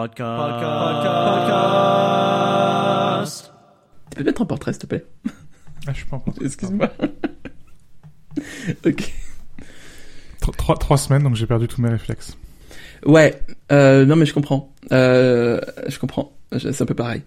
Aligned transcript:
Podcast. 0.00 0.62
Podcast. 3.16 3.52
Tu 4.10 4.16
peux 4.18 4.24
mettre 4.24 4.42
un 4.42 4.44
portrait, 4.44 4.74
s'il 4.74 4.82
te 4.82 4.86
plaît 4.88 5.06
Ah, 5.86 5.92
je 5.92 5.92
suis 5.94 6.04
pas 6.04 6.16
en 6.16 6.20
portrait. 6.20 6.44
Excuse-moi. 6.44 6.90
ok. 8.86 9.14
Tro- 10.42 10.52
Trois, 10.52 10.76
trois 10.76 10.98
semaines, 10.98 11.22
donc 11.22 11.34
j'ai 11.36 11.46
perdu 11.46 11.66
tous 11.66 11.80
mes 11.80 11.88
réflexes. 11.88 12.36
Ouais, 13.06 13.40
euh, 13.72 14.04
non 14.04 14.16
mais 14.16 14.26
je 14.26 14.34
comprends. 14.34 14.70
Euh, 14.92 15.62
je 15.88 15.98
comprends. 15.98 16.36
C'est 16.58 16.82
un 16.82 16.86
peu 16.86 16.94
pareil. 16.94 17.22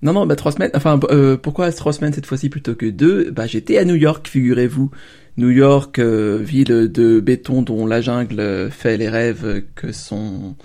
Non, 0.00 0.14
non, 0.14 0.24
bah 0.26 0.36
trois 0.36 0.52
semaines. 0.52 0.70
Enfin, 0.72 0.98
euh, 1.10 1.36
pourquoi 1.36 1.70
trois 1.72 1.92
semaines 1.92 2.14
cette 2.14 2.24
fois-ci 2.24 2.48
plutôt 2.48 2.74
que 2.74 2.86
deux? 2.86 3.32
Bah 3.32 3.46
j'étais 3.46 3.76
à 3.76 3.84
New 3.84 3.96
York, 3.96 4.26
figurez-vous. 4.28 4.90
New 5.36 5.50
York, 5.50 5.98
euh, 5.98 6.38
ville 6.40 6.90
de 6.90 7.20
béton 7.20 7.60
dont 7.60 7.84
la 7.86 8.00
jungle 8.00 8.70
fait 8.70 8.96
les 8.96 9.10
rêves 9.10 9.62
que 9.74 9.92
sont... 9.92 10.56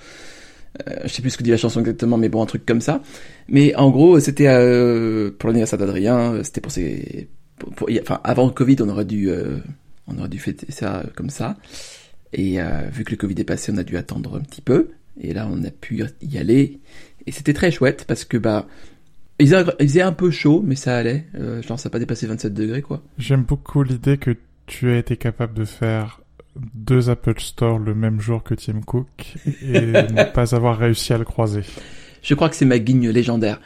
Euh, 0.88 1.00
je 1.04 1.10
sais 1.10 1.22
plus 1.22 1.32
ce 1.32 1.38
que 1.38 1.44
dit 1.44 1.52
la 1.52 1.58
chanson 1.58 1.80
exactement, 1.80 2.18
mais 2.18 2.30
bon, 2.30 2.42
un 2.42 2.46
truc 2.46 2.66
comme 2.66 2.82
ça. 2.82 3.02
Mais 3.48 3.76
en 3.76 3.90
gros, 3.90 4.20
c'était 4.20 4.48
euh, 4.48 5.32
pour 5.38 5.50
l'anniversaire 5.50 5.80
d'Adrien. 5.80 6.44
C'était 6.44 6.62
pour 6.62 6.72
ses... 6.72 7.28
enfin, 8.02 8.22
avant 8.24 8.46
le 8.46 8.52
Covid, 8.52 8.78
on 8.82 8.90
aurait 8.90 9.06
dû... 9.06 9.30
euh, 9.30 9.58
on 10.08 10.18
aurait 10.18 10.30
dû 10.30 10.40
fêter 10.40 10.72
ça 10.72 11.04
comme 11.16 11.30
ça. 11.30 11.58
Et 12.34 12.62
euh, 12.62 12.90
vu 12.92 13.04
que 13.04 13.12
le 13.12 13.18
Covid 13.18 13.36
est 13.40 13.46
passé, 13.46 13.72
on 13.74 13.78
a 13.78 13.84
dû 13.84 13.98
attendre 13.98 14.38
un 14.38 14.42
petit 14.42 14.62
peu. 14.62 14.90
Et 15.20 15.34
là, 15.34 15.48
on 15.52 15.64
a 15.64 15.72
pu 15.72 16.04
y 16.22 16.38
aller. 16.38 16.80
Et 17.26 17.32
c'était 17.32 17.54
très 17.54 17.72
chouette 17.72 18.06
parce 18.08 18.26
que 18.26 18.38
bah, 18.38 18.68
il 19.40 19.48
faisait, 19.48 20.02
un 20.02 20.12
peu 20.12 20.32
chaud, 20.32 20.62
mais 20.66 20.76
ça 20.76 20.98
allait. 20.98 21.26
Euh, 21.36 21.62
genre, 21.62 21.80
ça 21.80 21.90
n'a 21.90 21.92
pas 21.92 22.00
dépassé 22.00 22.28
27 22.28 22.54
degrés, 22.54 22.82
quoi. 22.82 23.02
J'aime 23.18 23.44
beaucoup 23.44 23.84
l'idée 23.84 24.18
que 24.18 24.36
tu 24.66 24.90
as 24.90 24.98
été 24.98 25.18
capable 25.18 25.54
de 25.54 25.66
faire 25.66 26.19
deux 26.56 27.10
Apple 27.10 27.40
Store 27.40 27.80
le 27.80 27.96
même 27.96 28.20
jour 28.20 28.44
que 28.44 28.54
Tim 28.54 28.82
Cook 28.82 29.36
et 29.62 29.82
ne 29.88 30.32
pas 30.32 30.56
avoir 30.56 30.78
réussi 30.78 31.14
à 31.14 31.18
le 31.18 31.26
croiser. 31.26 31.64
Je 32.22 32.34
crois 32.34 32.50
que 32.50 32.56
c'est 32.56 32.66
ma 32.66 32.80
guigne 32.80 33.10
légendaire. 33.10 33.60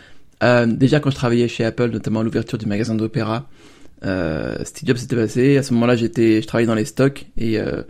Euh, 0.44 0.66
déjà, 0.66 1.00
quand 1.00 1.09
je 1.09 1.16
travaillais 1.16 1.48
chez 1.48 1.64
Apple, 1.64 1.90
notamment 1.90 2.20
à 2.20 2.23
l'ouverture 2.23 2.58
du 2.58 2.66
magasin 2.66 2.95
d'opéra, 2.95 3.48
euh, 4.06 4.56
Steve 4.64 4.88
Jobs 4.88 4.98
s'était 4.98 5.16
passé. 5.16 5.58
À 5.58 5.64
ce 5.64 5.73
moment-là, 5.73 5.95
j'étais, 5.95 6.42
je 6.42 6.48
travaillais 6.48 6.67
dans 6.67 6.75
les 6.75 6.86
stocks 6.86 7.25
et 7.38 7.59
euh, 7.59 7.84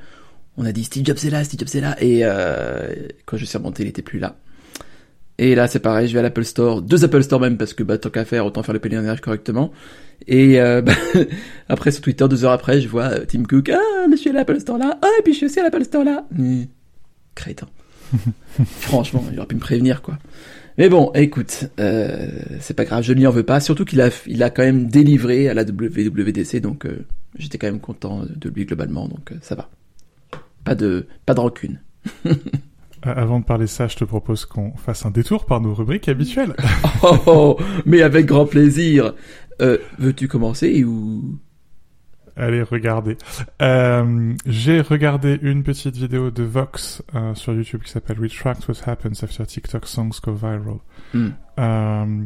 on 0.57 0.65
a 0.65 0.71
dit 0.71 0.83
Steve 0.83 1.05
Jobs 1.05 1.17
est 1.23 1.29
là, 1.29 1.43
Steve 1.43 1.59
Jobs 1.59 1.75
est 1.75 1.81
là. 1.81 2.01
Et 2.01 2.21
euh, 2.23 2.93
quand 3.25 3.37
je 3.37 3.45
suis 3.45 3.57
remonté, 3.57 3.83
il 3.83 3.89
était 3.89 4.01
plus 4.01 4.19
là. 4.19 4.37
Et 5.43 5.55
là, 5.55 5.67
c'est 5.67 5.79
pareil, 5.79 6.07
je 6.07 6.13
vais 6.13 6.19
à 6.19 6.21
l'Apple 6.21 6.45
Store, 6.45 6.81
deux 6.81 7.03
Apple 7.03 7.21
Store 7.21 7.41
même, 7.41 7.57
parce 7.57 7.73
que 7.73 7.83
bah, 7.83 7.97
tant 7.97 8.09
qu'à 8.09 8.23
faire, 8.23 8.45
autant 8.45 8.63
faire 8.63 8.71
le 8.71 8.79
pèlerinage 8.79 9.19
correctement. 9.19 9.73
Et 10.25 10.61
euh, 10.61 10.81
bah, 10.81 10.93
après, 11.67 11.91
sur 11.91 12.01
Twitter, 12.01 12.25
deux 12.29 12.45
heures 12.45 12.53
après, 12.53 12.79
je 12.79 12.87
vois 12.87 13.09
euh, 13.09 13.25
Tim 13.27 13.43
Cook, 13.43 13.67
ah, 13.67 14.07
mais 14.09 14.15
je 14.15 14.21
suis 14.21 14.29
à 14.29 14.33
l'Apple 14.33 14.57
Store 14.61 14.77
là, 14.77 14.97
ah, 15.01 15.09
et 15.19 15.21
puis 15.21 15.33
je 15.33 15.39
suis 15.39 15.45
aussi 15.47 15.59
à 15.59 15.63
l'Apple 15.63 15.83
Store 15.83 16.05
là. 16.05 16.25
Mmh. 16.31 16.61
Crétin. 17.35 17.67
Franchement, 18.79 19.21
il 19.33 19.37
aurait 19.37 19.47
pu 19.49 19.55
me 19.55 19.59
prévenir, 19.59 20.01
quoi. 20.01 20.17
Mais 20.77 20.87
bon, 20.87 21.11
écoute, 21.13 21.65
euh, 21.77 22.29
c'est 22.61 22.73
pas 22.73 22.85
grave, 22.85 23.03
je 23.03 23.11
ne 23.11 23.19
lui 23.19 23.27
en 23.27 23.31
veux 23.31 23.43
pas. 23.43 23.59
Surtout 23.59 23.83
qu'il 23.83 23.99
a, 23.99 24.11
il 24.25 24.43
a 24.43 24.49
quand 24.49 24.63
même 24.63 24.87
délivré 24.87 25.49
à 25.49 25.53
la 25.53 25.63
WWDC, 25.63 26.61
donc 26.61 26.85
euh, 26.85 27.05
j'étais 27.37 27.57
quand 27.57 27.67
même 27.67 27.81
content 27.81 28.21
de 28.33 28.49
lui 28.49 28.63
globalement, 28.63 29.09
donc 29.09 29.33
ça 29.41 29.55
va. 29.55 29.69
Pas 30.63 30.75
de, 30.75 31.05
pas 31.25 31.33
de 31.33 31.41
rancune. 31.41 31.81
Euh, 33.05 33.13
Avant 33.15 33.39
de 33.39 33.45
parler 33.45 33.67
ça, 33.67 33.87
je 33.87 33.95
te 33.95 34.03
propose 34.03 34.45
qu'on 34.45 34.75
fasse 34.75 35.05
un 35.05 35.11
détour 35.11 35.45
par 35.45 35.61
nos 35.61 35.73
rubriques 35.73 36.09
habituelles. 36.09 36.55
Oh, 37.05 37.17
oh, 37.25 37.59
mais 37.85 38.01
avec 38.01 38.27
grand 38.27 38.45
plaisir. 38.45 39.13
Euh, 39.61 39.77
veux-tu 39.99 40.29
commencer 40.29 40.85
ou? 40.85 41.37
Allez, 42.37 42.63
regardez. 42.63 43.17
Euh, 43.61 44.33
j'ai 44.45 44.79
regardé 44.79 45.37
une 45.41 45.63
petite 45.63 45.97
vidéo 45.97 46.31
de 46.31 46.43
Vox 46.43 47.03
euh, 47.13 47.35
sur 47.35 47.53
YouTube 47.53 47.81
qui 47.83 47.91
s'appelle 47.91 48.19
Retract 48.21 48.69
What 48.69 48.75
Happens 48.85 49.21
After 49.21 49.45
TikTok 49.45 49.85
Songs 49.85 50.11
Go 50.23 50.33
Viral. 50.33 50.77
Hmm. 51.13 51.29
Euh, 51.59 52.25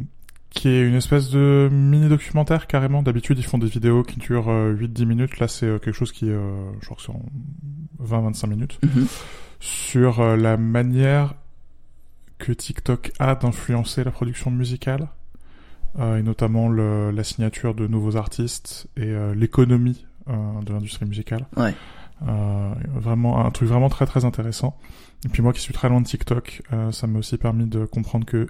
qui 0.50 0.68
est 0.68 0.82
une 0.86 0.94
espèce 0.94 1.30
de 1.30 1.68
mini-documentaire 1.70 2.66
carrément. 2.66 3.02
D'habitude, 3.02 3.38
ils 3.38 3.44
font 3.44 3.58
des 3.58 3.66
vidéos 3.66 4.02
qui 4.02 4.18
durent 4.18 4.50
euh, 4.50 4.74
8-10 4.74 5.04
minutes. 5.04 5.38
Là, 5.40 5.48
c'est 5.48 5.66
euh, 5.66 5.78
quelque 5.78 5.94
chose 5.94 6.12
qui, 6.12 6.30
euh, 6.30 6.72
genre, 6.80 7.00
sur 7.00 7.14
20-25 8.02 8.48
minutes. 8.48 8.78
Mhm. 8.82 9.06
Sur 9.60 10.20
euh, 10.20 10.36
la 10.36 10.56
manière 10.56 11.34
que 12.38 12.52
TikTok 12.52 13.12
a 13.18 13.34
d'influencer 13.34 14.04
la 14.04 14.10
production 14.10 14.50
musicale. 14.50 15.08
euh, 15.98 16.18
et 16.18 16.22
notamment 16.22 16.68
le, 16.68 17.10
la 17.10 17.24
signature 17.24 17.74
de 17.74 17.86
nouveaux 17.86 18.16
artistes 18.16 18.88
et 18.96 19.04
euh, 19.06 19.34
l'économie 19.34 20.06
euh, 20.28 20.60
de 20.62 20.72
l'industrie 20.72 21.06
musicale. 21.06 21.46
Ouais. 21.56 21.74
Euh, 22.26 22.74
vraiment 22.94 23.44
un 23.44 23.50
truc 23.50 23.68
vraiment 23.68 23.88
très 23.88 24.06
très 24.06 24.24
intéressant. 24.24 24.76
Et 25.24 25.28
puis 25.28 25.42
moi 25.42 25.52
qui 25.52 25.60
suis 25.60 25.74
très 25.74 25.88
loin 25.88 26.00
de 26.00 26.06
TikTok, 26.06 26.62
euh, 26.72 26.92
ça 26.92 27.06
m'a 27.06 27.18
aussi 27.18 27.38
permis 27.38 27.66
de 27.66 27.84
comprendre 27.84 28.26
que 28.26 28.48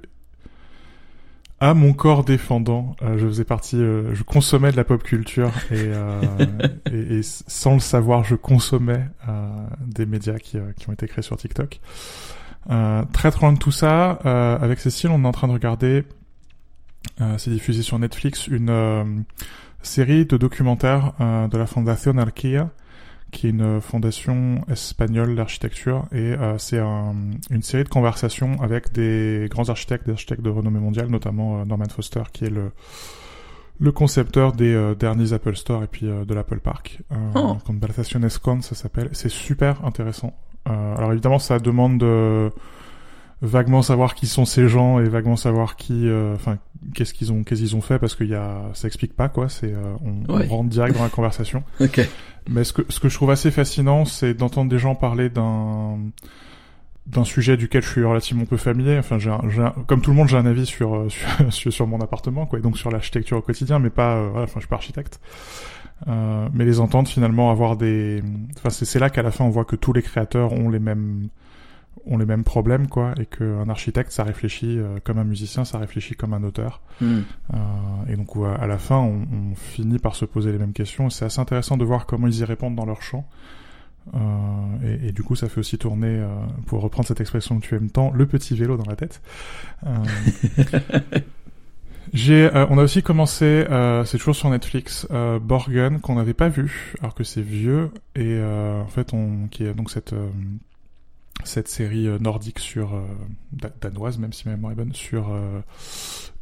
à 1.61 1.75
mon 1.75 1.93
corps 1.93 2.25
défendant, 2.25 2.95
euh, 3.03 3.19
je 3.19 3.27
faisais 3.27 3.45
partie, 3.45 3.77
euh, 3.77 4.15
je 4.15 4.23
consommais 4.23 4.71
de 4.71 4.77
la 4.77 4.85
pop 4.85 5.03
culture 5.03 5.51
et, 5.71 5.75
euh, 5.77 6.23
et, 6.93 7.19
et 7.19 7.21
sans 7.23 7.75
le 7.75 7.81
savoir, 7.81 8.23
je 8.25 8.37
consommais 8.37 9.05
euh, 9.29 9.49
des 9.85 10.07
médias 10.07 10.39
qui, 10.39 10.59
euh, 10.59 10.73
qui 10.79 10.89
ont 10.89 10.93
été 10.93 11.09
créés 11.09 11.23
sur 11.23 11.37
TikTok. 11.37 11.81
Euh, 12.71 13.03
très 13.13 13.31
très 13.31 13.41
loin 13.41 13.53
de 13.53 13.59
tout 13.59 13.73
ça, 13.73 14.21
euh, 14.25 14.59
avec 14.59 14.79
Cécile, 14.79 15.11
on 15.11 15.25
est 15.25 15.27
en 15.27 15.33
train 15.33 15.49
de 15.49 15.53
regarder, 15.53 16.05
euh, 17.21 17.39
c'est 17.39 17.51
diffusé 17.51 17.83
sur 17.83 17.99
Netflix, 17.99 18.47
une 18.47 18.71
euh, 18.71 19.05
série 19.83 20.27
de 20.27 20.37
documentaires 20.37 21.13
euh, 21.21 21.49
de 21.49 21.59
la 21.59 21.67
Fondation 21.67 22.17
Arquea, 22.19 22.71
qui 23.31 23.47
est 23.47 23.51
une 23.51 23.81
fondation 23.81 24.65
espagnole 24.69 25.35
d'architecture, 25.37 26.07
et 26.13 26.17
euh, 26.33 26.57
c'est 26.59 26.79
un- 26.79 27.15
une 27.51 27.63
série 27.63 27.85
de 27.85 27.89
conversations 27.89 28.61
avec 28.63 28.93
des 28.93 29.47
grands 29.51 29.69
architectes, 29.69 30.07
des 30.07 30.13
architectes 30.13 30.43
de 30.43 30.51
renommée 30.51 30.81
mondiale, 30.81 31.09
notamment 31.09 31.61
euh, 31.61 31.65
Norman 31.65 31.89
Foster, 31.91 32.23
qui 32.33 32.45
est 32.47 32.51
le 32.51 32.71
le 33.81 33.93
concepteur 33.93 34.53
des 34.55 34.75
euh, 34.75 34.97
derniers 34.97 35.33
Apple 35.33 35.55
Store 35.55 35.85
et 35.85 35.87
puis 35.87 36.09
euh, 36.09 36.25
de 36.25 36.35
l'Apple 36.35 36.59
Park. 36.59 37.01
Euh, 37.13 37.17
Oh. 37.37 37.57
Conversaciones 37.65 38.29
Con, 38.43 38.61
ça 38.61 38.75
s'appelle. 38.75 39.09
C'est 39.13 39.29
super 39.29 39.85
intéressant. 39.85 40.33
Euh, 40.69 40.97
alors 40.97 41.13
évidemment, 41.13 41.39
ça 41.39 41.61
demande 41.61 41.99
de 41.99 42.51
vaguement 43.43 43.83
savoir 43.83 44.15
qui 44.15 44.27
sont 44.27 44.45
ces 44.45 44.69
gens 44.69 44.99
et 44.99 45.09
vaguement 45.09 45.37
savoir 45.37 45.77
qui, 45.77 46.09
euh, 46.09 46.35
enfin, 46.35 46.59
qu'est-ce 46.95 47.15
qu'ils 47.15 47.33
ont, 47.33 47.45
qu'est-ce 47.45 47.61
qu'ils 47.61 47.77
ont 47.77 47.81
fait 47.81 47.99
parce 47.99 48.15
qu'il 48.17 48.29
y 48.29 48.35
a, 48.35 48.63
ça 48.75 48.89
explique 48.89 49.15
pas 49.15 49.29
quoi. 49.29 49.49
C'est, 49.49 49.73
euh, 49.73 49.95
on, 50.05 50.35
Ouais. 50.35 50.47
on 50.51 50.57
rentre 50.57 50.71
direct 50.71 50.97
dans 50.97 51.03
la 51.05 51.09
conversation. 51.11 51.63
Ok. 51.81 52.01
Mais 52.51 52.65
ce 52.65 52.73
que, 52.73 52.83
ce 52.89 52.99
que 52.99 53.09
je 53.09 53.15
trouve 53.15 53.31
assez 53.31 53.51
fascinant, 53.51 54.05
c'est 54.07 54.33
d'entendre 54.35 54.71
des 54.71 54.79
gens 54.79 54.95
parler 54.95 55.29
d'un 55.31 55.99
d'un 57.07 57.25
sujet 57.25 57.57
duquel 57.57 57.83
je 57.83 57.89
suis 57.89 58.05
relativement 58.05 58.45
peu 58.45 58.59
familier. 58.59 58.99
Enfin, 58.99 59.19
j'ai 59.19 59.35
comme 59.87 60.03
tout 60.03 60.11
le 60.11 60.17
monde, 60.17 60.29
j'ai 60.29 60.37
un 60.37 60.45
avis 60.45 60.67
sur, 60.67 60.95
euh, 60.95 61.09
sur, 61.11 61.53
sur, 61.53 61.73
sur 61.73 61.87
mon 61.87 62.01
appartement, 62.01 62.45
quoi, 62.45 62.59
et 62.59 62.63
donc 62.63 62.77
sur 62.77 62.91
l'architecture 62.91 63.39
au 63.39 63.41
quotidien, 63.41 63.79
mais 63.79 63.89
pas, 63.89 64.17
euh, 64.17 64.29
voilà, 64.31 64.45
enfin, 64.45 64.55
je 64.57 64.61
suis 64.61 64.69
pas 64.69 64.77
architecte. 64.77 65.19
Euh, 66.07 66.49
mais 66.53 66.65
les 66.67 66.81
entendre 66.81 67.09
finalement 67.09 67.51
avoir 67.51 67.77
des, 67.77 68.23
enfin, 68.59 68.71
c'est 68.71 68.85
c'est 68.85 68.99
là 68.99 69.09
qu'à 69.11 69.23
la 69.23 69.31
fin 69.31 69.45
on 69.45 69.51
voit 69.51 69.65
que 69.65 69.75
tous 69.75 69.93
les 69.93 70.03
créateurs 70.03 70.53
ont 70.53 70.69
les 70.69 70.79
mêmes 70.79 71.29
ont 72.07 72.19
les 72.19 72.27
mêmes 72.27 72.45
problèmes, 72.45 72.89
quoi, 72.89 73.15
et 73.21 73.27
qu'un 73.27 73.69
architecte, 73.69 74.11
ça 74.13 74.25
réfléchit 74.25 74.79
euh, 74.79 74.99
comme 75.05 75.19
un 75.19 75.25
musicien, 75.25 75.65
ça 75.65 75.79
réfléchit 75.79 76.15
comme 76.15 76.35
un 76.35 76.43
auteur. 76.43 76.81
Hmm. 77.01 77.21
Euh, 77.55 77.57
et 78.09 78.17
donc 78.17 78.31
à 78.59 78.67
la 78.67 78.79
fin, 78.79 78.99
on, 78.99 79.27
on 79.33 79.55
finit 79.55 79.99
par 79.99 80.15
se 80.15 80.25
poser 80.25 80.53
les 80.53 80.59
mêmes 80.59 80.73
questions. 80.73 81.11
C'est 81.11 81.25
assez 81.25 81.41
intéressant 81.41 81.77
de 81.77 81.85
voir 81.85 82.07
comment 82.07 82.27
ils 82.27 82.39
y 82.41 82.45
répondent 82.45 82.77
dans 82.77 82.87
leur 82.87 83.03
champ. 83.03 83.27
Euh, 84.15 84.19
et, 85.03 85.09
et 85.09 85.13
du 85.13 85.23
coup, 85.23 85.37
ça 85.37 85.49
fait 85.49 85.61
aussi 85.61 85.79
tourner, 85.79 86.09
euh, 86.09 86.29
pour 86.67 86.81
reprendre 86.81 87.07
cette 87.07 87.21
expression 87.21 87.59
que 87.59 87.67
tu 87.67 87.75
aimes 87.75 87.91
tant, 87.91 88.11
le 88.13 88.27
petit 88.27 88.55
vélo 88.55 88.77
dans 88.77 88.89
la 88.89 88.97
tête. 88.97 89.21
Euh, 89.87 89.91
j'ai, 92.13 92.45
euh, 92.55 92.67
on 92.71 92.79
a 92.79 92.83
aussi 92.83 93.03
commencé, 93.03 93.45
euh, 93.45 94.05
c'est 94.05 94.19
toujours 94.19 94.37
sur 94.37 94.51
Netflix, 94.51 95.07
euh, 95.11 95.39
Borgen 95.39 96.01
qu'on 96.01 96.15
n'avait 96.15 96.35
pas 96.35 96.49
vu, 96.49 96.95
alors 97.01 97.15
que 97.15 97.25
c'est 97.25 97.43
vieux. 97.43 97.91
Et 98.15 98.25
euh, 98.25 98.83
en 98.83 98.89
fait, 98.89 99.13
on, 99.13 99.49
qui 99.49 99.65
est 99.65 99.75
donc 99.75 99.91
cette 99.91 100.13
euh, 100.13 100.29
cette 101.45 101.69
série 101.69 102.07
euh, 102.09 102.19
nordique 102.19 102.59
sur 102.59 102.95
euh, 102.95 103.03
da- 103.53 103.71
danoise, 103.81 104.19
même 104.19 104.33
si 104.33 104.47
ma 104.49 104.55
mémoire 104.55 104.73
est 104.73 104.77
bonne, 104.77 104.93
sur 104.95 105.29
euh, 105.33 105.61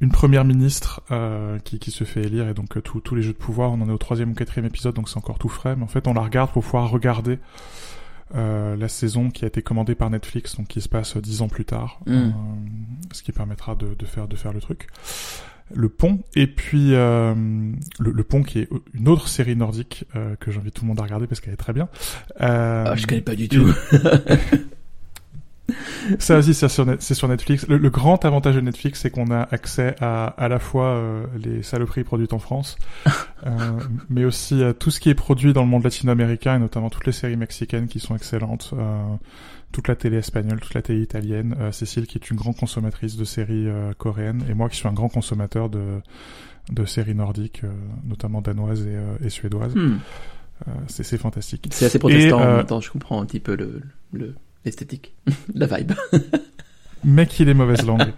une 0.00 0.10
première 0.10 0.44
ministre 0.44 1.02
euh, 1.10 1.58
qui, 1.60 1.78
qui 1.78 1.90
se 1.90 2.04
fait 2.04 2.22
élire 2.22 2.48
et 2.48 2.54
donc 2.54 2.76
euh, 2.76 2.80
tous 2.80 3.00
tous 3.00 3.14
les 3.14 3.22
jeux 3.22 3.32
de 3.32 3.38
pouvoir. 3.38 3.70
On 3.72 3.80
en 3.80 3.88
est 3.88 3.92
au 3.92 3.98
troisième 3.98 4.30
ou 4.30 4.34
quatrième 4.34 4.66
épisode, 4.66 4.94
donc 4.94 5.08
c'est 5.08 5.18
encore 5.18 5.38
tout 5.38 5.48
frais. 5.48 5.76
Mais 5.76 5.84
en 5.84 5.88
fait, 5.88 6.06
on 6.08 6.14
la 6.14 6.22
regarde 6.22 6.50
pour 6.50 6.62
pouvoir 6.64 6.90
regarder 6.90 7.38
euh, 8.34 8.74
la 8.76 8.88
saison 8.88 9.30
qui 9.30 9.44
a 9.44 9.48
été 9.48 9.62
commandée 9.62 9.94
par 9.94 10.10
Netflix, 10.10 10.56
donc 10.56 10.66
qui 10.66 10.80
se 10.80 10.88
passe 10.88 11.16
dix 11.16 11.42
ans 11.42 11.48
plus 11.48 11.64
tard, 11.64 12.00
Mm. 12.06 12.30
ce 13.12 13.22
qui 13.22 13.32
permettra 13.32 13.74
de, 13.76 13.94
de 13.94 14.04
faire 14.06 14.26
de 14.28 14.34
faire 14.36 14.52
le 14.52 14.60
truc. 14.60 14.88
Le 15.74 15.88
pont 15.88 16.20
et 16.36 16.46
puis 16.46 16.94
euh, 16.94 17.34
le, 17.98 18.12
le 18.12 18.22
pont 18.22 18.44
qui 18.44 18.60
est 18.60 18.68
une 18.94 19.08
autre 19.08 19.26
série 19.26 19.56
nordique 19.56 20.04
euh, 20.14 20.36
que 20.36 20.52
j'invite 20.52 20.74
tout 20.74 20.82
le 20.84 20.88
monde 20.88 21.00
à 21.00 21.02
regarder 21.02 21.26
parce 21.26 21.40
qu'elle 21.40 21.54
est 21.54 21.56
très 21.56 21.72
bien. 21.72 21.88
Euh, 22.40 22.84
Ah, 22.86 22.94
je 22.94 23.04
connais 23.04 23.20
pas 23.20 23.34
du 23.34 23.48
tout. 23.48 23.66
ça 26.18 26.38
aussi, 26.38 26.54
c'est 26.54 26.68
sur, 26.68 27.28
Netflix. 27.28 27.66
Le, 27.68 27.76
le 27.76 27.90
grand 27.90 28.24
avantage 28.24 28.54
de 28.54 28.60
Netflix, 28.60 29.00
c'est 29.00 29.10
qu'on 29.10 29.30
a 29.30 29.48
accès 29.50 29.96
à 30.00 30.26
à 30.26 30.48
la 30.48 30.58
fois 30.58 30.86
euh, 30.86 31.26
les 31.42 31.62
saloperies 31.62 32.04
produites 32.04 32.32
en 32.32 32.38
France, 32.38 32.76
euh, 33.46 33.50
mais 34.08 34.24
aussi 34.24 34.62
à 34.62 34.74
tout 34.74 34.90
ce 34.90 35.00
qui 35.00 35.10
est 35.10 35.14
produit 35.14 35.52
dans 35.52 35.62
le 35.62 35.68
monde 35.68 35.84
latino-américain 35.84 36.56
et 36.56 36.58
notamment 36.58 36.90
toutes 36.90 37.06
les 37.06 37.12
séries 37.12 37.36
mexicaines 37.36 37.88
qui 37.88 38.00
sont 38.00 38.14
excellentes. 38.14 38.70
Euh, 38.74 39.02
toute 39.72 39.88
la 39.88 39.96
télé 39.96 40.18
espagnole, 40.18 40.60
toute 40.60 40.74
la 40.74 40.80
télé 40.80 41.02
italienne. 41.02 41.54
Cécile 41.72 42.06
qui 42.06 42.16
est 42.16 42.30
une 42.30 42.36
grande 42.36 42.56
consommatrice 42.56 43.16
de 43.16 43.24
séries 43.24 43.66
coréennes 43.98 44.42
et 44.48 44.54
moi 44.54 44.70
qui 44.70 44.76
suis 44.76 44.88
un 44.88 44.92
grand 44.92 45.08
consommateur 45.08 45.68
de 45.68 46.00
de 46.70 46.84
séries 46.84 47.14
nordiques, 47.14 47.62
notamment 48.04 48.40
danoises 48.40 48.86
et, 48.86 49.26
et 49.26 49.28
suédoises. 49.28 49.74
Hmm. 49.74 49.98
c'est 50.86 51.18
fantastique. 51.18 51.66
C'est 51.72 51.86
assez 51.86 51.98
protestant 51.98 52.40
en 52.40 52.56
même 52.56 52.66
temps, 52.66 52.80
je 52.80 52.90
comprends 52.90 53.20
un 53.20 53.26
petit 53.26 53.40
peu 53.40 53.56
le 53.56 54.34
l'esthétique, 54.66 55.14
la 55.54 55.66
vibe. 55.66 55.92
Mec, 57.04 57.38
il 57.40 57.48
est 57.48 57.54
mauvaise 57.54 57.86
langue. 57.86 58.12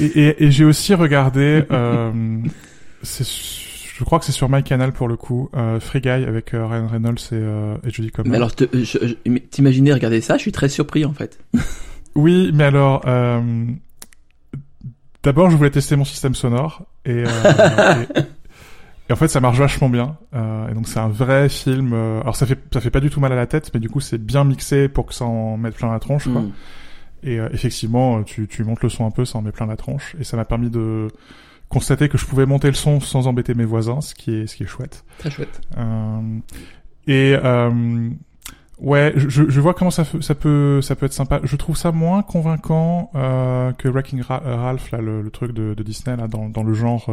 et, 0.00 0.04
et, 0.04 0.44
et 0.44 0.50
j'ai 0.50 0.64
aussi 0.64 0.94
regardé, 0.94 1.64
euh, 1.70 2.38
je 3.02 4.04
crois 4.04 4.18
que 4.18 4.24
c'est 4.24 4.32
sur 4.32 4.48
MyCanal 4.48 4.92
pour 4.92 5.06
le 5.06 5.16
coup, 5.16 5.50
euh, 5.54 5.78
Free 5.78 6.00
Guy 6.00 6.08
avec 6.08 6.54
euh, 6.54 6.66
Ryan 6.66 6.88
Reynolds 6.88 7.18
et, 7.30 7.34
euh, 7.34 7.76
et 7.86 7.90
Judy 7.90 8.10
Comer. 8.10 8.30
Mais 8.30 8.36
alors, 8.36 8.52
t'imaginais 9.50 9.92
regarder 9.92 10.20
ça? 10.20 10.36
Je 10.36 10.42
suis 10.42 10.52
très 10.52 10.68
surpris 10.68 11.04
en 11.04 11.12
fait. 11.12 11.38
oui, 12.14 12.50
mais 12.54 12.64
alors, 12.64 13.02
euh, 13.06 13.66
d'abord 15.22 15.50
je 15.50 15.56
voulais 15.56 15.70
tester 15.70 15.94
mon 15.94 16.04
système 16.04 16.34
sonore 16.34 16.82
et, 17.04 17.24
euh, 17.26 18.04
et 19.08 19.12
en 19.12 19.16
fait, 19.16 19.28
ça 19.28 19.40
marche 19.40 19.58
vachement 19.58 19.90
bien. 19.90 20.16
Euh, 20.34 20.68
et 20.68 20.74
donc, 20.74 20.88
c'est 20.88 20.98
un 20.98 21.08
vrai 21.08 21.48
film. 21.48 21.92
Euh, 21.92 22.22
alors, 22.22 22.36
ça 22.36 22.46
fait 22.46 22.58
ça 22.72 22.80
fait 22.80 22.90
pas 22.90 23.00
du 23.00 23.10
tout 23.10 23.20
mal 23.20 23.32
à 23.32 23.36
la 23.36 23.46
tête, 23.46 23.70
mais 23.74 23.80
du 23.80 23.90
coup, 23.90 24.00
c'est 24.00 24.18
bien 24.18 24.44
mixé 24.44 24.88
pour 24.88 25.06
que 25.06 25.14
ça 25.14 25.26
en 25.26 25.56
mette 25.58 25.74
plein 25.74 25.92
la 25.92 26.00
tronche. 26.00 26.24
Quoi. 26.24 26.40
Mm. 26.40 26.52
Et 27.24 27.38
euh, 27.38 27.48
effectivement, 27.52 28.22
tu, 28.22 28.48
tu 28.48 28.64
montes 28.64 28.82
le 28.82 28.88
son 28.88 29.06
un 29.06 29.10
peu, 29.10 29.24
ça 29.24 29.38
en 29.38 29.42
met 29.42 29.52
plein 29.52 29.66
la 29.66 29.76
tronche. 29.76 30.16
Et 30.18 30.24
ça 30.24 30.36
m'a 30.36 30.46
permis 30.46 30.70
de 30.70 31.08
constater 31.68 32.08
que 32.08 32.16
je 32.16 32.24
pouvais 32.24 32.46
monter 32.46 32.68
le 32.68 32.74
son 32.74 33.00
sans 33.00 33.26
embêter 33.26 33.54
mes 33.54 33.64
voisins, 33.64 34.00
ce 34.00 34.14
qui 34.14 34.34
est 34.34 34.46
ce 34.46 34.56
qui 34.56 34.62
est 34.62 34.66
chouette. 34.66 35.04
Très 35.18 35.30
chouette. 35.30 35.60
Euh, 35.76 36.38
et 37.06 37.36
euh, 37.42 38.08
ouais, 38.78 39.12
je, 39.16 39.50
je 39.50 39.60
vois 39.60 39.74
comment 39.74 39.90
ça, 39.90 40.04
ça 40.20 40.34
peut 40.34 40.80
ça 40.80 40.96
peut 40.96 41.04
être 41.04 41.12
sympa. 41.12 41.40
Je 41.42 41.56
trouve 41.56 41.76
ça 41.76 41.92
moins 41.92 42.22
convaincant 42.22 43.10
que 43.12 43.88
Wrecking 43.88 44.22
Ralph, 44.22 44.90
là, 44.92 45.02
le, 45.02 45.20
le 45.20 45.30
truc 45.30 45.52
de, 45.52 45.74
de, 45.74 45.82
Disney, 45.82 46.16
là, 46.16 46.26
dans, 46.26 46.48
dans 46.48 46.62
le 46.62 46.72
genre 46.72 47.10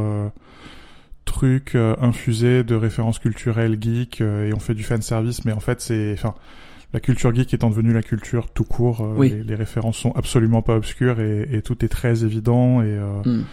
truc 1.32 1.76
euh, 1.76 1.96
infusé 2.02 2.66
de 2.66 2.76
références 2.76 3.18
culturelles 3.18 3.78
geek 3.80 4.20
euh, 4.20 4.50
et 4.50 4.54
on 4.54 4.60
fait 4.60 4.74
du 4.74 4.84
fan 4.84 5.02
service 5.02 5.46
mais 5.46 5.54
en 5.54 5.62
fait 5.62 5.80
c'est 5.80 6.12
enfin 6.12 6.36
la 6.94 7.00
culture 7.00 7.34
geek 7.34 7.54
étant 7.54 7.70
devenue 7.70 7.94
la 7.94 8.04
culture 8.04 8.50
tout 8.50 8.66
court 8.66 9.00
euh, 9.00 9.14
oui. 9.16 9.30
les, 9.30 9.44
les, 9.44 9.56
références 9.56 9.98
sont 9.98 10.12
absolument 10.12 10.62
pas 10.62 10.76
obscures 10.76 11.22
et, 11.22 11.48
et 11.50 11.62
tout 11.62 11.86
est 11.86 11.88
très 11.88 12.26
évident 12.26 12.82
et 12.82 13.00
mm. 13.26 13.46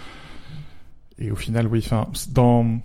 et 1.20 1.30
au 1.30 1.36
final 1.36 1.68
oui 1.68 1.80
enfin 1.84 2.08
dans 2.32 2.80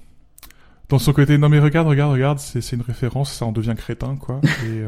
dans 0.89 0.99
son 0.99 1.11
côté 1.11 1.39
non 1.39 1.49
mais 1.49 1.59
regarde 1.59 1.87
regarde 1.87 2.11
regarde 2.11 2.37
c'est 2.37 2.61
c'est 2.61 2.75
une 2.75 2.83
référence 2.83 3.33
ça 3.33 3.45
en 3.45 3.51
devient 3.51 3.73
crétin 3.75 4.15
quoi 4.15 4.41
et 4.67 4.83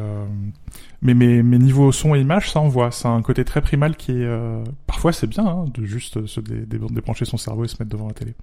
mais 1.01 1.15
mes 1.15 1.41
mes 1.41 1.57
niveaux 1.57 1.91
son 1.91 2.13
et 2.13 2.19
image 2.19 2.51
ça 2.51 2.59
en 2.59 2.67
voit 2.67 2.91
ça 2.91 3.09
a 3.09 3.11
un 3.11 3.23
côté 3.23 3.43
très 3.43 3.61
primal 3.61 3.95
qui 3.95 4.11
est 4.11 4.29
parfois 4.85 5.11
c'est 5.13 5.25
bien 5.25 5.47
hein, 5.47 5.65
de 5.73 5.83
juste 5.83 6.27
se 6.27 6.41
dé, 6.41 6.67
dé, 6.67 6.77
débrancher 6.91 7.25
son 7.25 7.37
cerveau 7.37 7.65
et 7.65 7.67
se 7.67 7.77
mettre 7.79 7.89
devant 7.89 8.07
la 8.07 8.13
télé 8.13 8.35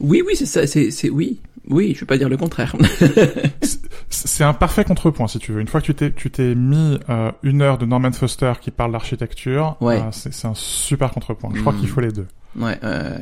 oui, 0.00 0.22
oui, 0.26 0.34
c'est 0.36 0.46
ça, 0.46 0.66
c'est, 0.66 0.90
c'est, 0.90 1.08
oui, 1.10 1.38
oui, 1.68 1.92
je 1.94 2.00
vais 2.00 2.06
pas 2.06 2.18
dire 2.18 2.28
le 2.28 2.36
contraire. 2.36 2.74
c'est 4.10 4.44
un 4.44 4.52
parfait 4.52 4.84
contrepoint, 4.84 5.26
si 5.28 5.38
tu 5.38 5.52
veux. 5.52 5.60
Une 5.60 5.68
fois 5.68 5.80
que 5.80 5.86
tu 5.86 5.94
t'es, 5.94 6.12
tu 6.12 6.30
t'es 6.30 6.54
mis 6.54 6.98
euh, 7.08 7.30
une 7.42 7.62
heure 7.62 7.78
de 7.78 7.86
Norman 7.86 8.12
Foster 8.12 8.52
qui 8.60 8.70
parle 8.70 8.92
d'architecture, 8.92 9.76
ouais. 9.80 9.98
euh, 10.00 10.10
c'est, 10.12 10.44
un 10.46 10.54
super 10.54 11.10
contrepoint. 11.10 11.50
Je 11.54 11.60
crois 11.60 11.72
Mm. 11.72 11.80
qu'il 11.80 11.88
faut 11.88 12.00
les 12.00 12.12
deux. 12.12 12.26
Ouais, 12.58 12.78
euh, 12.84 13.18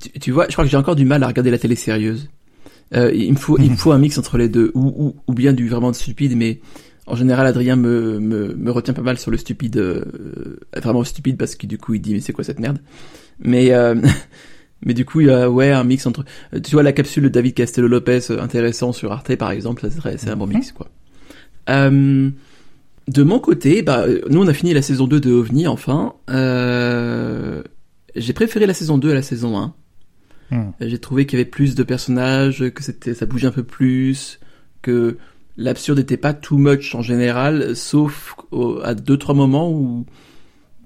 tu, 0.00 0.10
tu 0.20 0.30
vois, 0.32 0.46
je 0.48 0.52
crois 0.52 0.64
que 0.64 0.70
j'ai 0.70 0.76
encore 0.76 0.96
du 0.96 1.04
mal 1.04 1.22
à 1.22 1.26
regarder 1.26 1.50
la 1.50 1.58
télé 1.58 1.76
sérieuse. 1.76 2.28
Euh, 2.94 3.12
il 3.12 3.32
me 3.32 3.36
faut, 3.38 3.58
il 3.58 3.70
me 3.72 3.76
faut 3.76 3.92
un 3.92 3.98
mix 3.98 4.16
entre 4.18 4.38
les 4.38 4.48
deux, 4.48 4.70
ou, 4.74 4.94
ou, 4.96 5.16
ou 5.26 5.34
bien 5.34 5.52
du 5.52 5.68
vraiment 5.68 5.92
stupide, 5.92 6.36
mais 6.36 6.60
en 7.08 7.14
général, 7.16 7.46
Adrien 7.46 7.76
me, 7.76 8.18
me, 8.18 8.54
me 8.54 8.70
retient 8.70 8.94
pas 8.94 9.02
mal 9.02 9.18
sur 9.18 9.30
le 9.30 9.36
stupide, 9.36 9.76
euh, 9.76 10.58
vraiment 10.76 11.04
stupide 11.04 11.36
parce 11.36 11.54
que 11.54 11.66
du 11.66 11.78
coup, 11.78 11.94
il 11.94 12.00
dit 12.00 12.14
mais 12.14 12.20
c'est 12.20 12.32
quoi 12.32 12.42
cette 12.44 12.58
merde? 12.60 12.78
Mais 13.38 13.72
euh, 13.72 13.94
mais 14.84 14.94
du 14.94 15.04
coup, 15.04 15.20
il 15.20 15.28
y 15.28 15.30
a 15.30 15.50
ouais 15.50 15.72
un 15.72 15.84
mix 15.84 16.06
entre, 16.06 16.24
tu 16.62 16.72
vois 16.72 16.82
la 16.82 16.92
capsule 16.92 17.24
de 17.24 17.28
David 17.28 17.54
Castello 17.54 17.88
Lopez 17.88 18.30
euh, 18.30 18.40
intéressant 18.40 18.92
sur 18.92 19.12
Arte 19.12 19.34
par 19.36 19.50
exemple, 19.50 19.82
ça 19.82 19.90
serait 19.90 20.18
c'est 20.18 20.30
un 20.30 20.36
bon 20.36 20.46
mix 20.46 20.72
quoi. 20.72 20.88
Euh, 21.68 22.30
de 23.08 23.22
mon 23.22 23.38
côté, 23.38 23.82
bah 23.82 24.04
nous 24.28 24.42
on 24.42 24.48
a 24.48 24.54
fini 24.54 24.74
la 24.74 24.82
saison 24.82 25.06
2 25.06 25.20
de 25.20 25.32
OVNI 25.32 25.66
enfin. 25.66 26.14
Euh, 26.30 27.62
j'ai 28.14 28.32
préféré 28.32 28.66
la 28.66 28.74
saison 28.74 28.98
2 28.98 29.10
à 29.10 29.14
la 29.14 29.22
saison 29.22 29.58
1. 29.58 29.74
Mm. 30.50 30.70
J'ai 30.80 30.98
trouvé 30.98 31.26
qu'il 31.26 31.38
y 31.38 31.42
avait 31.42 31.50
plus 31.50 31.74
de 31.74 31.82
personnages, 31.82 32.68
que 32.70 32.82
c'était 32.82 33.14
ça 33.14 33.26
bougeait 33.26 33.48
un 33.48 33.52
peu 33.52 33.64
plus, 33.64 34.40
que 34.82 35.18
l'absurde 35.56 35.98
n'était 35.98 36.16
pas 36.16 36.34
too 36.34 36.58
much 36.58 36.94
en 36.94 37.02
général, 37.02 37.74
sauf 37.74 38.34
au, 38.50 38.80
à 38.82 38.94
deux 38.94 39.16
trois 39.16 39.34
moments 39.34 39.70
où 39.70 40.04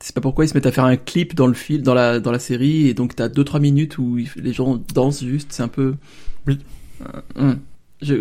c'est 0.01 0.15
pas 0.15 0.21
pourquoi 0.21 0.45
ils 0.45 0.49
se 0.49 0.55
mettent 0.55 0.67
à 0.67 0.73
faire 0.73 0.85
un 0.85 0.97
clip 0.97 1.35
dans 1.35 1.47
le 1.47 1.55
film, 1.55 1.83
dans 1.83 1.95
la 1.95 2.21
dans 2.21 2.33
la 2.33 2.39
série, 2.39 2.89
et 2.89 2.95
donc 2.95 3.17
t'as 3.17 3.29
deux 3.29 3.45
trois 3.45 3.61
minutes 3.61 3.99
où 3.99 4.19
les 4.37 4.53
gens 4.53 4.81
dansent 4.95 5.25
juste, 5.25 5.53
c'est 5.53 5.63
un 5.63 5.69
peu. 5.69 5.95
Oui. 6.47 6.59
Euh, 7.39 7.55
je, 8.03 8.15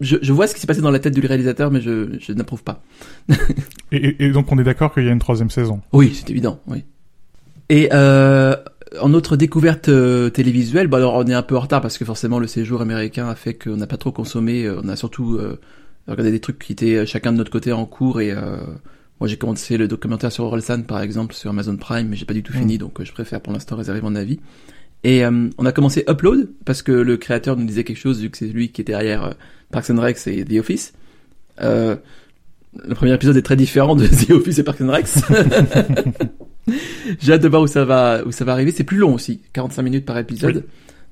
je, 0.00 0.16
je, 0.22 0.32
vois 0.32 0.46
ce 0.46 0.54
qui 0.54 0.60
s'est 0.60 0.66
passé 0.66 0.80
dans 0.80 0.90
la 0.90 1.00
tête 1.00 1.14
du 1.14 1.26
réalisateur, 1.26 1.70
mais 1.70 1.80
je, 1.80 2.18
je 2.20 2.32
n'approuve 2.32 2.62
pas. 2.62 2.82
et, 3.92 4.24
et, 4.24 4.30
donc 4.30 4.50
on 4.52 4.58
est 4.58 4.64
d'accord 4.64 4.94
qu'il 4.94 5.04
y 5.04 5.08
a 5.08 5.12
une 5.12 5.18
troisième 5.18 5.50
saison. 5.50 5.80
Oui, 5.92 6.14
c'est 6.14 6.30
évident, 6.30 6.60
oui. 6.68 6.84
Et 7.68 7.88
euh, 7.92 8.54
en 9.00 9.12
autre 9.14 9.36
découverte 9.36 9.88
euh, 9.88 10.30
télévisuelle, 10.30 10.86
bah 10.86 10.98
alors 10.98 11.14
on 11.14 11.26
est 11.26 11.34
un 11.34 11.42
peu 11.42 11.56
en 11.56 11.60
retard 11.60 11.80
parce 11.80 11.98
que 11.98 12.04
forcément 12.04 12.38
le 12.38 12.46
séjour 12.46 12.80
américain 12.80 13.28
a 13.28 13.34
fait 13.34 13.54
qu'on 13.54 13.76
n'a 13.76 13.86
pas 13.86 13.96
trop 13.96 14.12
consommé. 14.12 14.68
On 14.70 14.88
a 14.88 14.96
surtout 14.96 15.34
euh, 15.34 15.60
regardé 16.06 16.30
des 16.30 16.40
trucs 16.40 16.58
qui 16.58 16.72
étaient 16.72 17.06
chacun 17.06 17.32
de 17.32 17.38
notre 17.38 17.50
côté 17.50 17.72
en 17.72 17.86
cours 17.86 18.20
et 18.20 18.30
euh, 18.30 18.56
moi 19.20 19.28
j'ai 19.28 19.36
commencé 19.36 19.76
le 19.76 19.86
documentaire 19.88 20.32
sur 20.32 20.44
Orelsan 20.44 20.82
par 20.82 21.00
exemple 21.00 21.34
sur 21.34 21.50
Amazon 21.50 21.76
Prime, 21.76 22.08
mais 22.08 22.16
j'ai 22.16 22.24
pas 22.24 22.34
du 22.34 22.42
tout 22.42 22.52
Mm. 22.52 22.56
fini 22.58 22.78
donc 22.78 23.00
euh, 23.00 23.04
je 23.04 23.12
préfère 23.12 23.40
pour 23.40 23.52
l'instant 23.52 23.76
réserver 23.76 24.00
mon 24.00 24.14
avis. 24.16 24.40
Et 25.04 25.24
euh, 25.24 25.48
on 25.58 25.66
a 25.66 25.72
commencé 25.72 26.04
Upload 26.08 26.48
parce 26.64 26.80
que 26.82 26.92
le 26.92 27.16
créateur 27.18 27.56
nous 27.56 27.66
disait 27.66 27.84
quelque 27.84 27.98
chose 27.98 28.20
vu 28.22 28.30
que 28.30 28.38
c'est 28.38 28.46
lui 28.46 28.70
qui 28.72 28.80
était 28.80 28.92
derrière 28.92 29.24
euh, 29.24 29.32
Parks 29.70 29.90
and 29.90 30.00
Rec 30.00 30.16
et 30.26 30.44
The 30.44 30.58
Office. 30.60 30.94
Euh, 31.60 31.96
le 32.82 32.94
premier 32.94 33.12
épisode 33.12 33.36
est 33.36 33.42
très 33.42 33.56
différent 33.56 33.94
de 33.96 34.06
The 34.06 34.30
Office 34.30 34.58
et 34.58 34.64
Parks 34.64 34.80
and 34.80 34.90
Rec. 34.90 35.06
J'ai 37.20 37.32
hâte 37.34 37.42
de 37.42 37.48
voir 37.48 37.60
où 37.62 37.66
ça 37.66 37.84
va 37.84 38.22
où 38.24 38.32
ça 38.32 38.44
va 38.46 38.52
arriver. 38.52 38.70
C'est 38.70 38.84
plus 38.84 38.96
long 38.96 39.12
aussi, 39.14 39.42
45 39.52 39.82
minutes 39.82 40.06
par 40.06 40.16
épisode. 40.18 40.56
Oui. 40.56 40.62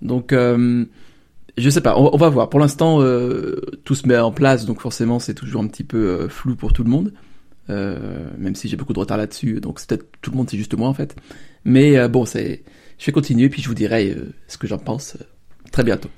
Donc 0.09 0.33
je 0.33 1.69
sais 1.71 1.83
pas, 1.83 1.99
on, 1.99 2.15
on 2.15 2.17
va 2.17 2.31
voir. 2.31 2.49
Pour 2.49 2.61
l'instant, 2.61 3.01
tout 3.85 3.95
se 3.95 4.09
met 4.09 4.17
en 4.19 4.33
place, 4.33 4.65
donc 4.65 4.81
forcément 4.81 5.19
c'est 5.19 5.35
toujours 5.35 5.63
un 5.63 5.67
petit 5.67 5.85
peu 5.85 6.29
flou 6.29 6.57
pour 6.57 6.73
tout 6.73 6.83
le 6.83 6.91
monde. 6.91 7.13
Euh, 7.71 8.29
même 8.39 8.55
si 8.55 8.69
j'ai 8.69 8.77
beaucoup 8.77 8.93
de 8.93 8.99
retard 8.99 9.17
là-dessus, 9.17 9.61
donc 9.61 9.79
c'est 9.79 9.89
peut-être 9.89 10.07
tout 10.21 10.31
le 10.31 10.37
monde, 10.37 10.51
c'est 10.51 10.57
juste 10.57 10.75
moi 10.75 10.89
en 10.89 10.95
fait. 10.95 11.17
Mais 11.65 11.97
euh, 11.97 12.09
bon, 12.09 12.25
c'est, 12.25 12.63
je 12.99 13.07
vais 13.07 13.13
continuer 13.13 13.49
puis 13.49 13.63
je 13.63 13.69
vous 13.69 13.75
dirai 13.75 14.11
euh, 14.11 14.33
ce 14.49 14.59
que 14.59 14.67
j'en 14.67 14.79
pense 14.79 15.17
très 15.71 15.85
bientôt. 15.85 16.11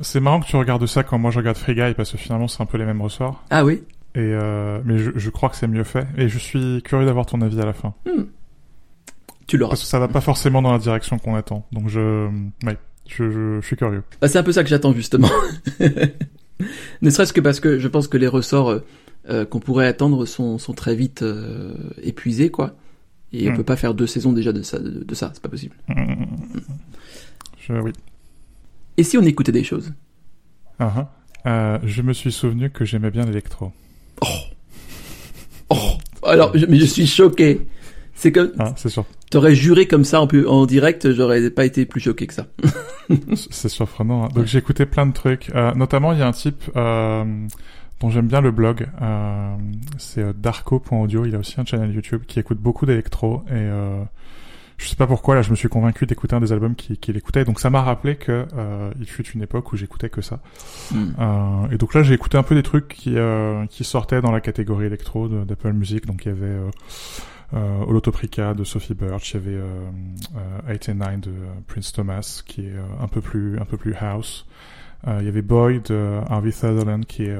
C'est 0.00 0.20
marrant 0.20 0.40
que 0.40 0.46
tu 0.46 0.56
regardes 0.56 0.86
ça 0.86 1.02
quand 1.02 1.18
moi 1.18 1.30
je 1.30 1.38
regarde 1.38 1.56
Free 1.56 1.74
Guy 1.74 1.94
parce 1.94 2.12
que 2.12 2.16
finalement 2.16 2.48
c'est 2.48 2.62
un 2.62 2.66
peu 2.66 2.78
les 2.78 2.84
mêmes 2.84 3.02
ressorts. 3.02 3.44
Ah 3.50 3.64
oui. 3.64 3.82
Et 4.14 4.34
mais 4.84 4.98
je, 4.98 5.10
je 5.14 5.30
crois 5.30 5.48
que 5.48 5.56
c'est 5.56 5.66
mieux 5.66 5.84
fait 5.84 6.06
et 6.18 6.28
je 6.28 6.38
suis 6.38 6.82
curieux 6.82 7.06
d'avoir 7.06 7.26
ton 7.26 7.40
avis 7.40 7.60
à 7.60 7.64
la 7.64 7.72
fin. 7.72 7.94
Hmm. 8.06 8.24
Tu 9.46 9.56
l'auras. 9.56 9.70
Parce 9.70 9.82
que 9.82 9.86
ça 9.86 9.98
va 9.98 10.08
pas 10.08 10.20
forcément 10.20 10.62
dans 10.62 10.72
la 10.72 10.78
direction 10.78 11.18
qu'on 11.18 11.34
attend. 11.34 11.66
Donc 11.72 11.88
je, 11.88 12.28
ouais, 12.64 12.78
je, 13.08 13.30
je, 13.30 13.60
je 13.60 13.66
suis 13.66 13.76
curieux. 13.76 14.02
Bah, 14.20 14.28
c'est 14.28 14.38
un 14.38 14.42
peu 14.42 14.52
ça 14.52 14.62
que 14.62 14.68
j'attends 14.68 14.92
justement. 14.92 15.30
ne 17.02 17.10
serait-ce 17.10 17.32
que 17.32 17.40
parce 17.40 17.60
que 17.60 17.78
je 17.78 17.88
pense 17.88 18.06
que 18.06 18.16
les 18.16 18.28
ressorts 18.28 18.82
euh, 19.28 19.44
qu'on 19.44 19.60
pourrait 19.60 19.86
attendre 19.86 20.26
sont, 20.26 20.58
sont 20.58 20.72
très 20.74 20.94
vite 20.94 21.22
euh, 21.22 21.74
épuisés 22.02 22.50
quoi. 22.50 22.74
Et 23.32 23.48
Hmm. 23.48 23.52
on 23.52 23.56
peut 23.56 23.64
pas 23.64 23.76
faire 23.76 23.94
deux 23.94 24.06
saisons 24.06 24.32
déjà 24.32 24.52
de 24.52 24.62
ça, 24.62 24.78
de, 24.78 25.04
de 25.04 25.14
ça, 25.14 25.30
c'est 25.32 25.42
pas 25.42 25.48
possible. 25.48 25.74
Je, 27.58 27.72
oui. 27.74 27.92
Et 28.96 29.02
si 29.04 29.16
on 29.16 29.22
écoutait 29.22 29.52
des 29.52 29.64
choses? 29.64 29.92
Uh 30.80 30.84
-huh. 30.84 31.06
euh, 31.46 31.78
Je 31.84 32.02
me 32.02 32.12
suis 32.12 32.32
souvenu 32.32 32.70
que 32.70 32.84
j'aimais 32.84 33.10
bien 33.10 33.24
l'électro. 33.24 33.72
Oh 34.20 34.26
Oh 35.70 35.92
Alors, 36.24 36.50
je, 36.56 36.66
mais 36.66 36.78
je 36.78 36.84
suis 36.86 37.06
choqué. 37.06 37.66
C'est 38.14 38.30
comme. 38.32 38.52
Ah, 38.58 38.74
c'est 38.76 38.90
sûr. 38.90 39.04
T'aurais 39.30 39.54
juré 39.54 39.86
comme 39.86 40.04
ça 40.04 40.20
en, 40.20 40.28
en 40.46 40.66
direct, 40.66 41.10
j'aurais 41.12 41.48
pas 41.50 41.64
été 41.64 41.86
plus 41.86 42.00
choqué 42.00 42.26
que 42.26 42.34
ça. 42.34 42.46
c'est 43.50 43.70
surprenant. 43.70 44.24
Hein. 44.24 44.28
Donc 44.34 44.44
j'ai 44.46 44.58
écouté 44.58 44.84
plein 44.86 45.06
de 45.06 45.12
trucs. 45.14 45.50
Euh, 45.54 45.72
notamment, 45.74 46.12
il 46.12 46.18
y 46.18 46.22
a 46.22 46.28
un 46.28 46.32
type 46.32 46.62
euh, 46.76 47.24
dont 48.02 48.10
j'aime 48.10 48.26
bien 48.26 48.40
le 48.40 48.50
blog. 48.50 48.86
Euh, 49.00 49.56
c'est 49.96 50.38
darko.audio. 50.38 51.24
Il 51.24 51.34
a 51.34 51.38
aussi 51.38 51.60
un 51.60 51.64
channel 51.64 51.92
YouTube 51.92 52.22
qui 52.26 52.38
écoute 52.38 52.58
beaucoup 52.58 52.84
d'électro 52.84 53.42
et 53.48 53.52
euh, 53.52 54.02
je 54.76 54.88
sais 54.88 54.96
pas 54.96 55.06
pourquoi 55.06 55.36
là 55.36 55.42
je 55.42 55.50
me 55.50 55.54
suis 55.54 55.68
convaincu 55.68 56.06
d'écouter 56.06 56.34
un 56.34 56.40
des 56.40 56.52
albums 56.52 56.74
qu'il 56.74 56.98
qui 56.98 57.12
écoutait 57.12 57.44
donc 57.44 57.60
ça 57.60 57.70
m'a 57.70 57.82
rappelé 57.82 58.16
que 58.16 58.46
euh, 58.56 58.90
il 58.98 59.06
fut 59.06 59.24
une 59.28 59.42
époque 59.42 59.72
où 59.72 59.76
j'écoutais 59.76 60.08
que 60.08 60.22
ça 60.22 60.40
mm. 60.90 60.96
euh, 61.20 61.68
et 61.70 61.78
donc 61.78 61.94
là 61.94 62.02
j'ai 62.02 62.14
écouté 62.14 62.36
un 62.36 62.42
peu 62.42 62.56
des 62.56 62.64
trucs 62.64 62.88
qui 62.88 63.16
euh, 63.16 63.64
qui 63.66 63.84
sortaient 63.84 64.20
dans 64.20 64.32
la 64.32 64.40
catégorie 64.40 64.86
électro 64.86 65.28
d'Apple 65.28 65.72
Music 65.72 66.06
donc 66.06 66.24
il 66.24 66.28
y 66.28 66.32
avait 66.32 66.46
euh, 66.46 66.70
euh, 67.54 67.84
Holotoprica 67.86 68.54
de 68.54 68.64
Sophie 68.64 68.94
Birch, 68.94 69.34
il 69.34 69.34
y 69.34 69.36
avait 69.36 69.60
euh, 69.60 69.90
euh, 70.68 70.72
89 70.72 71.20
de 71.20 71.32
Prince 71.66 71.92
Thomas 71.92 72.42
qui 72.46 72.62
est 72.62 72.72
euh, 72.72 72.82
un 73.00 73.08
peu 73.08 73.20
plus 73.20 73.58
un 73.58 73.64
peu 73.64 73.76
plus 73.76 73.94
house. 73.94 74.46
Euh, 75.06 75.18
il 75.20 75.26
y 75.26 75.28
avait 75.28 75.42
Boy 75.42 75.80
de 75.80 76.20
Harvey 76.28 76.52
Sutherland 76.52 77.04
qui 77.04 77.24
est 77.24 77.38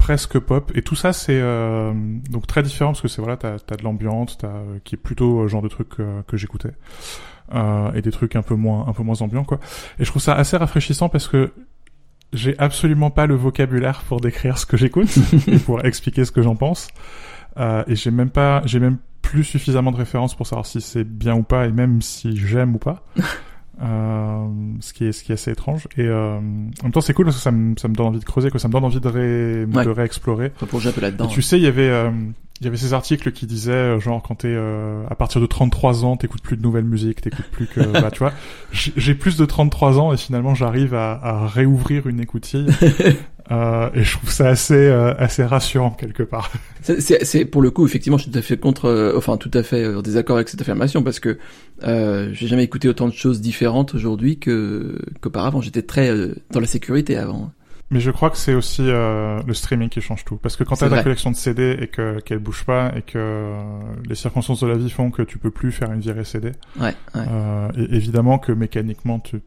presque 0.00 0.38
pop. 0.40 0.72
Et 0.74 0.82
tout 0.82 0.96
ça, 0.96 1.12
c'est 1.12 1.38
euh, 1.40 1.92
donc 2.30 2.48
très 2.48 2.64
différent 2.64 2.90
parce 2.90 3.02
que 3.02 3.08
c'est 3.08 3.20
voilà, 3.20 3.36
t'as 3.36 3.54
as 3.54 3.76
de 3.76 3.84
l'ambiance, 3.84 4.38
t'as 4.38 4.48
euh, 4.48 4.78
qui 4.82 4.96
est 4.96 4.98
plutôt 4.98 5.42
le 5.42 5.48
genre 5.48 5.62
de 5.62 5.68
truc 5.68 5.88
que 5.90 6.36
j'écoutais. 6.36 6.72
Euh, 7.52 7.92
et 7.94 8.02
des 8.02 8.12
trucs 8.12 8.36
un 8.36 8.42
peu 8.42 8.54
moins 8.54 8.86
un 8.86 8.92
peu 8.92 9.02
moins 9.02 9.20
ambiants 9.22 9.42
quoi. 9.42 9.58
Et 9.98 10.04
je 10.04 10.10
trouve 10.10 10.22
ça 10.22 10.34
assez 10.34 10.56
rafraîchissant 10.56 11.08
parce 11.08 11.26
que 11.26 11.52
j'ai 12.32 12.56
absolument 12.58 13.10
pas 13.10 13.26
le 13.26 13.34
vocabulaire 13.34 14.02
pour 14.02 14.20
décrire 14.20 14.56
ce 14.56 14.66
que 14.66 14.76
j'écoute 14.76 15.10
et 15.48 15.58
pour 15.58 15.84
expliquer 15.84 16.24
ce 16.24 16.30
que 16.30 16.42
j'en 16.42 16.54
pense. 16.54 16.88
Euh, 17.58 17.82
et 17.88 17.96
j'ai 17.96 18.12
même 18.12 18.30
pas, 18.30 18.62
j'ai 18.66 18.78
même 18.78 18.98
plus 19.20 19.42
suffisamment 19.42 19.90
de 19.90 19.96
références 19.96 20.36
pour 20.36 20.46
savoir 20.46 20.64
si 20.64 20.80
c'est 20.80 21.02
bien 21.02 21.34
ou 21.34 21.42
pas 21.42 21.66
et 21.66 21.72
même 21.72 22.00
si 22.02 22.36
j'aime 22.36 22.76
ou 22.76 22.78
pas. 22.78 23.04
Euh, 23.82 24.46
ce 24.80 24.92
qui 24.92 25.06
est 25.06 25.12
ce 25.12 25.24
qui 25.24 25.32
est 25.32 25.34
assez 25.34 25.50
étrange. 25.50 25.88
Et 25.96 26.04
euh, 26.04 26.36
en 26.36 26.82
même 26.82 26.92
temps 26.92 27.00
c'est 27.00 27.14
cool 27.14 27.24
parce 27.24 27.36
que 27.36 27.42
ça 27.42 27.50
me 27.50 27.74
ça 27.78 27.88
me 27.88 27.94
donne 27.94 28.08
envie 28.08 28.18
de 28.18 28.24
creuser 28.24 28.50
que 28.50 28.58
ça 28.58 28.68
me 28.68 28.72
donne 28.72 28.84
envie 28.84 29.00
de 29.00 29.08
ré, 29.08 29.66
de 29.66 29.88
réexplorer. 29.90 30.52
un 30.88 30.92
peu 30.92 31.00
là-dedans. 31.00 31.28
Tu 31.28 31.40
sais 31.40 31.56
il 31.56 31.62
y 31.62 31.66
avait 31.66 31.88
euh, 31.88 32.10
il 32.60 32.64
y 32.64 32.68
avait 32.68 32.76
ces 32.76 32.92
articles 32.92 33.32
qui 33.32 33.46
disaient 33.46 33.72
euh, 33.72 34.00
genre 34.00 34.22
quand 34.22 34.34
t'es 34.34 34.48
euh, 34.50 35.02
à 35.08 35.14
partir 35.14 35.40
de 35.40 35.46
33 35.46 36.04
ans 36.04 36.16
t'écoutes 36.18 36.42
plus 36.42 36.58
de 36.58 36.62
nouvelles 36.62 36.84
musiques 36.84 37.22
t'écoutes 37.22 37.46
plus 37.50 37.66
que 37.66 37.80
bah 38.00 38.10
tu 38.10 38.18
vois. 38.18 38.32
J'ai 38.72 39.14
plus 39.14 39.38
de 39.38 39.46
33 39.46 39.98
ans 39.98 40.12
et 40.12 40.18
finalement 40.18 40.54
j'arrive 40.54 40.94
à, 40.94 41.12
à, 41.12 41.46
réouvrir 41.46 42.06
une 42.06 42.20
écoutille 42.20 42.66
euh, 43.50 43.90
et 43.94 44.02
je 44.02 44.16
trouve 44.16 44.30
ça 44.30 44.48
assez 44.48 44.74
euh, 44.74 45.14
assez 45.18 45.44
rassurant 45.44 45.90
quelque 45.90 46.22
part 46.22 46.50
c'est 46.82 47.44
pour 47.44 47.62
le 47.62 47.70
coup 47.70 47.86
effectivement 47.86 48.18
je 48.18 48.24
suis 48.24 48.32
tout 48.32 48.38
à 48.38 48.42
fait 48.42 48.56
contre 48.56 48.86
euh, 48.86 49.14
enfin 49.16 49.36
tout 49.36 49.50
à 49.54 49.62
fait 49.62 49.86
en 49.86 50.02
désaccord 50.02 50.36
avec 50.36 50.48
cette 50.48 50.60
affirmation 50.60 51.02
parce 51.02 51.20
que 51.20 51.38
j'ai 51.82 52.46
jamais 52.46 52.64
écouté 52.64 52.88
autant 52.88 53.08
de 53.08 53.14
choses 53.14 53.40
différentes 53.40 53.94
aujourd'hui 53.94 54.38
que 54.38 54.98
qu'auparavant 55.20 55.60
j'étais 55.60 55.82
très 55.82 56.10
dans 56.50 56.60
la 56.60 56.66
sécurité 56.66 57.16
avant 57.16 57.52
mais 57.90 57.98
je 57.98 58.12
crois 58.12 58.30
que 58.30 58.36
c'est 58.36 58.54
aussi 58.54 58.82
euh, 58.86 59.42
le 59.44 59.52
streaming 59.52 59.88
qui 59.88 60.00
change 60.00 60.24
tout. 60.24 60.36
Parce 60.36 60.56
que 60.56 60.62
quand 60.62 60.76
tu 60.76 60.84
as 60.84 60.90
ta 60.90 61.02
collection 61.02 61.32
de 61.32 61.36
CD 61.36 61.76
et 61.80 61.88
que 61.88 62.20
qu'elle 62.20 62.38
bouge 62.38 62.64
pas 62.64 62.92
et 62.96 63.02
que 63.02 63.18
euh, 63.18 63.60
les 64.08 64.14
circonstances 64.14 64.60
de 64.60 64.68
la 64.68 64.76
vie 64.76 64.90
font 64.90 65.10
que 65.10 65.22
tu 65.22 65.38
peux 65.38 65.50
plus 65.50 65.72
faire 65.72 65.90
une 65.90 66.00
virée 66.00 66.24
CD, 66.24 66.52
ouais, 66.80 66.86
ouais. 66.86 66.94
Euh, 67.16 67.68
et 67.76 67.96
évidemment 67.96 68.38
que 68.38 68.52
mécaniquement 68.52 69.18
tu 69.18 69.40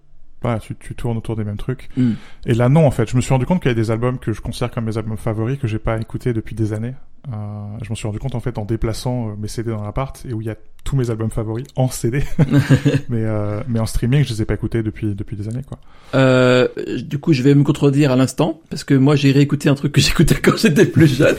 tu, 0.61 0.75
tu, 0.75 0.95
tournes 0.95 1.17
autour 1.17 1.35
des 1.35 1.43
mêmes 1.43 1.57
trucs. 1.57 1.89
Mm. 1.97 2.11
Et 2.45 2.53
là, 2.53 2.69
non, 2.69 2.85
en 2.85 2.91
fait. 2.91 3.09
Je 3.09 3.15
me 3.15 3.21
suis 3.21 3.33
rendu 3.33 3.45
compte 3.45 3.61
qu'il 3.61 3.69
y 3.69 3.71
a 3.71 3.75
des 3.75 3.91
albums 3.91 4.19
que 4.19 4.33
je 4.33 4.41
considère 4.41 4.71
comme 4.71 4.85
mes 4.85 4.97
albums 4.97 5.17
favoris 5.17 5.59
que 5.59 5.67
j'ai 5.67 5.79
pas 5.79 5.99
écoutés 5.99 6.33
depuis 6.33 6.55
des 6.55 6.73
années. 6.73 6.93
Euh, 7.31 7.77
je 7.81 7.89
m'en 7.89 7.95
suis 7.95 8.05
rendu 8.05 8.19
compte, 8.19 8.35
en 8.35 8.41
fait, 8.41 8.57
en 8.57 8.65
déplaçant 8.65 9.29
euh, 9.29 9.31
mes 9.37 9.47
CD 9.47 9.71
dans 9.71 9.83
l'appart 9.83 10.25
et 10.27 10.33
où 10.33 10.41
il 10.41 10.47
y 10.47 10.49
a 10.49 10.55
tous 10.83 10.97
mes 10.97 11.09
albums 11.09 11.29
favoris 11.29 11.65
en 11.75 11.87
CD. 11.87 12.23
mais, 13.09 13.23
euh, 13.23 13.61
mais 13.67 13.79
en 13.79 13.85
streaming, 13.85 14.23
je 14.25 14.33
les 14.33 14.41
ai 14.41 14.45
pas 14.45 14.55
écoutés 14.55 14.83
depuis, 14.83 15.15
depuis 15.15 15.37
des 15.37 15.47
années, 15.47 15.63
quoi. 15.65 15.79
Euh, 16.15 16.67
du 17.01 17.19
coup, 17.19 17.33
je 17.33 17.41
vais 17.41 17.55
me 17.55 17.63
contredire 17.63 18.11
à 18.11 18.15
l'instant 18.15 18.61
parce 18.69 18.83
que 18.83 18.93
moi, 18.93 19.15
j'ai 19.15 19.31
réécouté 19.31 19.69
un 19.69 19.75
truc 19.75 19.93
que 19.93 20.01
j'écoutais 20.01 20.35
quand 20.35 20.57
j'étais 20.57 20.85
plus 20.85 21.07
jeune. 21.07 21.37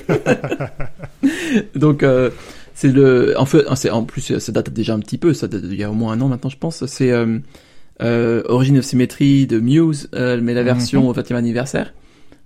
Donc, 1.75 2.05
c'est 2.75 2.91
le, 2.91 3.35
en 3.39 3.47
fait, 3.47 3.91
en 3.91 4.05
plus, 4.05 4.39
ça 4.39 4.53
date 4.53 4.71
déjà 4.71 4.95
un 4.95 5.01
petit 5.01 5.19
peu, 5.19 5.35
ça 5.35 5.49
date 5.49 5.63
il 5.65 5.75
y 5.75 5.85
a 5.85 5.91
au 5.91 5.95
moins 5.95 6.15
un 6.15 6.21
an 6.23 6.29
maintenant, 6.29 6.51
je 6.51 6.59
pense. 6.59 6.87
C'est, 6.87 7.13
euh, 8.03 8.43
Origin 8.47 8.79
of 8.79 8.85
Symmetry 8.85 9.47
de 9.47 9.61
Muse, 9.61 10.09
euh, 10.15 10.41
mais 10.43 10.55
la 10.55 10.63
mhm. 10.63 10.67
version 10.67 11.09
au 11.09 11.15
20e 11.15 11.35
anniversaire. 11.35 11.95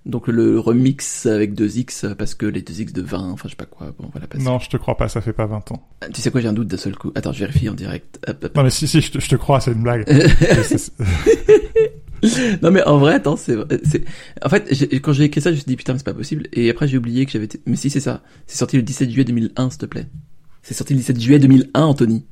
Donc 0.05 0.27
le 0.27 0.59
remix 0.59 1.25
avec 1.25 1.53
2X 1.53 2.15
parce 2.15 2.33
que 2.33 2.45
les 2.45 2.61
2X 2.61 2.93
de 2.93 3.01
20, 3.01 3.31
enfin 3.31 3.43
je 3.45 3.49
sais 3.49 3.55
pas 3.57 3.65
quoi, 3.65 3.93
bon 3.99 4.09
voilà. 4.11 4.27
Non, 4.39 4.57
je 4.57 4.69
te 4.69 4.77
crois 4.77 4.95
pas, 4.95 5.09
ça 5.09 5.19
fait 5.19 5.33
pas 5.33 5.45
20 5.45 5.73
ans. 5.73 5.87
Euh, 6.03 6.07
tu 6.13 6.21
sais 6.21 6.31
quoi, 6.31 6.39
j'ai 6.39 6.47
un 6.47 6.53
doute 6.53 6.67
d'un 6.67 6.77
seul 6.77 6.95
coup. 6.95 7.11
Attends, 7.15 7.33
je 7.33 7.39
vérifie 7.39 7.67
en 7.67 7.73
direct. 7.73 8.19
Non 8.55 8.63
mais 8.63 8.69
si 8.69 8.87
si, 8.87 9.01
je 9.01 9.11
te, 9.11 9.19
je 9.19 9.27
te 9.27 9.35
crois, 9.35 9.59
c'est 9.59 9.73
une 9.73 9.83
blague. 9.83 10.07
non 12.61 12.71
mais 12.71 12.81
en 12.83 12.97
vrai, 12.97 13.15
attends, 13.15 13.35
c'est 13.35 13.57
c'est 13.83 14.05
en 14.41 14.49
fait 14.49 14.69
quand 15.01 15.11
j'ai 15.11 15.25
écrit 15.25 15.41
ça, 15.41 15.49
je 15.49 15.55
me 15.55 15.59
suis 15.59 15.67
dit 15.67 15.75
putain, 15.75 15.93
mais 15.93 15.99
c'est 15.99 16.05
pas 16.05 16.13
possible 16.13 16.47
et 16.53 16.69
après 16.69 16.87
j'ai 16.87 16.97
oublié 16.97 17.25
que 17.25 17.31
j'avais 17.31 17.49
mais 17.65 17.75
si 17.75 17.89
c'est 17.89 17.99
ça. 17.99 18.21
C'est 18.47 18.57
sorti 18.57 18.77
le 18.77 18.83
17 18.83 19.09
juillet 19.09 19.25
2001, 19.25 19.69
s'il 19.69 19.79
te 19.79 19.85
plaît. 19.85 20.07
C'est 20.63 20.73
sorti 20.73 20.93
le 20.93 20.99
17 20.99 21.19
juillet 21.19 21.39
2001, 21.39 21.81
Anthony. 21.81 22.25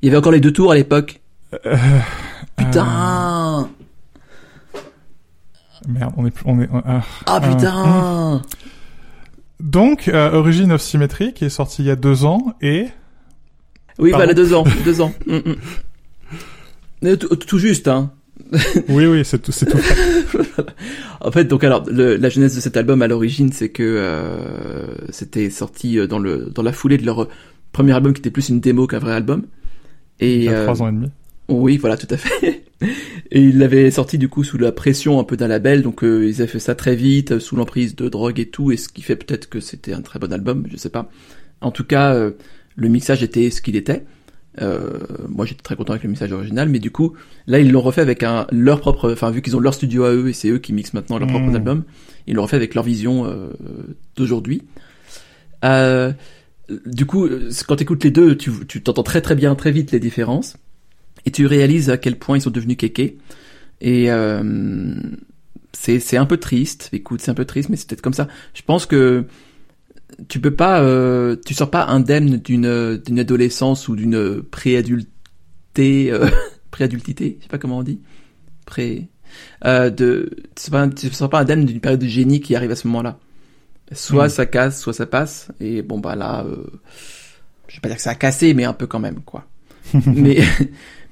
Il 0.00 0.06
y 0.06 0.08
avait 0.08 0.18
encore 0.18 0.32
les 0.32 0.40
deux 0.40 0.52
tours 0.52 0.72
à 0.72 0.74
l'époque. 0.74 1.20
Euh, 1.66 1.76
putain. 2.58 3.68
Euh, 4.74 4.80
Merde, 5.88 6.12
on 6.16 6.26
est 6.26 6.34
on 6.44 6.60
est 6.60 6.68
ah, 6.72 7.02
ah 7.26 7.40
putain. 7.40 8.34
Euh, 8.34 8.38
Donc 9.60 10.08
euh, 10.08 10.32
Origin 10.32 10.72
of 10.72 10.82
Symmetry 10.82 11.32
qui 11.32 11.44
est 11.44 11.50
sorti 11.50 11.82
il 11.82 11.86
y 11.86 11.90
a 11.90 11.96
deux 11.96 12.24
ans 12.24 12.54
et 12.60 12.88
oui 13.98 14.10
voilà 14.10 14.34
deux 14.34 14.52
ans 14.54 14.64
deux 14.84 15.00
ans. 15.00 15.12
Mm, 15.26 15.54
mm. 17.02 17.16
tout, 17.16 17.58
juste 17.58 17.88
hein. 17.88 18.12
Oui 18.88 19.06
oui 19.06 19.24
c'est 19.24 19.40
tout 19.40 19.52
tout 19.52 19.66
en 21.20 21.30
fait 21.30 21.44
donc 21.44 21.64
alors 21.64 21.84
la 21.90 22.28
genèse 22.28 22.54
de 22.54 22.60
cet 22.60 22.76
album 22.76 23.02
à 23.02 23.08
l'origine 23.08 23.52
c'est 23.52 23.70
que 23.70 24.96
c'était 25.10 25.50
sorti 25.50 26.06
dans 26.06 26.18
le 26.18 26.50
dans 26.54 26.62
la 26.62 26.72
foulée 26.72 26.98
de 26.98 27.06
leur 27.06 27.28
premier 27.72 27.92
album 27.92 28.12
qui 28.12 28.20
était 28.20 28.30
plus 28.30 28.48
une 28.48 28.60
démo 28.60 28.86
qu'un 28.86 28.98
vrai 28.98 29.12
album. 29.12 29.46
Et 30.20 30.36
il 30.36 30.42
y 30.44 30.48
a 30.48 30.64
trois 30.64 30.82
ans 30.82 30.88
et 30.88 30.92
demi 30.92 31.10
oui, 31.48 31.78
voilà, 31.78 31.96
tout 31.96 32.06
à 32.10 32.16
fait. 32.16 32.64
Et 33.30 33.42
il 33.42 33.58
l'avait 33.58 33.90
sorti 33.90 34.18
du 34.18 34.28
coup 34.28 34.44
sous 34.44 34.58
la 34.58 34.72
pression 34.72 35.18
un 35.18 35.24
peu 35.24 35.36
d'un 35.36 35.48
label, 35.48 35.82
donc 35.82 36.04
euh, 36.04 36.26
ils 36.26 36.40
avaient 36.40 36.50
fait 36.50 36.58
ça 36.58 36.74
très 36.74 36.94
vite, 36.94 37.38
sous 37.38 37.56
l'emprise 37.56 37.96
de 37.96 38.08
drogue 38.08 38.38
et 38.38 38.46
tout, 38.46 38.70
et 38.70 38.76
ce 38.76 38.88
qui 38.88 39.02
fait 39.02 39.16
peut-être 39.16 39.48
que 39.48 39.60
c'était 39.60 39.92
un 39.92 40.00
très 40.00 40.18
bon 40.18 40.32
album, 40.32 40.66
je 40.70 40.76
sais 40.76 40.88
pas. 40.88 41.10
En 41.60 41.70
tout 41.70 41.84
cas, 41.84 42.14
euh, 42.14 42.32
le 42.76 42.88
mixage 42.88 43.22
était 43.22 43.50
ce 43.50 43.60
qu'il 43.60 43.76
était. 43.76 44.04
Euh, 44.60 44.98
moi, 45.28 45.44
j'étais 45.44 45.62
très 45.62 45.76
content 45.76 45.92
avec 45.92 46.04
le 46.04 46.10
mixage 46.10 46.32
original, 46.32 46.68
mais 46.68 46.78
du 46.78 46.90
coup, 46.90 47.14
là, 47.46 47.58
ils 47.58 47.70
l'ont 47.70 47.80
refait 47.80 48.00
avec 48.00 48.22
un 48.22 48.46
leur 48.50 48.80
propre, 48.80 49.12
enfin 49.12 49.30
vu 49.30 49.42
qu'ils 49.42 49.56
ont 49.56 49.60
leur 49.60 49.74
studio 49.74 50.04
à 50.04 50.12
eux 50.12 50.28
et 50.28 50.32
c'est 50.32 50.48
eux 50.48 50.58
qui 50.58 50.72
mixent 50.72 50.94
maintenant 50.94 51.18
leur 51.18 51.28
propre 51.28 51.46
mmh. 51.46 51.56
album, 51.56 51.84
ils 52.26 52.34
l'ont 52.34 52.42
refait 52.42 52.56
avec 52.56 52.74
leur 52.74 52.84
vision 52.84 53.26
euh, 53.26 53.48
d'aujourd'hui. 54.16 54.62
du 55.62 57.06
coup, 57.06 57.28
quand 57.66 57.76
tu 57.76 57.82
écoutes 57.82 58.04
les 58.04 58.10
deux, 58.10 58.36
tu 58.36 58.82
t'entends 58.82 59.02
très 59.02 59.20
très 59.20 59.34
bien, 59.34 59.54
très 59.54 59.70
vite 59.70 59.92
les 59.92 60.00
différences 60.00 60.56
et 61.26 61.30
tu 61.30 61.46
réalises 61.46 61.90
à 61.90 61.96
quel 61.96 62.18
point 62.18 62.38
ils 62.38 62.42
sont 62.42 62.50
devenus 62.50 62.76
kékés. 62.76 63.18
Et 63.80 64.10
euh, 64.10 64.94
c'est 65.72 66.16
un 66.16 66.26
peu 66.26 66.36
triste. 66.36 66.90
Écoute, 66.92 67.20
c'est 67.20 67.30
un 67.30 67.34
peu 67.34 67.44
triste, 67.44 67.68
mais 67.68 67.76
c'est 67.76 67.88
peut-être 67.88 68.02
comme 68.02 68.14
ça. 68.14 68.28
Je 68.54 68.62
pense 68.62 68.86
que 68.86 69.24
tu 70.28 70.40
peux 70.40 70.54
pas, 70.54 70.80
euh, 70.82 71.36
tu 71.46 71.54
sors 71.54 71.70
pas 71.70 71.86
indemne 71.86 72.38
d'une 72.38 72.96
d'une 72.96 73.18
adolescence 73.18 73.88
ou 73.88 73.94
d'une 73.94 74.42
préadulté, 74.42 76.10
euh, 76.10 76.28
préadultité, 76.70 77.36
je 77.38 77.44
sais 77.44 77.48
pas 77.48 77.58
comment 77.58 77.78
on 77.78 77.82
dit, 77.82 78.00
pré, 78.66 79.08
euh, 79.64 79.90
de, 79.90 80.30
tu 80.56 80.70
ne 80.72 81.12
sors 81.12 81.30
pas 81.30 81.40
indemne 81.40 81.64
d'une 81.64 81.80
période 81.80 82.00
de 82.00 82.06
génie 82.06 82.40
qui 82.40 82.54
arrive 82.54 82.70
à 82.70 82.76
ce 82.76 82.86
moment-là. 82.88 83.18
Soit 83.92 84.26
hmm. 84.26 84.30
ça 84.30 84.46
casse, 84.46 84.80
soit 84.80 84.92
ça 84.92 85.06
passe. 85.06 85.50
Et 85.60 85.82
bon 85.82 85.98
bah 85.98 86.14
là, 86.14 86.44
euh, 86.44 86.64
je 87.68 87.76
vais 87.76 87.80
pas 87.80 87.88
dire 87.88 87.96
que 87.96 88.02
ça 88.02 88.10
a 88.10 88.14
cassé, 88.14 88.54
mais 88.54 88.64
un 88.64 88.74
peu 88.74 88.86
quand 88.86 89.00
même 89.00 89.20
quoi. 89.20 89.46
mais 90.06 90.42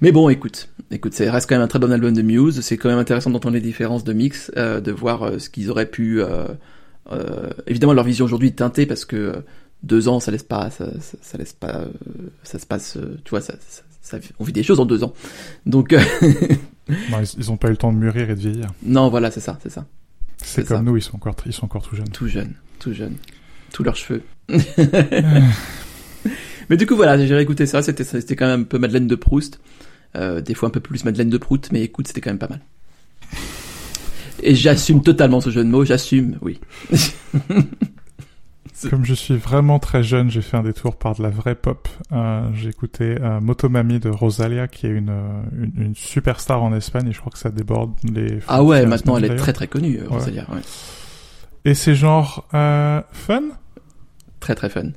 mais 0.00 0.12
bon, 0.12 0.28
écoute, 0.28 0.68
écoute, 0.90 1.14
ça 1.14 1.30
reste 1.30 1.48
quand 1.48 1.54
même 1.54 1.64
un 1.64 1.68
très 1.68 1.78
bon 1.78 1.90
album 1.90 2.12
de 2.12 2.22
Muse. 2.22 2.60
C'est 2.60 2.76
quand 2.76 2.88
même 2.88 2.98
intéressant 2.98 3.30
d'entendre 3.30 3.54
les 3.54 3.62
différences 3.62 4.04
de 4.04 4.12
mix, 4.12 4.52
euh, 4.56 4.80
de 4.80 4.92
voir 4.92 5.22
euh, 5.22 5.38
ce 5.38 5.48
qu'ils 5.48 5.70
auraient 5.70 5.90
pu. 5.90 6.20
Euh, 6.20 6.48
évidemment, 7.66 7.94
leur 7.94 8.04
vision 8.04 8.24
aujourd'hui 8.24 8.48
est 8.48 8.58
teintée 8.58 8.84
parce 8.84 9.04
que 9.04 9.42
deux 9.82 10.08
ans, 10.08 10.20
ça 10.20 10.30
laisse 10.30 10.42
pas, 10.42 10.70
ça, 10.70 10.88
ça, 11.00 11.38
laisse 11.38 11.52
pas, 11.52 11.84
ça 12.42 12.58
se 12.58 12.66
passe, 12.66 12.98
tu 13.24 13.30
vois, 13.30 13.40
ça, 13.40 13.54
on 14.38 14.44
vit 14.44 14.52
des 14.52 14.62
choses 14.62 14.80
en 14.80 14.86
deux 14.86 15.02
ans. 15.02 15.14
Donc. 15.64 15.92
non, 16.88 17.18
ils, 17.38 17.50
ont 17.50 17.56
pas 17.56 17.68
eu 17.68 17.72
le 17.72 17.76
temps 17.76 17.92
de 17.92 17.98
mûrir 17.98 18.30
et 18.30 18.34
de 18.34 18.40
vieillir. 18.40 18.66
Non, 18.82 19.08
voilà, 19.08 19.30
c'est 19.30 19.40
ça, 19.40 19.58
c'est 19.62 19.70
ça. 19.70 19.86
C'est 20.42 20.66
comme 20.66 20.84
nous, 20.84 20.96
ils 20.96 21.02
sont 21.02 21.16
encore, 21.16 21.34
ils 21.46 21.52
sont 21.52 21.64
encore 21.64 21.82
tout 21.82 21.96
jeunes. 21.96 22.08
Tout 22.12 22.28
jeunes, 22.28 22.54
tout 22.78 22.92
jeunes, 22.92 23.16
tous 23.72 23.82
leurs 23.82 23.96
cheveux. 23.96 24.22
Mais 26.68 26.76
du 26.76 26.86
coup, 26.86 26.96
voilà, 26.96 27.24
j'ai 27.24 27.34
réécouté 27.34 27.66
ça. 27.66 27.82
C'était, 27.82 28.04
c'était 28.04 28.36
quand 28.36 28.46
même 28.46 28.62
un 28.62 28.64
peu 28.64 28.78
Madeleine 28.78 29.06
de 29.06 29.14
Proust. 29.14 29.60
Euh, 30.14 30.40
des 30.40 30.54
fois 30.54 30.68
un 30.68 30.72
peu 30.72 30.80
plus 30.80 31.04
Madeleine 31.04 31.30
de 31.30 31.38
Prout, 31.38 31.68
mais 31.72 31.82
écoute, 31.82 32.08
c'était 32.08 32.20
quand 32.20 32.30
même 32.30 32.38
pas 32.38 32.48
mal. 32.48 32.60
Et 34.42 34.54
j'assume 34.54 35.02
totalement 35.02 35.40
ce 35.40 35.50
jeu 35.50 35.64
de 35.64 35.68
mots, 35.68 35.84
j'assume, 35.84 36.38
oui. 36.42 36.60
Comme 38.90 39.06
je 39.06 39.14
suis 39.14 39.36
vraiment 39.36 39.78
très 39.78 40.02
jeune, 40.02 40.30
j'ai 40.30 40.42
fait 40.42 40.56
un 40.56 40.62
détour 40.62 40.96
par 40.96 41.14
de 41.14 41.22
la 41.22 41.30
vraie 41.30 41.54
pop. 41.54 41.88
Euh, 42.12 42.46
j'ai 42.54 42.68
écouté 42.68 43.16
euh, 43.20 43.40
Motomami 43.40 43.98
de 43.98 44.10
Rosalia, 44.10 44.68
qui 44.68 44.86
est 44.86 44.90
une, 44.90 45.12
une, 45.58 45.72
une, 45.82 45.94
superstar 45.94 46.62
en 46.62 46.74
Espagne, 46.74 47.08
et 47.08 47.12
je 47.12 47.20
crois 47.20 47.32
que 47.32 47.38
ça 47.38 47.50
déborde 47.50 47.92
les... 48.04 48.40
Ah 48.48 48.62
ouais, 48.62 48.84
maintenant 48.84 49.16
elle 49.16 49.24
est 49.24 49.36
très 49.36 49.54
très 49.54 49.66
connue, 49.66 50.00
Rosalia. 50.06 50.44
Ouais. 50.50 50.60
Et 51.64 51.74
c'est 51.74 51.94
genre 51.94 52.46
euh, 52.54 53.00
fun? 53.12 53.42
Très 54.40 54.54
très 54.54 54.68
fun. 54.68 54.90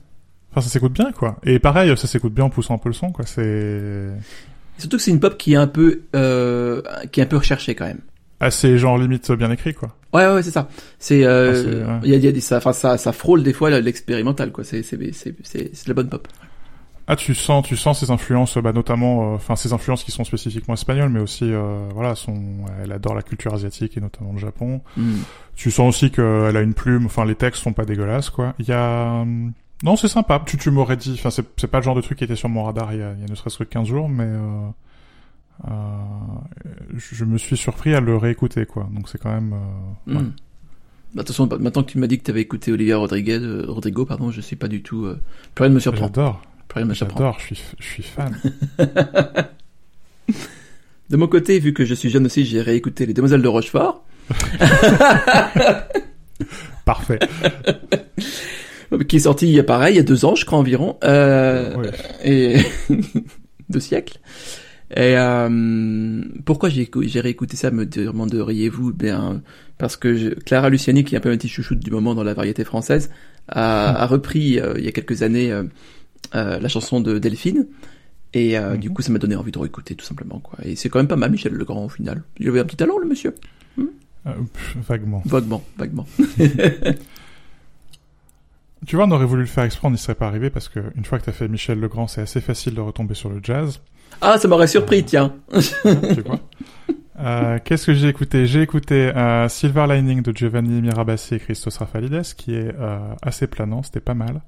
Enfin, 0.51 0.61
ça 0.61 0.69
s'écoute 0.69 0.93
bien, 0.93 1.11
quoi. 1.11 1.37
Et 1.43 1.59
pareil, 1.59 1.95
ça 1.97 2.07
s'écoute 2.07 2.33
bien 2.33 2.45
en 2.45 2.49
poussant 2.49 2.75
un 2.75 2.79
peu 2.79 2.89
le 2.89 2.93
son, 2.93 3.11
quoi. 3.11 3.25
C'est... 3.25 4.09
Surtout 4.79 4.97
que 4.97 5.03
c'est 5.03 5.11
une 5.11 5.19
pop 5.19 5.37
qui 5.37 5.53
est 5.53 5.57
un 5.57 5.67
peu, 5.67 6.01
euh, 6.15 6.81
qui 7.11 7.19
est 7.19 7.23
un 7.23 7.27
peu 7.27 7.37
recherchée 7.37 7.75
quand 7.75 7.85
même. 7.85 7.99
Ah, 8.39 8.51
c'est 8.51 8.77
genre 8.77 8.97
limite 8.97 9.31
bien 9.33 9.51
écrit, 9.51 9.73
quoi. 9.73 9.95
Ouais, 10.13 10.25
ouais, 10.25 10.41
c'est 10.41 10.51
ça. 10.51 10.69
C'est, 10.97 11.25
euh, 11.25 11.99
il 12.03 12.09
y 12.09 12.13
a, 12.13 12.17
y 12.17 12.27
a 12.27 12.31
des, 12.31 12.39
ça, 12.39 12.57
enfin, 12.57 12.73
ça, 12.73 12.97
ça 12.97 13.11
frôle 13.11 13.43
des 13.43 13.53
fois 13.53 13.69
l'expérimental, 13.69 14.51
quoi. 14.51 14.63
C'est, 14.63 14.81
c'est, 14.81 14.97
c'est, 15.13 15.35
c'est, 15.43 15.63
de 15.63 15.89
la 15.89 15.93
bonne 15.93 16.09
pop. 16.09 16.27
Ah, 17.07 17.15
tu 17.15 17.35
sens, 17.35 17.65
tu 17.65 17.75
sens 17.75 17.99
ses 17.99 18.11
influences, 18.11 18.57
bah, 18.59 18.71
notamment, 18.71 19.33
euh, 19.33 19.35
enfin, 19.35 19.55
ses 19.55 19.73
influences 19.73 20.03
qui 20.03 20.11
sont 20.11 20.23
spécifiquement 20.23 20.75
espagnoles, 20.75 21.09
mais 21.09 21.19
aussi, 21.19 21.51
euh, 21.51 21.89
voilà, 21.93 22.15
son, 22.15 22.65
elle 22.81 22.91
adore 22.91 23.15
la 23.15 23.23
culture 23.23 23.53
asiatique 23.53 23.97
et 23.97 23.99
notamment 23.99 24.31
le 24.31 24.39
Japon. 24.39 24.81
Mm. 24.95 25.15
Tu 25.55 25.71
sens 25.71 25.89
aussi 25.89 26.11
qu'elle 26.11 26.55
a 26.55 26.61
une 26.61 26.75
plume, 26.75 27.07
enfin, 27.07 27.25
les 27.25 27.35
textes 27.35 27.63
sont 27.63 27.73
pas 27.73 27.85
dégueulasses, 27.85 28.29
quoi. 28.29 28.53
Il 28.59 28.67
y 28.67 28.71
a, 28.71 29.21
hum, 29.21 29.51
non, 29.83 29.95
c'est 29.95 30.07
sympa. 30.07 30.41
Tu, 30.45 30.57
tu 30.57 30.71
m'aurais 30.71 30.97
dit, 30.97 31.13
enfin, 31.13 31.29
c'est, 31.29 31.67
pas 31.67 31.77
le 31.79 31.83
genre 31.83 31.95
de 31.95 32.01
truc 32.01 32.17
qui 32.17 32.23
était 32.23 32.35
sur 32.35 32.49
mon 32.49 32.63
radar 32.63 32.93
il 32.93 32.99
y 32.99 33.03
a, 33.03 33.13
il 33.13 33.21
y 33.21 33.23
a 33.23 33.27
ne 33.27 33.35
serait-ce 33.35 33.57
que 33.57 33.63
15 33.63 33.87
jours, 33.87 34.09
mais, 34.09 34.25
euh, 34.25 34.69
euh, 35.67 35.71
je 36.97 37.25
me 37.25 37.37
suis 37.37 37.57
surpris 37.57 37.93
à 37.93 38.01
le 38.01 38.17
réécouter, 38.17 38.65
quoi. 38.65 38.89
Donc 38.91 39.09
c'est 39.09 39.17
quand 39.17 39.33
même, 39.33 39.53
euh, 39.53 40.13
ouais. 40.13 40.21
Mm. 40.21 40.33
Bah, 41.13 41.21
attention, 41.21 41.47
bah, 41.47 41.57
maintenant 41.59 41.83
que 41.83 41.91
tu 41.91 41.97
m'as 41.97 42.07
dit 42.07 42.19
que 42.19 42.23
tu 42.23 42.31
avais 42.31 42.41
écouté 42.41 42.71
Olivia 42.71 42.97
Rodriguez, 42.97 43.39
euh, 43.39 43.65
Rodrigo, 43.67 44.05
pardon, 44.05 44.31
je 44.31 44.41
suis 44.41 44.55
pas 44.55 44.67
du 44.67 44.83
tout. 44.83 45.05
Euh, 45.05 45.19
plus 45.55 45.63
rien 45.63 45.69
ne 45.69 45.75
me 45.75 45.79
surprend. 45.79 46.05
J'adore. 46.05 46.41
Plus 46.67 46.77
rien 46.77 46.85
ne 46.85 46.89
me 46.89 46.93
surprend. 46.93 47.17
J'adore. 47.17 47.39
Je 47.39 47.45
suis, 47.45 47.63
je 47.79 47.87
suis 47.87 48.03
fan. 48.03 48.39
De 51.09 51.17
mon 51.17 51.27
côté, 51.27 51.57
vu 51.57 51.73
que 51.73 51.85
je 51.85 51.95
suis 51.95 52.11
jeune 52.11 52.27
aussi, 52.27 52.45
j'ai 52.45 52.61
réécouté 52.61 53.07
Les 53.07 53.15
Demoiselles 53.15 53.41
de 53.41 53.47
Rochefort, 53.47 54.05
Parfait. 56.85 57.17
qui 59.07 59.15
est 59.17 59.19
sorti 59.19 59.47
il 59.47 59.53
y 59.53 59.59
a 59.59 59.63
pareil, 59.63 59.93
il 59.95 59.97
y 59.97 59.99
a 59.99 60.03
deux 60.03 60.25
ans, 60.25 60.35
je 60.35 60.45
crois 60.45 60.59
environ, 60.59 60.97
euh, 61.03 61.75
Ouais. 61.75 61.91
et 62.23 62.57
deux 63.69 63.79
siècles. 63.79 64.19
Et 64.91 65.15
euh, 65.17 66.21
pourquoi 66.45 66.69
j'ai 66.69 66.83
écou- 66.85 67.03
j'ai 67.07 67.19
réécouté 67.21 67.55
ça, 67.55 67.69
me 67.69 67.85
demanderiez-vous? 67.85 68.91
Bien, 68.93 69.41
parce 69.77 69.95
que 69.97 70.15
je- 70.15 70.29
Clara 70.29 70.69
Luciani, 70.69 71.03
qui 71.03 71.13
est 71.13 71.19
un 71.19 71.21
peu 71.21 71.29
un 71.29 71.37
petit 71.37 71.47
chouchoute 71.47 71.77
du 71.79 71.91
moment 71.91 72.15
dans 72.15 72.23
la 72.23 72.33
variété 72.33 72.63
française, 72.63 73.11
a, 73.49 74.01
a 74.01 74.05
repris 74.07 74.59
euh, 74.59 74.73
il 74.79 74.83
y 74.85 74.87
a 74.87 74.91
quelques 74.91 75.21
années 75.21 75.51
euh, 75.51 75.63
la 76.33 76.67
chanson 76.67 77.01
de 77.01 77.19
Delphine. 77.19 77.67
Et 78.33 78.59
Mhm. 78.59 78.77
du 78.77 78.89
coup, 78.91 79.01
ça 79.03 79.11
m'a 79.11 79.17
donné 79.19 79.35
envie 79.35 79.51
de 79.51 79.57
réécouter, 79.59 79.95
tout 79.95 80.05
simplement. 80.05 80.39
quoi. 80.39 80.57
Et 80.63 80.75
c'est 80.75 80.89
quand 80.89 80.99
même 80.99 81.07
pas 81.07 81.15
mal, 81.15 81.31
Michel 81.31 81.53
Legrand, 81.53 81.85
au 81.85 81.89
final. 81.89 82.23
Il 82.39 82.47
avait 82.47 82.59
un 82.59 82.65
petit 82.65 82.75
talent, 82.77 82.97
le 82.99 83.07
monsieur. 83.07 83.33
Pff, 83.75 84.77
vaguement. 84.87 85.21
Vaguement, 85.25 85.63
vaguement. 85.77 86.05
Tu 88.85 88.95
vois, 88.95 89.05
on 89.05 89.11
aurait 89.11 89.25
voulu 89.25 89.41
le 89.41 89.47
faire 89.47 89.63
exprès, 89.65 89.87
on 89.87 89.91
n'y 89.91 89.97
serait 89.97 90.15
pas 90.15 90.27
arrivé 90.27 90.49
parce 90.49 90.69
que 90.69 90.79
une 90.95 91.03
fois 91.05 91.19
que 91.19 91.25
t'as 91.25 91.31
fait 91.31 91.47
Michel 91.47 91.79
Legrand, 91.79 92.07
c'est 92.07 92.21
assez 92.21 92.41
facile 92.41 92.75
de 92.75 92.81
retomber 92.81 93.13
sur 93.13 93.29
le 93.29 93.39
jazz. 93.43 93.81
Ah, 94.21 94.37
ça 94.37 94.47
m'aurait 94.47 94.67
surpris, 94.67 95.03
tiens. 95.03 95.33
tu 95.53 96.21
vois? 96.21 96.39
Euh, 97.19 97.59
Qu'est-ce 97.63 97.87
que 97.87 97.93
j'ai 97.93 98.07
écouté? 98.07 98.45
J'ai 98.47 98.61
écouté 98.61 98.95
euh, 99.15 99.49
Silver 99.49 99.85
Lining 99.89 100.21
de 100.21 100.35
Giovanni 100.35 100.81
Mirabassi 100.81 101.35
et 101.35 101.39
Christos 101.39 101.77
Rafalides, 101.77 102.21
qui 102.37 102.55
est 102.55 102.73
euh, 102.79 102.97
assez 103.21 103.47
planant, 103.47 103.83
c'était 103.83 103.99
pas 103.99 104.13
mal. 104.13 104.41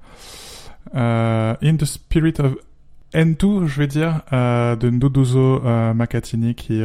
Euh, 0.94 1.54
In 1.62 1.76
the 1.76 1.84
Spirit 1.84 2.34
of 2.38 2.54
N2, 3.12 3.66
je 3.66 3.78
vais 3.78 3.86
dire, 3.86 4.22
de 4.32 4.88
Ndodozo 4.90 5.60
Makatini, 5.94 6.54
qui 6.54 6.80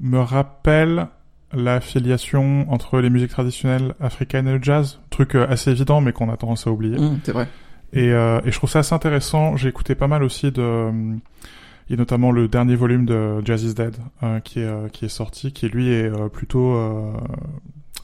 me 0.00 0.20
rappelle 0.20 1.08
la 1.54 1.80
filiation 1.80 2.70
entre 2.72 3.00
les 3.00 3.10
musiques 3.10 3.30
traditionnelles 3.30 3.94
africaines 4.00 4.48
et 4.48 4.52
le 4.58 4.62
jazz. 4.62 4.98
Truc 5.10 5.34
euh, 5.34 5.46
assez 5.48 5.70
évident, 5.70 6.00
mais 6.00 6.12
qu'on 6.12 6.30
a 6.30 6.36
tendance 6.36 6.66
à 6.66 6.70
oublier. 6.70 6.98
Hum, 6.98 7.18
c'est 7.24 7.32
vrai. 7.32 7.48
Et, 7.92 8.10
euh, 8.12 8.40
et 8.44 8.50
je 8.50 8.56
trouve 8.56 8.70
ça 8.70 8.78
assez 8.80 8.94
intéressant. 8.94 9.56
J'ai 9.56 9.68
écouté 9.68 9.94
pas 9.94 10.08
mal 10.08 10.22
aussi 10.22 10.50
de... 10.50 10.62
euh, 10.62 11.14
a 11.90 11.96
notamment 11.96 12.30
le 12.30 12.48
dernier 12.48 12.74
volume 12.74 13.04
de 13.04 13.44
Jazz 13.44 13.64
is 13.64 13.74
Dead 13.74 13.94
euh, 14.22 14.40
qui, 14.40 14.60
est, 14.60 14.90
qui 14.92 15.04
est 15.04 15.08
sorti, 15.10 15.52
qui 15.52 15.68
lui 15.68 15.90
est 15.92 16.10
plutôt 16.32 16.74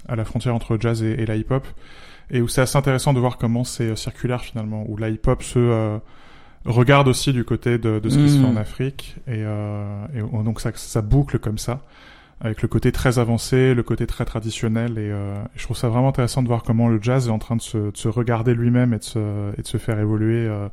à 0.09 0.17
la 0.17 0.25
frontière 0.27 0.55
entre 0.55 0.77
jazz 0.79 1.03
et, 1.03 1.13
et 1.13 1.25
la 1.27 1.37
hip-hop. 1.37 1.67
Et 2.31 2.43
où 2.43 2.49
c'est 2.49 2.61
assez 2.61 2.77
intéressant 2.77 3.15
de 3.15 3.21
voir 3.21 3.39
comment 3.39 3.65
c'est 3.65 3.97
circulaire 3.97 4.43
finalement, 4.43 4.85
où 4.89 4.99
la 4.99 5.09
hip-hop 5.09 5.43
se 5.43 5.99
regarde 6.67 7.09
aussi 7.09 7.33
du 7.33 7.45
côté 7.45 7.79
de, 7.79 7.99
de 7.99 8.09
ce 8.11 8.19
qui 8.19 8.29
se 8.29 8.37
Mhm. 8.37 8.43
fait 8.43 8.49
en 8.51 8.57
Afrique. 8.57 9.17
Et, 9.27 9.39
et 9.41 10.23
on- 10.33 10.43
donc 10.43 10.61
ça, 10.61 10.71
ça 10.75 11.01
boucle 11.01 11.39
comme 11.39 11.57
ça, 11.57 11.81
avec 12.41 12.63
le 12.63 12.69
côté 12.69 12.93
très 12.93 13.19
avancé, 13.19 13.75
le 13.75 13.83
côté 13.83 14.07
très 14.07 14.25
traditionnel. 14.25 14.93
Et, 14.99 15.11
euh, 15.11 15.35
je 15.57 15.65
trouve 15.65 15.77
ça 15.77 15.89
vraiment 15.89 16.09
intéressant 16.11 16.43
de 16.43 16.49
voir 16.49 16.63
comment 16.63 16.89
le 16.89 17.01
jazz 17.03 17.29
est 17.29 17.31
en 17.31 17.39
train 17.39 17.57
de 17.57 17.63
se, 17.63 17.79
de 17.91 17.97
se 17.97 18.09
regarder 18.09 18.55
lui-même 18.55 18.93
et, 18.95 18.99
de 18.99 19.05
se- 19.05 19.53
et 19.59 19.63
se 19.65 19.77
faire 19.79 19.99
évoluer. 19.99 20.47
euh, 20.47 20.69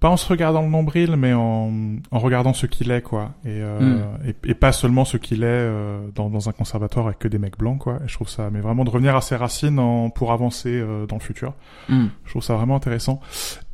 pas 0.00 0.08
en 0.08 0.16
se 0.16 0.26
regardant 0.26 0.62
le 0.62 0.68
nombril, 0.68 1.14
mais 1.16 1.34
en, 1.34 1.70
en 2.10 2.18
regardant 2.18 2.54
ce 2.54 2.64
qu'il 2.66 2.90
est, 2.90 3.02
quoi. 3.02 3.32
Et, 3.44 3.48
euh, 3.50 3.78
Mm. 3.80 4.28
et, 4.28 4.50
et 4.50 4.54
pas 4.54 4.72
seulement 4.72 5.04
ce 5.04 5.18
qu'il 5.18 5.42
est 5.42 5.46
euh, 5.46 6.00
dans, 6.14 6.30
dans 6.30 6.48
un 6.48 6.52
conservatoire 6.52 7.06
avec 7.06 7.18
que 7.18 7.28
des 7.28 7.38
mecs 7.38 7.58
blancs, 7.58 7.78
quoi. 7.78 7.98
Et 8.04 8.08
je 8.08 8.14
trouve 8.14 8.28
ça, 8.28 8.48
mais 8.50 8.60
vraiment 8.60 8.84
de 8.84 8.90
revenir 8.90 9.14
à 9.14 9.20
ses 9.20 9.36
racines 9.36 9.78
en, 9.78 10.08
pour 10.10 10.32
avancer 10.32 10.70
euh, 10.72 11.06
dans 11.06 11.16
le 11.16 11.20
futur. 11.20 11.52
Hum. 11.90 12.08
Je 12.24 12.30
trouve 12.30 12.42
ça 12.42 12.54
vraiment 12.54 12.76
intéressant. 12.76 13.20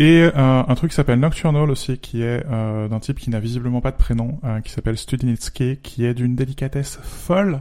Et 0.00 0.22
euh, 0.22 0.62
un 0.66 0.74
truc 0.74 0.90
qui 0.90 0.96
s'appelle 0.96 1.20
Nocturnal 1.20 1.70
aussi, 1.70 1.98
qui 1.98 2.22
est 2.22 2.44
euh, 2.50 2.88
d'un 2.88 2.98
type 2.98 3.18
qui 3.18 3.30
n'a 3.30 3.38
visiblement 3.40 3.80
pas 3.80 3.92
de 3.92 3.96
prénom, 3.96 4.40
euh, 4.44 4.60
qui 4.60 4.72
s'appelle 4.72 4.96
Studinitsky, 4.98 5.78
qui 5.82 6.04
est 6.04 6.14
d'une 6.14 6.34
délicatesse 6.34 6.98
folle. 7.02 7.60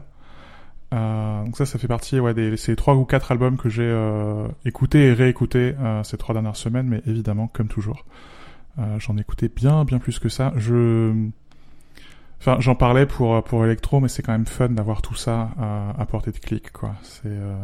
Euh, 0.94 1.44
donc 1.44 1.58
ça, 1.58 1.66
ça 1.66 1.78
fait 1.80 1.88
partie 1.88 2.20
ouais, 2.20 2.34
des 2.34 2.58
ces 2.58 2.76
trois 2.76 2.96
ou 2.96 3.06
quatre 3.06 3.32
albums 3.32 3.58
que 3.58 3.70
j'ai 3.70 3.84
euh, 3.84 4.48
écoutés 4.66 5.08
et 5.08 5.14
réécoutés 5.14 5.76
euh, 5.82 6.04
ces 6.04 6.18
trois 6.18 6.34
dernières 6.34 6.56
semaines, 6.56 6.88
mais 6.88 7.02
évidemment, 7.06 7.48
comme 7.52 7.68
toujours, 7.68 8.06
euh, 8.80 9.00
j'en 9.00 9.18
ai 9.18 9.22
écouté 9.22 9.50
bien, 9.50 9.86
bien 9.86 10.00
plus 10.00 10.20
que 10.20 10.30
ça. 10.30 10.54
Je, 10.58 11.14
enfin, 12.40 12.58
j'en 12.60 12.76
parlais 12.76 13.06
pour 13.06 13.44
pour 13.44 13.66
Electro, 13.66 14.00
mais 14.00 14.08
c'est 14.08 14.24
quand 14.24 14.34
même 14.34 14.46
fun 14.46 14.70
d'avoir 14.70 15.02
tout 15.02 15.16
ça 15.16 15.52
à, 15.58 15.94
à 15.98 16.06
portée 16.06 16.32
de 16.32 16.40
clic, 16.40 16.72
quoi. 16.72 16.96
C'est 17.04 17.28
euh, 17.28 17.56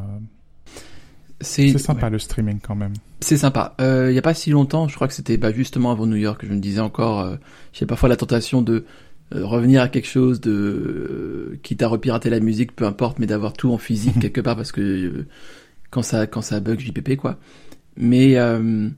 c'est 1.41 1.77
sympa 1.77 2.05
ouais. 2.05 2.11
le 2.11 2.19
streaming 2.19 2.59
quand 2.61 2.75
même. 2.75 2.93
C'est 3.19 3.37
sympa. 3.37 3.75
Euh, 3.81 4.11
il 4.11 4.15
y 4.15 4.19
a 4.19 4.21
pas 4.21 4.33
si 4.33 4.51
longtemps, 4.51 4.87
je 4.87 4.95
crois 4.95 5.07
que 5.07 5.13
c'était 5.13 5.37
bah, 5.37 5.51
justement 5.51 5.91
avant 5.91 6.05
New 6.05 6.15
York, 6.15 6.45
je 6.45 6.53
me 6.53 6.59
disais 6.59 6.79
encore, 6.79 7.19
euh, 7.21 7.35
j'ai 7.73 7.85
parfois 7.85 8.09
la 8.09 8.15
tentation 8.15 8.61
de 8.61 8.85
euh, 9.33 9.45
revenir 9.45 9.81
à 9.81 9.87
quelque 9.87 10.07
chose 10.07 10.41
de 10.41 10.51
euh, 10.51 11.59
quitte 11.63 11.81
à 11.81 11.87
repirater 11.87 12.29
la 12.29 12.39
musique, 12.39 12.75
peu 12.75 12.85
importe, 12.85 13.19
mais 13.19 13.27
d'avoir 13.27 13.53
tout 13.53 13.71
en 13.71 13.77
physique 13.77 14.19
quelque 14.21 14.41
part 14.41 14.55
parce 14.55 14.71
que 14.71 14.81
euh, 14.81 15.27
quand 15.89 16.03
ça 16.03 16.27
quand 16.27 16.41
ça 16.41 16.59
bug, 16.59 16.79
JPP 16.79 17.15
quoi. 17.17 17.37
Mais 17.97 18.37
euh, 18.37 18.89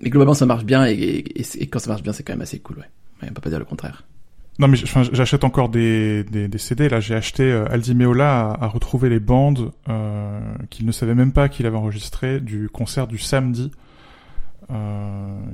mais 0.00 0.10
globalement 0.10 0.34
ça 0.34 0.46
marche 0.46 0.64
bien 0.64 0.86
et, 0.86 1.24
quand 1.70 1.78
ça 1.78 1.90
marche 1.90 2.02
bien, 2.02 2.12
c'est 2.12 2.22
quand 2.22 2.32
même 2.32 2.42
assez 2.42 2.58
cool, 2.58 2.78
ouais. 2.78 2.84
ouais 3.22 3.28
on 3.30 3.34
peut 3.34 3.40
pas 3.40 3.50
dire 3.50 3.58
le 3.58 3.64
contraire. 3.64 4.04
Non 4.60 4.68
mais 4.68 4.76
j'achète 4.76 5.42
encore 5.42 5.68
des, 5.68 6.22
des, 6.22 6.58
CD. 6.58 6.88
Là, 6.88 7.00
j'ai 7.00 7.16
acheté 7.16 7.42
euh, 7.42 7.66
Aldi 7.70 7.94
Meola 7.94 8.56
a 8.60 8.66
retrouvé 8.68 9.08
les 9.08 9.18
bandes 9.18 9.72
euh, 9.88 10.40
qu'il 10.70 10.86
ne 10.86 10.92
savait 10.92 11.16
même 11.16 11.32
pas 11.32 11.48
qu'il 11.48 11.66
avait 11.66 11.76
enregistré 11.76 12.38
du 12.38 12.68
concert 12.68 13.08
du 13.08 13.18
samedi 13.18 13.72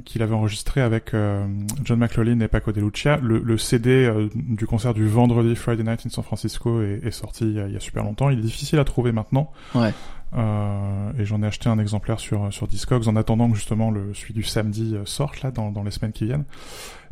qu'il 0.04 0.22
avait 0.22 0.34
enregistré 0.34 0.80
avec 0.80 1.14
euh, 1.14 1.46
John 1.84 1.98
McLaughlin 1.98 2.40
et 2.40 2.48
Paco 2.48 2.72
de 2.72 2.80
Lucia. 2.80 3.18
Le, 3.22 3.38
le 3.38 3.58
CD 3.58 3.90
euh, 4.06 4.28
du 4.34 4.66
concert 4.66 4.94
du 4.94 5.06
vendredi 5.08 5.56
Friday 5.56 5.82
Night 5.82 6.06
in 6.06 6.10
San 6.10 6.24
Francisco 6.24 6.80
est, 6.82 7.00
est 7.04 7.10
sorti 7.10 7.44
il 7.44 7.54
y, 7.54 7.60
a, 7.60 7.66
il 7.66 7.72
y 7.72 7.76
a 7.76 7.80
super 7.80 8.04
longtemps. 8.04 8.30
Il 8.30 8.38
est 8.38 8.42
difficile 8.42 8.78
à 8.78 8.84
trouver 8.84 9.12
maintenant. 9.12 9.50
Ouais. 9.74 9.92
Euh, 10.36 11.12
et 11.18 11.24
j'en 11.24 11.42
ai 11.42 11.46
acheté 11.46 11.68
un 11.68 11.78
exemplaire 11.80 12.20
sur 12.20 12.52
sur 12.52 12.68
Discogs 12.68 13.08
en 13.08 13.16
attendant 13.16 13.48
que 13.50 13.56
justement 13.56 13.90
le 13.90 14.14
celui 14.14 14.32
du 14.32 14.44
samedi 14.44 14.94
euh, 14.94 15.04
sorte 15.04 15.42
là 15.42 15.50
dans, 15.50 15.72
dans 15.72 15.82
les 15.82 15.90
semaines 15.90 16.12
qui 16.12 16.24
viennent. 16.26 16.44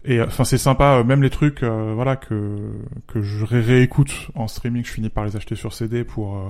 Et 0.04 0.22
enfin 0.22 0.44
c'est 0.44 0.56
sympa, 0.58 0.98
euh, 0.98 1.04
même 1.04 1.20
les 1.24 1.30
trucs 1.30 1.64
euh, 1.64 1.92
voilà 1.96 2.14
que 2.14 2.56
que 3.08 3.20
je 3.20 3.44
ré- 3.44 3.60
réécoute 3.60 4.28
en 4.36 4.46
streaming, 4.46 4.84
je 4.84 4.92
finis 4.92 5.08
par 5.08 5.24
les 5.24 5.34
acheter 5.34 5.56
sur 5.56 5.72
CD 5.72 6.04
pour 6.04 6.36
euh, 6.36 6.48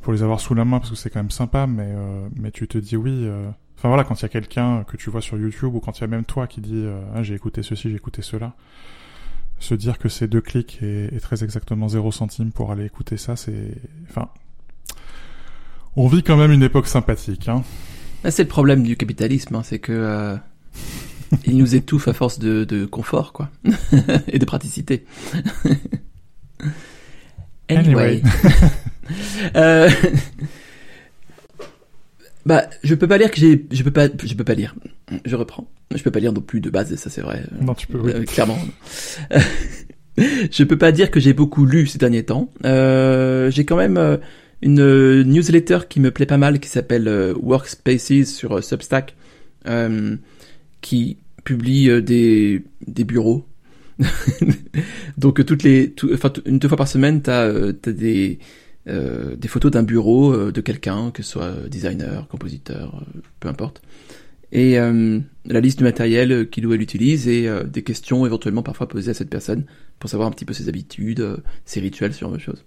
pour 0.00 0.12
les 0.12 0.22
avoir 0.22 0.38
sous 0.38 0.54
la 0.54 0.64
main 0.64 0.78
parce 0.78 0.90
que 0.90 0.96
c'est 0.96 1.10
quand 1.10 1.18
même 1.18 1.32
sympa, 1.32 1.66
mais 1.66 1.88
euh, 1.88 2.28
mais 2.36 2.52
tu 2.52 2.68
te 2.68 2.78
dis 2.78 2.96
oui. 2.96 3.28
Enfin 3.80 3.88
voilà, 3.88 4.04
quand 4.04 4.20
il 4.20 4.22
y 4.24 4.26
a 4.26 4.28
quelqu'un 4.28 4.84
que 4.84 4.98
tu 4.98 5.08
vois 5.08 5.22
sur 5.22 5.38
YouTube 5.38 5.74
ou 5.74 5.80
quand 5.80 5.96
il 5.96 6.00
y 6.02 6.04
a 6.04 6.06
même 6.06 6.26
toi 6.26 6.46
qui 6.46 6.60
dit 6.60 6.84
euh, 6.84 7.00
ah, 7.14 7.22
j'ai 7.22 7.34
écouté 7.34 7.62
ceci, 7.62 7.88
j'ai 7.88 7.96
écouté 7.96 8.20
cela, 8.20 8.52
se 9.58 9.72
dire 9.72 9.96
que 9.96 10.10
c'est 10.10 10.28
deux 10.28 10.42
clics 10.42 10.80
et, 10.82 11.08
et 11.14 11.18
très 11.18 11.44
exactement 11.44 11.88
zéro 11.88 12.12
centime 12.12 12.52
pour 12.52 12.72
aller 12.72 12.84
écouter 12.84 13.16
ça, 13.16 13.36
c'est 13.36 13.72
enfin 14.10 14.28
on 15.96 16.08
vit 16.08 16.22
quand 16.22 16.36
même 16.36 16.52
une 16.52 16.62
époque 16.62 16.88
sympathique, 16.88 17.48
hein. 17.48 17.64
Là, 18.22 18.30
c'est 18.30 18.42
le 18.42 18.50
problème 18.50 18.82
du 18.82 18.98
capitalisme, 18.98 19.54
hein, 19.54 19.62
c'est 19.64 19.78
que 19.78 19.92
euh, 19.92 20.36
il 21.46 21.56
nous 21.56 21.74
étouffe 21.74 22.06
à 22.06 22.12
force 22.12 22.38
de, 22.38 22.64
de 22.64 22.84
confort, 22.84 23.32
quoi, 23.32 23.48
et 24.28 24.38
de 24.38 24.44
praticité. 24.44 25.06
anyway, 27.70 28.20
Anyway. 28.20 28.22
Euh, 29.56 29.90
bah, 32.46 32.68
je 32.82 32.94
peux 32.94 33.06
pas 33.08 33.18
lire 33.18 33.30
que 33.30 33.38
j'ai, 33.38 33.66
je 33.70 33.82
peux 33.82 33.90
pas, 33.90 34.08
je 34.22 34.34
peux 34.34 34.44
pas 34.44 34.54
lire. 34.54 34.74
Je 35.24 35.36
reprends. 35.36 35.70
Je 35.94 36.02
peux 36.02 36.10
pas 36.10 36.20
lire 36.20 36.32
non 36.32 36.40
plus 36.40 36.60
de 36.60 36.70
base, 36.70 36.94
ça 36.96 37.10
c'est 37.10 37.20
vrai. 37.20 37.42
Non, 37.60 37.74
tu 37.74 37.86
peux. 37.86 37.98
Oui. 37.98 38.12
Euh, 38.14 38.24
clairement. 38.24 38.58
je 40.18 40.64
peux 40.64 40.78
pas 40.78 40.92
dire 40.92 41.10
que 41.10 41.20
j'ai 41.20 41.32
beaucoup 41.32 41.64
lu 41.64 41.86
ces 41.86 41.98
derniers 41.98 42.24
temps. 42.24 42.50
Euh, 42.64 43.50
j'ai 43.50 43.64
quand 43.64 43.76
même 43.76 43.96
euh, 43.96 44.16
une 44.62 45.22
newsletter 45.22 45.80
qui 45.88 46.00
me 46.00 46.10
plaît 46.10 46.26
pas 46.26 46.36
mal, 46.38 46.60
qui 46.60 46.68
s'appelle 46.68 47.08
euh, 47.08 47.34
Workspaces 47.40 48.24
sur 48.24 48.58
euh, 48.58 48.60
Substack, 48.60 49.14
euh, 49.66 50.16
qui 50.80 51.18
publie 51.44 52.02
des, 52.02 52.62
des 52.86 53.04
bureaux. 53.04 53.46
Donc 55.18 55.44
toutes 55.44 55.62
les, 55.62 55.90
tout- 55.90 56.10
enfin 56.12 56.32
une 56.46 56.58
deux 56.58 56.68
fois 56.68 56.76
par 56.78 56.88
semaine, 56.88 57.20
t'as 57.22 57.72
t'as 57.72 57.92
des 57.92 58.38
euh, 58.88 59.36
des 59.36 59.48
photos 59.48 59.70
d'un 59.70 59.82
bureau 59.82 60.32
euh, 60.32 60.52
de 60.52 60.60
quelqu'un, 60.60 61.10
que 61.10 61.22
ce 61.22 61.32
soit 61.32 61.68
designer, 61.68 62.26
compositeur, 62.28 63.02
euh, 63.02 63.20
peu 63.38 63.48
importe. 63.48 63.82
et 64.52 64.76
la 64.76 65.60
liste 65.60 65.78
du 65.78 65.84
matériel 65.84 66.48
qu'il 66.50 66.66
ou 66.66 66.72
elle 66.72 66.82
utilise 66.82 67.28
et 67.28 67.48
des 67.66 67.82
questions 67.82 68.26
éventuellement 68.26 68.62
parfois 68.62 68.88
posées 68.88 69.12
à 69.12 69.14
cette 69.14 69.30
personne 69.30 69.64
pour 69.98 70.10
savoir 70.10 70.28
un 70.28 70.32
petit 70.32 70.44
peu 70.44 70.52
ses 70.52 70.68
habitudes, 70.68 71.36
ses 71.64 71.80
rituels, 71.80 72.12
ce 72.12 72.20
genre 72.20 72.32
de 72.32 72.38
choses. 72.38 72.64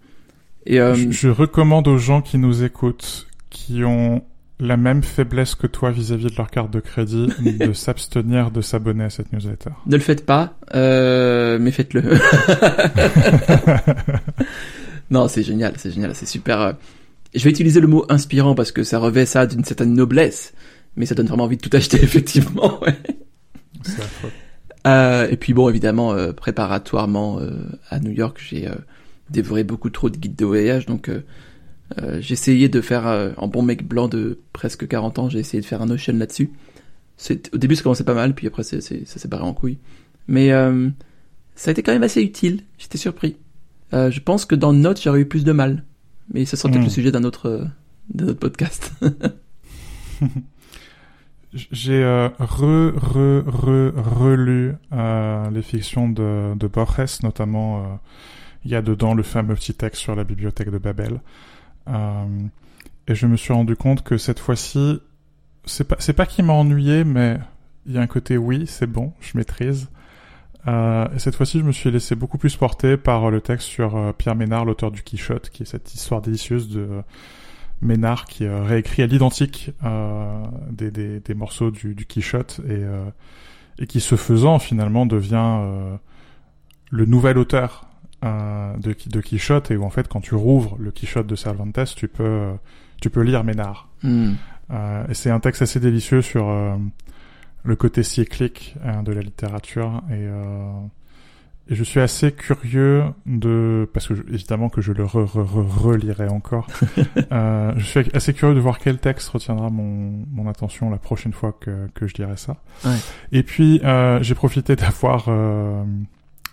Et 0.65 0.77
je, 0.77 1.11
je 1.11 1.27
recommande 1.27 1.87
aux 1.89 1.97
gens 1.97 2.21
qui 2.21 2.37
nous 2.37 2.63
écoutent, 2.63 3.27
qui 3.49 3.83
ont 3.83 4.23
la 4.59 4.77
même 4.77 5.03
faiblesse 5.03 5.55
que 5.55 5.67
toi 5.67 5.91
vis-à-vis 5.91 6.31
de 6.31 6.37
leur 6.37 6.49
carte 6.49 6.71
de 6.71 6.79
crédit, 6.79 7.27
de 7.59 7.73
s'abstenir 7.73 8.49
de 8.51 8.61
s'abonner 8.61 9.03
à 9.03 9.09
cette 9.09 9.33
newsletter. 9.33 9.71
Ne 9.85 9.97
le 9.97 10.01
faites 10.01 10.25
pas, 10.25 10.55
euh, 10.73 11.59
mais 11.59 11.71
faites-le. 11.71 12.01
non, 15.09 15.27
c'est 15.27 15.43
génial, 15.43 15.73
c'est 15.77 15.91
génial, 15.91 16.15
c'est 16.15 16.25
super. 16.25 16.61
Euh. 16.61 16.73
Je 17.35 17.43
vais 17.43 17.49
utiliser 17.49 17.79
le 17.79 17.87
mot 17.87 18.05
inspirant 18.09 18.53
parce 18.55 18.71
que 18.71 18.83
ça 18.83 18.99
revêt 18.99 19.25
ça 19.25 19.47
d'une 19.47 19.63
certaine 19.63 19.93
noblesse, 19.93 20.53
mais 20.95 21.05
ça 21.05 21.15
donne 21.15 21.27
vraiment 21.27 21.45
envie 21.45 21.57
de 21.57 21.61
tout 21.61 21.69
acheter, 21.75 22.01
effectivement. 22.01 22.79
Ouais. 22.83 22.95
Euh, 24.85 25.27
et 25.29 25.37
puis 25.37 25.53
bon, 25.53 25.69
évidemment, 25.69 26.13
euh, 26.13 26.33
préparatoirement 26.33 27.39
euh, 27.39 27.51
à 27.89 27.99
New 27.99 28.11
York, 28.11 28.41
j'ai 28.45 28.69
dévoré 29.29 29.63
beaucoup 29.63 29.89
trop 29.89 30.09
de 30.09 30.17
guides 30.17 30.35
de 30.35 30.45
voyage, 30.45 30.85
donc 30.85 31.09
j'ai 32.19 32.33
essayé 32.33 32.69
de 32.69 32.81
faire, 32.81 33.33
en 33.37 33.47
bon 33.47 33.61
mec 33.61 33.87
blanc 33.87 34.07
de 34.07 34.39
presque 34.51 34.87
40 34.87 35.19
ans, 35.19 35.29
j'ai 35.29 35.39
essayé 35.39 35.61
de 35.61 35.65
faire 35.65 35.81
un 35.81 35.89
Ocean 35.89 36.17
là-dessus. 36.17 36.51
Au 37.53 37.57
début, 37.57 37.75
ça 37.75 37.83
commençait 37.83 38.03
pas 38.03 38.15
mal, 38.15 38.33
puis 38.33 38.47
après, 38.47 38.63
ça 38.63 38.81
s'est 38.81 39.27
barré 39.27 39.43
en 39.43 39.53
couille. 39.53 39.77
Mais 40.27 40.49
ça 41.55 41.69
a 41.69 41.71
été 41.71 41.83
quand 41.83 41.93
même 41.93 42.03
assez 42.03 42.21
utile, 42.21 42.61
j'étais 42.77 42.97
surpris. 42.97 43.37
Je 43.93 44.19
pense 44.19 44.45
que 44.45 44.55
dans 44.55 44.73
Notes, 44.73 45.01
j'aurais 45.01 45.21
eu 45.21 45.25
plus 45.25 45.43
de 45.43 45.51
mal. 45.51 45.83
Mais 46.33 46.45
ce 46.45 46.55
sera 46.55 46.69
peut-être 46.69 46.81
le 46.81 46.87
hmm. 46.87 46.91
sujet 46.91 47.11
d'un 47.11 47.23
autre, 47.23 47.67
d'un 48.09 48.29
autre 48.29 48.39
podcast. 48.39 48.91
J'ai 51.53 52.03
re, 52.03 52.31
re, 52.39 53.43
re, 53.45 53.93
relu 53.95 54.73
les 55.51 55.61
fictions 55.61 56.09
de, 56.09 56.55
de 56.55 56.67
Borges, 56.67 57.21
notamment 57.21 57.99
il 58.65 58.71
y 58.71 58.75
a 58.75 58.81
dedans 58.81 59.13
le 59.13 59.23
fameux 59.23 59.55
petit 59.55 59.73
texte 59.73 60.01
sur 60.01 60.15
la 60.15 60.23
bibliothèque 60.23 60.71
de 60.71 60.77
Babel. 60.77 61.21
Euh, 61.87 62.25
et 63.07 63.15
je 63.15 63.27
me 63.27 63.35
suis 63.35 63.53
rendu 63.53 63.75
compte 63.75 64.03
que 64.03 64.17
cette 64.17 64.39
fois-ci, 64.39 65.01
c'est 65.65 65.83
pas, 65.83 65.97
c'est 65.99 66.13
pas 66.13 66.25
qu'il 66.25 66.45
m'a 66.45 66.53
ennuyé, 66.53 67.03
mais 67.03 67.39
il 67.85 67.93
y 67.93 67.97
a 67.97 68.01
un 68.01 68.07
côté 68.07 68.37
oui, 68.37 68.65
c'est 68.67 68.87
bon, 68.87 69.11
je 69.19 69.37
maîtrise. 69.37 69.89
Euh, 70.67 71.07
et 71.15 71.19
cette 71.19 71.35
fois-ci, 71.35 71.59
je 71.59 71.63
me 71.63 71.71
suis 71.71 71.91
laissé 71.91 72.15
beaucoup 72.15 72.37
plus 72.37 72.55
porter 72.55 72.97
par 72.97 73.29
le 73.29 73.41
texte 73.41 73.67
sur 73.67 73.95
euh, 73.95 74.11
Pierre 74.13 74.35
Ménard, 74.35 74.65
l'auteur 74.65 74.91
du 74.91 75.03
Quichotte, 75.03 75.49
qui 75.49 75.63
est 75.63 75.65
cette 75.65 75.93
histoire 75.93 76.21
délicieuse 76.21 76.69
de 76.69 76.87
Ménard 77.81 78.25
qui 78.25 78.47
réécrit 78.47 79.03
à 79.03 79.07
l'identique 79.07 79.71
des, 80.71 80.89
des, 80.89 81.19
des, 81.19 81.33
morceaux 81.33 81.69
du, 81.69 81.95
du 81.95 82.05
Quichotte 82.05 82.61
et, 82.69 82.81
et 83.77 83.87
qui, 83.87 83.99
se 83.99 84.15
faisant, 84.15 84.57
finalement, 84.57 85.05
devient 85.05 85.59
le 86.93 87.05
nouvel 87.05 87.37
auteur 87.37 87.87
euh, 88.23 88.77
de, 88.77 88.95
de 89.07 89.19
Quichotte 89.19 89.71
et 89.71 89.75
où 89.75 89.83
en 89.83 89.89
fait 89.89 90.07
quand 90.07 90.21
tu 90.21 90.35
rouvres 90.35 90.77
le 90.79 90.91
Quichotte 90.91 91.27
de 91.27 91.35
Cervantes, 91.35 91.93
tu 91.95 92.07
peux 92.07 92.51
tu 93.01 93.09
peux 93.09 93.21
lire 93.21 93.43
Ménard. 93.43 93.89
Hmm. 94.01 94.33
Euh, 94.71 95.05
et 95.09 95.13
c'est 95.13 95.29
un 95.29 95.41
texte 95.41 95.61
assez 95.61 95.81
délicieux 95.81 96.21
sur 96.21 96.47
euh, 96.47 96.77
le 97.63 97.75
côté 97.75 98.03
cyclique 98.03 98.75
hein, 98.83 99.03
de 99.03 99.11
la 99.11 99.21
littérature 99.21 100.03
et, 100.09 100.13
euh, 100.15 100.71
et 101.69 101.75
je 101.75 101.83
suis 101.83 102.01
assez 102.01 102.33
curieux 102.33 103.05
de 103.25 103.89
parce 103.93 104.07
que 104.07 104.13
évidemment 104.33 104.67
que 104.67 104.81
je 104.81 104.91
le 104.91 105.05
re, 105.05 105.25
relirai 105.33 106.27
encore. 106.27 106.67
euh, 107.31 107.71
je 107.77 107.85
suis 107.85 107.99
assez 108.13 108.33
curieux 108.33 108.53
de 108.53 108.59
voir 108.59 108.79
quel 108.79 108.97
texte 108.97 109.29
retiendra 109.29 109.69
mon, 109.69 110.25
mon 110.31 110.49
attention 110.49 110.89
la 110.89 110.97
prochaine 110.97 111.31
fois 111.31 111.55
que, 111.57 111.87
que 111.93 112.05
je 112.05 112.15
lirai 112.15 112.35
ça. 112.35 112.57
Ouais. 112.83 112.97
Et 113.31 113.43
puis 113.43 113.79
euh, 113.83 114.21
j'ai 114.21 114.35
profité 114.35 114.75
d'avoir 114.75 115.29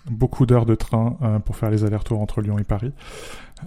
beaucoup 0.09 0.47
d'heures 0.47 0.67
de 0.67 0.75
train 0.75 1.17
euh, 1.23 1.39
pour 1.39 1.57
faire 1.57 1.71
les 1.71 1.85
allers-retours 1.85 2.21
entre 2.21 2.41
Lyon 2.41 2.59
et 2.59 2.65
Paris, 2.65 2.93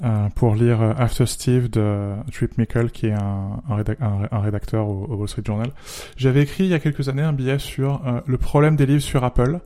euh, 0.03 0.29
pour 0.35 0.55
lire 0.55 0.81
euh, 0.81 0.93
After 0.97 1.25
Steve 1.25 1.69
de 1.69 2.13
Trip 2.31 2.57
Mickle, 2.57 2.89
qui 2.89 3.07
est 3.07 3.13
un, 3.13 3.61
un, 3.69 4.39
rédacteur 4.39 4.87
au, 4.87 5.07
Wall 5.15 5.27
Street 5.27 5.43
Journal. 5.45 5.69
J'avais 6.17 6.41
écrit 6.41 6.63
il 6.63 6.69
y 6.69 6.73
a 6.73 6.79
quelques 6.79 7.09
années 7.09 7.21
un 7.21 7.33
billet 7.33 7.59
sur 7.59 8.01
le 8.25 8.37
problème 8.37 8.75
des 8.75 8.85
livres 8.85 9.01
sur 9.01 9.23
Apple, 9.23 9.59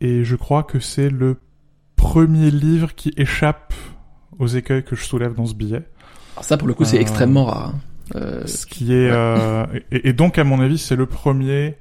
et 0.00 0.24
je 0.24 0.36
crois 0.36 0.62
que 0.62 0.80
c'est 0.80 1.10
le 1.10 1.36
premier 1.96 2.50
livre 2.50 2.94
qui 2.94 3.12
échappe 3.16 3.72
aux 4.38 4.46
écueils 4.46 4.84
que 4.84 4.96
je 4.96 5.04
soulève 5.04 5.34
dans 5.34 5.46
ce 5.46 5.54
billet. 5.54 5.82
Alors 6.34 6.44
ça, 6.44 6.56
pour 6.56 6.68
le 6.68 6.74
coup, 6.74 6.84
c'est 6.84 7.00
extrêmement 7.00 7.44
rare. 7.46 7.74
Hein. 8.14 8.42
ce 8.46 8.66
qui 8.66 8.92
est 8.92 9.10
et, 9.90 10.08
et, 10.08 10.12
donc 10.12 10.38
à 10.38 10.44
mon 10.44 10.60
avis, 10.60 10.78
c'est 10.78 10.96
le 10.96 11.06
premier 11.06 11.76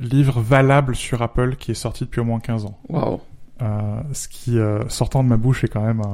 livre 0.00 0.40
valable 0.40 0.96
sur 0.96 1.22
Apple 1.22 1.56
qui 1.56 1.70
est 1.70 1.74
sorti 1.74 2.04
depuis 2.04 2.20
au 2.20 2.24
moins 2.24 2.40
15 2.40 2.64
ans. 2.64 2.78
Waouh. 2.88 3.20
Euh, 3.62 4.00
ce 4.12 4.28
qui, 4.28 4.58
euh, 4.58 4.88
sortant 4.88 5.22
de 5.22 5.28
ma 5.28 5.36
bouche, 5.36 5.64
est 5.64 5.68
quand 5.68 5.82
même... 5.82 6.02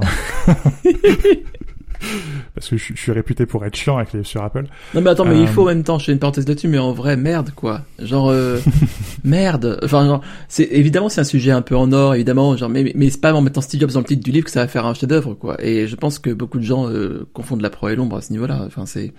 Parce 2.54 2.68
que 2.68 2.76
je, 2.76 2.94
suis 2.94 3.12
réputé 3.12 3.46
pour 3.46 3.64
être 3.64 3.74
chiant 3.74 3.96
avec 3.96 4.12
les 4.12 4.22
sur 4.22 4.42
Apple. 4.42 4.66
Non 4.94 5.00
mais 5.00 5.10
attends, 5.10 5.24
mais 5.24 5.40
il 5.40 5.48
faut 5.48 5.62
en 5.62 5.66
même 5.66 5.82
temps, 5.82 5.98
je 5.98 6.04
fais 6.04 6.12
une 6.12 6.18
parenthèse 6.18 6.46
là-dessus, 6.46 6.68
mais 6.68 6.78
en 6.78 6.92
vrai, 6.92 7.16
merde 7.16 7.52
quoi. 7.56 7.80
Genre, 7.98 8.28
euh, 8.28 8.60
merde. 9.24 9.80
Enfin, 9.82 10.04
genre, 10.04 10.20
c'est 10.48 10.68
évidemment 10.70 11.08
c'est 11.08 11.22
un 11.22 11.24
sujet 11.24 11.52
un 11.52 11.62
peu 11.62 11.74
en 11.74 11.92
or, 11.92 12.14
évidemment, 12.14 12.54
genre, 12.56 12.68
mais, 12.68 12.92
mais 12.94 13.08
c'est 13.08 13.20
pas 13.20 13.32
en 13.32 13.40
mettant 13.40 13.62
Steve 13.62 13.80
Jobs 13.80 13.92
dans 13.92 14.00
le 14.00 14.04
titre 14.04 14.22
du 14.22 14.30
livre 14.30 14.44
que 14.44 14.50
ça 14.50 14.60
va 14.60 14.68
faire 14.68 14.84
un 14.84 14.92
chef-d'œuvre 14.92 15.34
quoi. 15.34 15.56
Et 15.64 15.88
je 15.88 15.96
pense 15.96 16.18
que 16.18 16.30
beaucoup 16.30 16.58
de 16.58 16.64
gens 16.64 16.86
confondent 17.32 17.62
la 17.62 17.70
proie 17.70 17.92
et 17.92 17.96
l'ombre 17.96 18.16
à 18.16 18.20
ce 18.20 18.30
niveau-là. 18.30 18.62
Enfin, 18.66 18.84
c'est, 18.84 19.14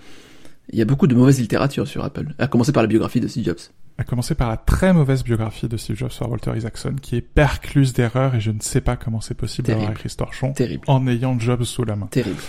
il 0.70 0.78
y 0.78 0.82
a 0.82 0.84
beaucoup 0.84 1.06
de 1.06 1.14
mauvaise 1.14 1.40
littérature 1.40 1.86
sur 1.88 2.04
Apple, 2.04 2.34
à 2.38 2.46
commencer 2.46 2.72
par 2.72 2.82
la 2.82 2.86
biographie 2.86 3.20
de 3.20 3.28
Steve 3.28 3.44
Jobs 3.44 3.58
à 3.98 4.04
commencer 4.04 4.36
par 4.36 4.48
la 4.48 4.56
très 4.56 4.92
mauvaise 4.92 5.24
biographie 5.24 5.66
de 5.68 5.76
Steve 5.76 5.96
Jobs 5.96 6.10
sur 6.10 6.30
Walter 6.30 6.52
Isaacson, 6.56 6.94
qui 7.02 7.16
est 7.16 7.20
percluse 7.20 7.92
d'erreurs 7.92 8.36
et 8.36 8.40
je 8.40 8.52
ne 8.52 8.60
sais 8.60 8.80
pas 8.80 8.96
comment 8.96 9.20
c'est 9.20 9.34
possible 9.34 9.66
d'avoir 9.66 9.90
écrit 9.90 10.08
ce 10.08 10.16
torchon 10.16 10.52
Terrible. 10.52 10.84
en 10.86 11.06
ayant 11.08 11.38
Jobs 11.38 11.64
sous 11.64 11.84
la 11.84 11.96
main. 11.96 12.06
Terrible. 12.06 12.40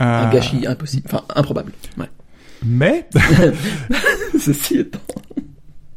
Euh... 0.00 0.04
Un 0.04 0.30
gâchis 0.30 0.66
impossible, 0.66 1.06
enfin 1.06 1.24
improbable. 1.36 1.72
Ouais. 1.96 2.10
Mais 2.64 3.08
ceci 4.38 4.78
étant. 4.78 4.98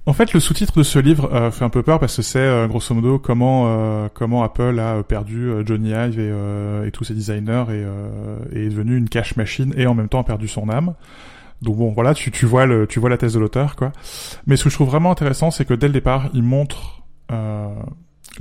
En 0.06 0.14
fait, 0.14 0.34
le 0.34 0.40
sous-titre 0.40 0.78
de 0.78 0.84
ce 0.84 1.00
livre 1.00 1.34
euh, 1.34 1.52
fait 1.52 1.66
un 1.66 1.70
peu 1.70 1.84
peur 1.84 2.00
parce 2.00 2.16
que 2.16 2.22
c'est 2.22 2.40
euh, 2.40 2.68
grosso 2.68 2.94
modo 2.96 3.20
comment 3.20 3.66
euh, 3.68 4.08
comment 4.14 4.44
Apple 4.44 4.80
a 4.80 5.04
perdu 5.04 5.52
Johnny 5.66 5.90
Ive 5.90 6.20
et, 6.20 6.88
et 6.88 6.92
tous 6.92 7.04
ses 7.04 7.16
designers 7.16 7.66
et, 7.70 7.86
et 8.56 8.66
est 8.66 8.70
devenu 8.70 8.96
une 8.96 9.10
cash 9.10 9.36
machine 9.38 9.74
et 9.76 9.88
en 9.88 9.96
même 9.96 10.10
temps 10.10 10.22
a 10.22 10.24
perdu 10.24 10.48
son 10.48 10.70
âme. 10.70 10.94
Donc 11.62 11.78
bon, 11.78 11.92
voilà, 11.92 12.14
tu, 12.14 12.32
tu 12.32 12.46
vois 12.46 12.66
le, 12.66 12.88
tu 12.88 13.00
vois 13.00 13.10
la 13.10 13.18
thèse 13.18 13.34
de 13.34 13.40
l'auteur, 13.40 13.76
quoi. 13.76 13.92
Mais 14.48 14.56
ce 14.56 14.64
que 14.64 14.70
je 14.70 14.76
trouve 14.76 14.90
vraiment 14.90 15.12
intéressant, 15.12 15.52
c'est 15.52 15.66
que 15.66 15.74
dès 15.74 15.88
le 15.88 15.94
départ, 15.94 16.30
il 16.34 16.44
montre 16.44 17.04
euh, 17.32 17.74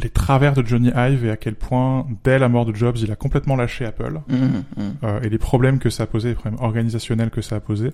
les 0.03 0.11
travers 0.11 0.55
de 0.55 0.65
Johnny 0.65 0.91
Ive 0.95 1.25
et 1.25 1.31
à 1.31 1.37
quel 1.37 1.55
point, 1.55 2.07
dès 2.25 2.39
la 2.39 2.49
mort 2.49 2.65
de 2.65 2.75
Jobs, 2.75 2.97
il 2.99 3.11
a 3.11 3.17
complètement 3.17 3.57
lâché 3.57 3.85
Apple 3.85 4.21
mmh, 4.29 4.35
mmh. 4.37 4.83
Euh, 5.03 5.21
et 5.23 5.29
les 5.29 5.39
problèmes 5.39 5.79
que 5.79 5.91
ça 5.91 6.05
a 6.05 6.07
posé, 6.07 6.31
les 6.31 6.35
problèmes 6.35 6.61
organisationnels 6.61 7.31
que 7.31 7.43
ça 7.43 7.57
a 7.57 7.61
posé, 7.61 7.91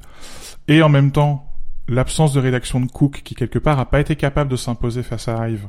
et 0.69 0.83
en 0.83 0.89
même 0.89 1.11
temps 1.11 1.51
l'absence 1.89 2.33
de 2.33 2.41
rédaction 2.41 2.81
de 2.81 2.91
Cook 2.91 3.23
qui 3.25 3.35
quelque 3.35 3.59
part 3.59 3.79
a 3.79 3.87
pas 3.87 4.01
été 4.01 4.17
capable 4.17 4.51
de 4.51 4.57
s'imposer 4.57 5.03
face 5.03 5.29
à 5.29 5.49
Ive. 5.49 5.69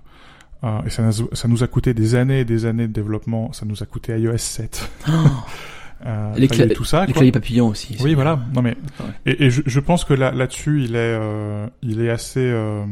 Euh, 0.63 0.81
et 0.85 0.89
ça, 0.89 1.03
ça, 1.11 1.47
nous 1.47 1.63
a 1.63 1.67
coûté 1.67 1.93
des 1.93 2.15
années 2.15 2.39
et 2.39 2.45
des 2.45 2.65
années 2.65 2.87
de 2.87 2.93
développement. 2.93 3.51
Ça 3.51 3.65
nous 3.65 3.83
a 3.83 3.85
coûté 3.85 4.17
iOS 4.17 4.37
7. 4.37 4.89
Euh, 6.05 6.33
les 6.35 6.47
tout 6.47 6.83
ça, 6.83 7.05
les 7.05 7.13
claviers 7.13 7.31
papillons 7.31 7.67
aussi. 7.67 7.97
Oui, 8.01 8.13
voilà. 8.13 8.39
Non 8.53 8.61
mais 8.61 8.75
et, 9.25 9.45
et 9.45 9.49
je, 9.49 9.61
je, 9.65 9.79
pense 9.79 10.03
que 10.03 10.13
là 10.13 10.31
là-dessus, 10.31 10.83
il 10.83 10.95
est 10.95 11.17
euh, 11.19 11.67
il 11.81 12.01
est 12.01 12.09
assez 12.09 12.41
euh, 12.41 12.85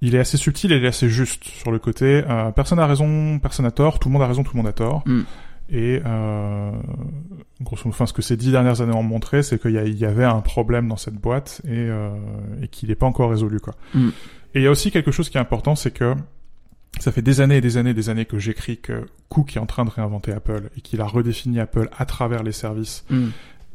il 0.00 0.14
est 0.14 0.18
assez 0.18 0.36
subtil 0.36 0.72
et 0.72 0.76
il 0.76 0.84
est 0.84 0.88
assez 0.88 1.08
juste 1.08 1.44
sur 1.44 1.70
le 1.70 1.78
côté. 1.78 2.22
Euh, 2.28 2.50
personne 2.50 2.78
a 2.78 2.86
raison, 2.86 3.38
personne 3.38 3.66
a 3.66 3.70
tort. 3.70 3.98
Tout 3.98 4.08
le 4.08 4.14
monde 4.14 4.22
a 4.22 4.26
raison, 4.26 4.42
tout 4.42 4.52
le 4.54 4.58
monde 4.58 4.68
a 4.68 4.72
tort. 4.72 5.02
Mm. 5.06 5.22
Et 5.70 6.00
euh, 6.06 6.70
grosso 7.60 7.82
modo, 7.84 7.90
enfin, 7.90 8.06
ce 8.06 8.12
que 8.12 8.22
ces 8.22 8.36
dix 8.36 8.50
dernières 8.50 8.80
années 8.80 8.94
ont 8.94 9.02
montré, 9.02 9.42
c'est 9.42 9.60
qu'il 9.60 9.72
y, 9.72 9.98
y, 9.98 10.04
avait 10.04 10.24
un 10.24 10.40
problème 10.40 10.88
dans 10.88 10.96
cette 10.96 11.16
boîte 11.16 11.60
et, 11.64 11.70
euh, 11.72 12.10
et 12.62 12.68
qu'il 12.68 12.88
n'est 12.88 12.94
pas 12.94 13.06
encore 13.06 13.30
résolu, 13.30 13.60
quoi. 13.60 13.74
Mm. 13.92 14.08
Et 14.54 14.60
il 14.60 14.62
y 14.62 14.66
a 14.66 14.70
aussi 14.70 14.90
quelque 14.90 15.10
chose 15.10 15.28
qui 15.28 15.36
est 15.36 15.40
important, 15.40 15.74
c'est 15.74 15.90
que 15.90 16.14
ça 17.00 17.12
fait 17.12 17.22
des 17.22 17.40
années 17.40 17.56
et 17.56 17.60
des 17.60 17.76
années 17.76 17.90
et 17.90 17.94
des 17.94 18.08
années 18.08 18.24
que 18.24 18.38
j'écris 18.38 18.78
que 18.78 19.06
Cook 19.28 19.56
est 19.56 19.60
en 19.60 19.66
train 19.66 19.84
de 19.84 19.90
réinventer 19.90 20.32
Apple 20.32 20.70
et 20.76 20.80
qu'il 20.80 21.00
a 21.00 21.06
redéfini 21.06 21.60
Apple 21.60 21.88
à 21.96 22.04
travers 22.06 22.42
les 22.42 22.52
services. 22.52 23.04
Mm. 23.10 23.28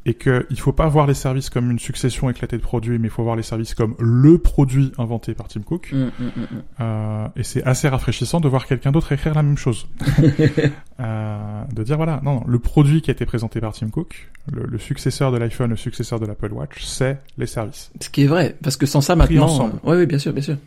Et 0.06 0.15
qu'il 0.15 0.45
il 0.49 0.60
faut 0.60 0.73
pas 0.73 0.89
voir 0.89 1.08
les 1.08 1.13
services 1.13 1.49
comme 1.49 1.71
une 1.71 1.80
succession 1.80 2.30
éclatée 2.30 2.58
de 2.58 2.62
produits, 2.62 2.99
mais 2.99 3.08
il 3.08 3.10
faut 3.10 3.23
voir 3.23 3.38
les 3.38 3.43
services 3.43 3.73
comme 3.73 3.95
le 3.99 4.38
produit 4.38 4.91
inventé 4.97 5.34
par 5.34 5.47
Tim 5.47 5.62
Cook. 5.62 5.93
Mm, 5.93 5.97
mm, 5.97 6.32
euh, 6.82 7.28
et 7.38 7.43
c'est 7.43 7.63
assez 7.63 7.88
rafraîchissant 7.88 8.41
de 8.41 8.49
voir 8.49 8.65
quelqu'un 8.65 8.91
d'autre 8.91 9.13
écrire 9.13 9.34
la 9.34 9.43
même 9.43 9.58
chose. 9.58 9.88
euh, 10.99 11.63
de 11.73 11.84
dire 11.84 11.95
voilà, 11.95 12.19
non, 12.21 12.34
non, 12.34 12.43
le 12.45 12.60
produit 12.60 13.02
qui 13.02 13.12
a 13.12 13.13
été 13.13 13.26
présenté 13.26 13.62
par 13.62 13.71
Tim 13.71 13.88
Cook, 13.88 14.30
le, 14.52 14.65
le 14.65 14.78
successeur 14.78 15.32
de 15.32 15.38
l'iPhone, 15.38 15.69
le 15.69 15.78
successeur 15.78 16.19
de 16.19 16.26
l'Apple 16.26 16.52
Watch, 16.52 16.84
c'est 16.84 17.19
les 17.38 17.47
services. 17.47 17.89
Ce 18.02 18.10
qui 18.10 18.23
est 18.23 18.28
vrai, 18.28 18.58
parce 18.62 18.76
que 18.76 18.86
sans 18.86 18.99
ça 18.99 19.15
maintenant, 19.15 19.71
oui, 19.86 19.95
oui, 19.99 20.06
bien 20.06 20.19
sûr, 20.19 20.34
bien 20.34 20.43
sûr. 20.43 20.58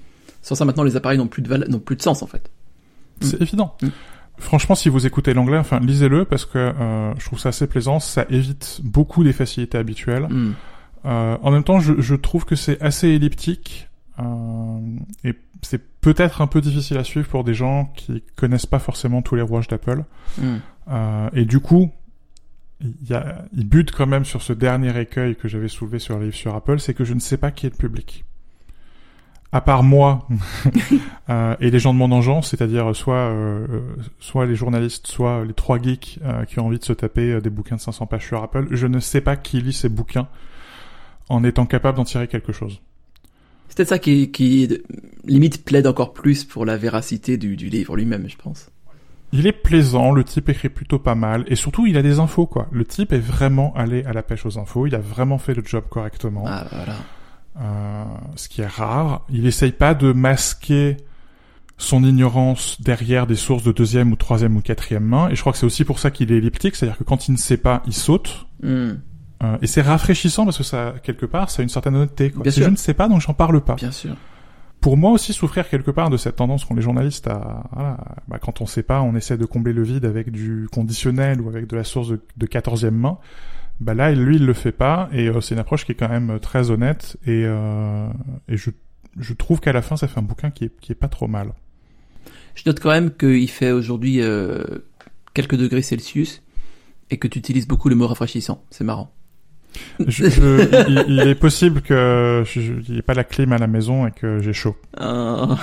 Sans 0.47 0.55
ça, 0.55 0.65
maintenant, 0.65 0.85
les 0.85 0.95
appareils 0.95 1.19
n'ont 1.19 1.27
plus 1.27 1.43
de 1.43 1.53
n'ont 1.69 1.81
plus 1.81 1.97
de 1.97 2.03
sens 2.03 2.23
en 2.23 2.29
fait. 2.29 2.53
C'est 3.21 3.41
mm. 3.41 3.43
évident. 3.43 3.77
Mm. 3.83 3.89
Franchement, 4.39 4.77
si 4.77 4.89
vous 4.89 5.05
écoutez 5.05 5.35
l'anglais, 5.35 5.59
enfin, 5.59 5.81
lisez-le 5.81 6.25
parce 6.25 6.47
que 6.47 6.59
euh, 6.59 7.13
je 7.19 7.25
trouve 7.25 7.41
ça 7.41 7.49
assez 7.49 7.67
plaisant. 7.67 7.99
Ça 7.99 8.27
évite 8.31 8.81
beaucoup 8.85 9.25
des 9.25 9.33
facilités 9.33 9.77
habituelles. 9.77 10.29
Mm. 10.31 10.53
Euh, 11.07 11.37
en 11.43 11.51
même 11.51 11.65
temps, 11.65 11.81
je, 11.81 12.01
je 12.01 12.15
trouve 12.15 12.45
que 12.45 12.55
c'est 12.55 12.81
assez 12.81 13.09
elliptique. 13.09 13.89
Euh, 14.21 14.79
et 15.25 15.35
c'est 15.63 15.83
peut-être 16.01 16.41
un 16.41 16.47
peu 16.47 16.61
difficile 16.61 16.97
à 16.97 17.03
suivre 17.03 17.27
pour 17.27 17.43
des 17.43 17.55
gens 17.55 17.87
qui 17.97 18.23
connaissent 18.37 18.67
pas 18.67 18.79
forcément 18.79 19.23
tous 19.23 19.35
les 19.35 19.43
rouages 19.43 19.67
d'Apple. 19.67 20.05
Euh, 20.89 21.29
et 21.33 21.45
du 21.45 21.59
coup, 21.59 21.91
il, 22.81 22.95
y 23.11 23.15
a, 23.15 23.47
il 23.53 23.69
bute 23.69 23.91
quand 23.91 24.07
même 24.07 24.25
sur 24.25 24.43
ce 24.43 24.53
dernier 24.53 24.97
écueil 24.97 25.35
que 25.35 25.49
j'avais 25.49 25.67
soulevé 25.67 25.99
sur 25.99 26.21
le 26.21 26.27
livre 26.27 26.37
sur 26.37 26.55
Apple, 26.55 26.79
c'est 26.79 26.95
que 26.95 27.05
je 27.05 27.15
ne 27.15 27.21
sais 27.21 27.37
pas 27.37 27.51
qui 27.51 27.67
est 27.67 27.71
le 27.71 27.77
public. 27.77 28.25
À 29.53 29.61
part 29.61 29.83
moi 29.83 30.27
euh, 31.31 31.55
et 31.61 31.71
les 31.71 31.79
gens 31.79 31.95
de 31.95 31.99
mon 31.99 32.11
engeance, 32.13 32.51
c'est-à-dire 32.51 32.95
soit 32.95 33.15
euh, 33.15 33.67
soit 34.19 34.45
les 34.45 34.57
journalistes, 34.57 35.07
soit 35.07 35.45
les 35.45 35.55
trois 35.55 35.81
geeks 35.81 36.19
euh, 36.25 36.45
qui 36.45 36.59
ont 36.59 36.67
envie 36.67 36.79
de 36.79 36.85
se 36.85 36.93
taper 36.93 37.33
euh, 37.33 37.41
des 37.41 37.51
bouquins 37.51 37.77
de 37.77 37.81
500 37.81 38.07
pages 38.07 38.27
sur 38.27 38.43
Apple, 38.43 38.67
je 38.73 38.87
ne 38.87 38.99
sais 39.01 39.21
pas 39.21 39.37
qui 39.37 39.61
lit 39.61 39.73
ces 39.73 39.89
bouquins 39.89 40.27
en 41.29 41.45
étant 41.45 41.65
capable 41.67 41.97
d'en 41.97 42.05
tirer 42.05 42.27
quelque 42.29 42.53
chose. 42.53 42.81
C'est 43.69 43.77
peut-être 43.77 43.89
ça 43.89 43.99
qui, 43.99 44.31
qui 44.31 44.69
limite 45.25 45.65
plaide 45.65 45.87
encore 45.87 46.13
plus 46.13 46.45
pour 46.45 46.65
la 46.65 46.77
véracité 46.77 47.37
du, 47.37 47.57
du 47.57 47.69
livre 47.69 47.97
lui-même, 47.97 48.29
je 48.29 48.37
pense. 48.37 48.71
Il 49.33 49.47
est 49.47 49.53
plaisant, 49.53 50.13
le 50.13 50.23
type 50.23 50.49
écrit 50.49 50.69
plutôt 50.69 51.01
pas 51.01 51.17
mal, 51.17 51.45
et 51.49 51.57
surtout 51.57 51.87
il 51.87 51.97
a 51.97 52.03
des 52.03 52.21
infos 52.21 52.47
quoi. 52.47 52.69
Le 52.71 52.85
type 52.85 53.13
est 53.13 53.19
vraiment 53.19 53.75
allé 53.75 54.05
à 54.05 54.13
la 54.13 54.23
pêche 54.23 54.47
aux 54.47 54.59
infos, 54.59 54.87
il 54.87 54.95
a 54.95 55.01
vraiment 55.01 55.39
fait 55.39 55.55
le 55.55 55.63
job 55.65 55.85
correctement, 55.91 56.45
Ah, 56.47 56.65
voilà. 56.71 56.95
Euh, 57.61 58.05
ce 58.37 58.49
qui 58.49 58.61
est 58.61 58.66
rare. 58.66 59.23
Il 59.31 59.47
essaye 59.47 59.73
pas 59.73 59.95
de 59.95 60.12
masquer 60.12 60.97
son 61.79 62.05
ignorance 62.05 62.81
derrière 62.81 63.27
des 63.27 63.37
sources 63.37 63.62
de 63.62 63.73
deuxième 63.73 64.11
ou 64.12 64.16
troisième 64.16 64.57
ou 64.57 64.61
quatrième 64.62 65.05
main, 65.05 65.29
et 65.29 65.35
je 65.37 65.40
crois 65.40 65.53
que 65.53 65.59
c'est 65.59 65.66
aussi 65.66 65.85
pour 65.85 65.99
ça 65.99 66.11
qu'il 66.11 66.33
est 66.33 66.37
elliptique, 66.38 66.75
c'est-à-dire 66.75 66.97
que 66.99 67.05
quand 67.05 67.29
il 67.29 67.33
ne 67.33 67.37
sait 67.37 67.59
pas, 67.59 67.83
il 67.87 67.92
saute, 67.92 68.47
Hmm. 68.62 68.95
euh, 69.42 69.59
et 69.61 69.66
c'est 69.66 69.83
rafraîchissant 69.83 70.47
parce 70.47 70.57
que 70.57 70.64
ça, 70.64 70.95
quelque 71.03 71.27
part, 71.27 71.51
ça 71.51 71.61
a 71.61 71.62
une 71.62 71.69
certaine 71.69 71.95
honnêteté. 71.95 72.31
Quoi. 72.31 72.42
Bien 72.45 72.51
Si 72.53 72.57
sûr. 72.61 72.64
je 72.64 72.71
ne 72.71 72.77
sais 72.77 72.95
pas, 72.95 73.07
donc 73.09 73.21
j'en 73.21 73.35
parle 73.35 73.61
pas. 73.61 73.75
Bien 73.75 73.90
sûr. 73.92 74.16
pour 74.81 74.97
moi 74.97 75.11
aussi 75.11 75.35
souffrir 75.35 75.69
quelque 75.69 75.90
part 75.90 76.09
de 76.09 76.16
cette 76.16 76.37
tendance 76.37 76.64
qu'ont 76.64 76.75
les 76.75 76.81
journalistes 76.81 77.27
à, 77.27 77.64
voilà, 77.73 77.99
bah, 78.29 78.38
quand 78.40 78.62
on 78.62 78.66
sait 78.66 78.83
pas, 78.83 79.03
on 79.03 79.14
essaie 79.14 79.37
de 79.37 79.45
combler 79.45 79.75
le 79.75 79.83
vide 79.83 80.07
avec 80.07 80.31
du 80.31 80.69
conditionnel 80.73 81.42
ou 81.42 81.49
avec 81.51 81.66
de 81.66 81.77
la 81.77 81.85
source 81.85 82.09
de, 82.09 82.47
14e 82.47 82.90
main. 82.92 83.19
Bah 83.81 83.95
là, 83.95 84.12
lui, 84.12 84.37
il 84.37 84.47
le 84.47 84.55
fait 84.55 84.73
pas, 84.73 85.09
et 85.12 85.29
euh, 85.29 85.41
c'est 85.41 85.55
une 85.55 85.61
approche 85.61 85.85
qui 85.85 85.93
est 85.93 85.97
quand 85.97 86.09
même 86.09 86.39
très 86.41 86.71
honnête, 86.71 87.17
et, 87.27 87.43
euh, 87.45 88.09
et 88.49 88.57
je, 88.57 88.71
je 89.19 89.35
trouve 89.35 89.61
qu'à 89.61 89.73
la 89.73 89.83
fin, 89.83 89.97
ça 89.97 90.09
fait 90.09 90.19
un 90.19 90.23
bouquin 90.23 90.51
qui 90.51 90.65
est, 90.65 90.81
qui 90.81 90.93
est 90.93 90.97
pas 90.97 91.09
trop 91.09 91.27
mal. 91.29 91.53
Je 92.55 92.62
note 92.65 92.81
quand 92.81 92.91
même 92.91 93.11
qu'il 93.12 93.51
fait 93.51 93.71
aujourd'hui 93.73 94.23
euh, 94.23 94.65
quelques 95.35 95.57
degrés 95.57 95.83
Celsius 95.83 96.43
et 97.11 97.19
que 97.19 97.29
tu 97.29 97.39
utilises 97.39 97.69
beaucoup 97.69 97.91
le 97.91 97.97
mot 97.97 98.07
rafraîchissant. 98.07 98.65
C'est 98.71 98.85
marrant. 98.85 99.12
Je, 100.01 100.31
je- 100.31 100.89
il, 100.89 101.05
il 101.21 101.29
est 101.29 101.35
possible 101.35 101.83
que 101.83 102.43
je- 102.47 102.61
il 102.89 102.93
n'y 102.93 102.99
ait 102.99 103.03
pas 103.03 103.12
la 103.12 103.25
clim 103.25 103.53
à 103.53 103.59
la 103.59 103.67
maison 103.67 104.07
et 104.07 104.11
que 104.11 104.41
j'ai 104.41 104.55
chaud. 104.55 104.75
Ah, 104.97 105.59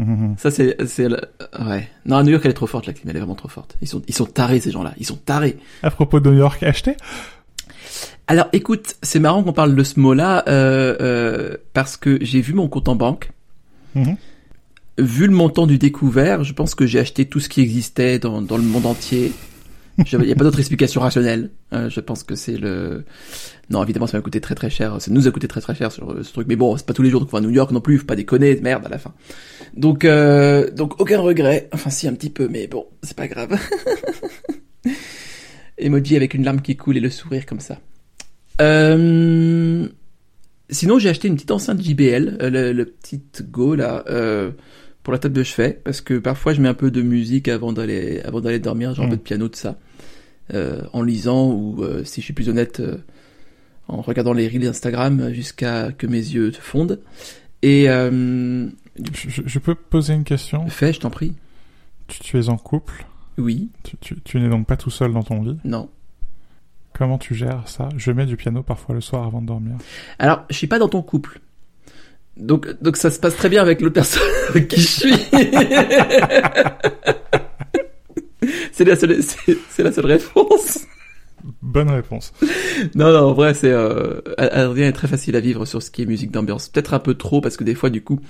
Mhm. 0.00 0.34
Ça 0.38 0.50
c'est 0.50 0.76
c'est 0.86 1.08
le- 1.08 1.20
ouais. 1.68 1.88
Non, 2.06 2.16
à 2.16 2.22
New 2.22 2.30
York 2.30 2.42
elle 2.44 2.52
est 2.52 2.54
trop 2.54 2.66
forte 2.66 2.86
la 2.86 2.92
clim, 2.92 3.08
elle 3.10 3.16
est 3.16 3.20
vraiment 3.20 3.34
trop 3.34 3.48
forte. 3.48 3.76
Ils 3.82 3.88
sont 3.88 4.02
ils 4.08 4.14
sont 4.14 4.24
tarés 4.26 4.60
ces 4.60 4.70
gens-là, 4.70 4.94
ils 4.98 5.04
sont 5.06 5.16
tarés. 5.16 5.58
À 5.82 5.90
propos 5.90 6.20
de 6.20 6.30
New 6.30 6.38
York, 6.38 6.62
acheté 6.62 6.96
Alors 8.26 8.48
écoute, 8.52 8.94
c'est 9.02 9.18
marrant 9.18 9.42
qu'on 9.42 9.52
parle 9.52 9.74
de 9.74 9.82
ce 9.84 9.98
mot-là 10.00 10.44
euh, 10.48 10.96
euh, 11.00 11.56
parce 11.72 11.96
que 11.96 12.18
j'ai 12.22 12.40
vu 12.40 12.54
mon 12.54 12.68
compte 12.68 12.88
en 12.88 12.94
banque. 12.96 13.30
Mhm. 13.94 14.16
Vu 14.98 15.26
le 15.26 15.32
montant 15.32 15.66
du 15.66 15.78
découvert, 15.78 16.44
je 16.44 16.52
pense 16.52 16.74
que 16.74 16.86
j'ai 16.86 16.98
acheté 16.98 17.24
tout 17.24 17.40
ce 17.40 17.48
qui 17.48 17.60
existait 17.60 18.18
dans, 18.18 18.40
dans 18.42 18.56
le 18.56 18.62
monde 18.62 18.86
entier. 18.86 19.32
Il 20.12 20.18
n'y 20.20 20.32
a 20.32 20.34
pas 20.34 20.44
d'autre 20.44 20.58
explication 20.58 21.00
rationnelle. 21.00 21.50
Euh, 21.72 21.88
je 21.90 22.00
pense 22.00 22.22
que 22.22 22.34
c'est 22.34 22.56
le... 22.56 23.04
Non, 23.70 23.82
évidemment, 23.84 24.06
ça 24.06 24.16
m'a 24.18 24.22
coûté 24.22 24.40
très 24.40 24.54
très 24.54 24.70
cher. 24.70 25.00
Ça 25.00 25.10
nous 25.10 25.28
a 25.28 25.30
coûté 25.30 25.46
très 25.48 25.60
très 25.60 25.74
cher 25.74 25.92
sur 25.92 26.10
euh, 26.12 26.22
ce 26.22 26.32
truc. 26.32 26.46
Mais 26.48 26.56
bon, 26.56 26.76
c'est 26.76 26.86
pas 26.86 26.92
tous 26.94 27.02
les 27.02 27.10
jours 27.10 27.24
qu'on 27.26 27.32
va 27.32 27.38
à 27.38 27.40
New 27.42 27.50
York 27.50 27.70
non 27.72 27.80
plus. 27.80 27.98
Faut 27.98 28.06
pas 28.06 28.16
déconner, 28.16 28.58
merde 28.60 28.84
à 28.86 28.88
la 28.88 28.98
fin. 28.98 29.12
Donc, 29.76 30.04
euh, 30.04 30.70
donc 30.70 31.00
aucun 31.00 31.20
regret. 31.20 31.68
Enfin, 31.72 31.90
si 31.90 32.08
un 32.08 32.14
petit 32.14 32.30
peu, 32.30 32.48
mais 32.48 32.66
bon, 32.66 32.86
c'est 33.02 33.16
pas 33.16 33.28
grave. 33.28 33.58
Emoji 35.78 36.16
avec 36.16 36.34
une 36.34 36.44
larme 36.44 36.60
qui 36.60 36.76
coule 36.76 36.96
et 36.96 37.00
le 37.00 37.10
sourire 37.10 37.46
comme 37.46 37.60
ça. 37.60 37.78
Euh... 38.60 39.86
Sinon, 40.68 40.98
j'ai 40.98 41.08
acheté 41.08 41.26
une 41.28 41.34
petite 41.34 41.50
enceinte 41.50 41.82
JBL, 41.82 42.38
euh, 42.42 42.50
le, 42.50 42.72
le 42.72 42.84
petit 42.84 43.20
Go 43.50 43.74
là, 43.74 44.04
euh, 44.08 44.52
pour 45.02 45.12
la 45.12 45.18
table 45.18 45.34
de 45.34 45.42
chevet, 45.42 45.80
parce 45.82 46.00
que 46.00 46.14
parfois 46.18 46.52
je 46.52 46.60
mets 46.60 46.68
un 46.68 46.74
peu 46.74 46.92
de 46.92 47.02
musique 47.02 47.48
avant 47.48 47.72
d'aller 47.72 48.20
avant 48.24 48.40
d'aller 48.40 48.60
dormir, 48.60 48.94
genre 48.94 49.06
un 49.06 49.08
Mm. 49.08 49.10
peu 49.10 49.16
de 49.16 49.22
piano 49.22 49.48
de 49.48 49.56
ça, 49.56 49.78
en 50.92 51.02
lisant 51.02 51.48
ou 51.50 51.82
euh, 51.82 52.04
si 52.04 52.20
je 52.20 52.26
suis 52.26 52.34
plus 52.34 52.48
honnête, 52.48 52.80
euh, 52.80 52.96
en 53.88 54.00
regardant 54.02 54.32
les 54.32 54.48
reels 54.48 54.66
Instagram 54.66 55.32
jusqu'à 55.32 55.90
que 55.92 56.06
mes 56.06 56.18
yeux 56.18 56.52
fondent. 56.52 57.00
Et 57.62 57.88
euh, 57.90 58.66
je, 59.12 59.28
je- 59.28 59.42
je 59.46 59.58
peux 59.58 59.74
poser 59.74 60.14
une 60.14 60.24
question? 60.24 60.66
Fais, 60.68 60.92
je 60.92 61.00
t'en 61.00 61.10
prie. 61.10 61.34
tu, 62.08 62.20
tu 62.20 62.38
es 62.38 62.48
en 62.48 62.56
couple? 62.56 63.04
Oui, 63.38 63.68
Tu, 63.84 63.96
tu, 64.00 64.20
tu 64.22 64.40
n'es 64.40 64.48
donc 64.48 64.66
pas 64.66 64.76
tout 64.76 64.90
seul 64.90 65.12
dans 65.12 65.22
ton 65.22 65.42
lit? 65.42 65.58
non. 65.64 65.88
Comment 66.92 67.18
tu 67.18 67.34
gères 67.34 67.62
ça? 67.66 67.88
Je 67.96 68.10
mets 68.10 68.26
du 68.26 68.36
piano 68.36 68.62
parfois 68.62 68.94
le 68.94 69.00
soir 69.00 69.24
avant 69.24 69.40
de 69.40 69.46
dormir. 69.46 69.76
Alors, 70.18 70.44
je 70.50 70.56
suis 70.56 70.66
pas 70.66 70.78
dans 70.78 70.88
ton 70.88 71.02
couple. 71.02 71.40
Donc, 72.36 72.68
donc 72.82 72.96
ça 72.96 73.10
se 73.10 73.18
passe 73.20 73.36
très 73.36 73.48
bien 73.48 73.62
avec 73.62 73.80
l'autre 73.80 73.94
personne 73.94 74.22
avec 74.50 74.68
qui 74.68 74.80
je 74.80 74.88
suis. 74.88 75.14
c'est 78.80 78.86
la 78.86 78.96
seule, 78.96 79.22
c'est, 79.22 79.58
c'est 79.68 79.82
la 79.82 79.92
seule 79.92 80.06
réponse. 80.06 80.86
Bonne 81.60 81.90
réponse. 81.90 82.32
Non, 82.94 83.12
non, 83.12 83.28
en 83.28 83.32
vrai, 83.34 83.52
c'est, 83.52 83.70
euh, 83.70 84.20
Adrien 84.38 84.88
est 84.88 84.92
très 84.92 85.06
facile 85.06 85.36
à 85.36 85.40
vivre 85.40 85.66
sur 85.66 85.82
ce 85.82 85.90
qui 85.90 86.00
est 86.00 86.06
musique 86.06 86.30
d'ambiance. 86.30 86.70
Peut-être 86.70 86.94
un 86.94 86.98
peu 86.98 87.12
trop 87.12 87.42
parce 87.42 87.58
que 87.58 87.64
des 87.64 87.74
fois, 87.74 87.90
du 87.90 88.02
coup, 88.02 88.20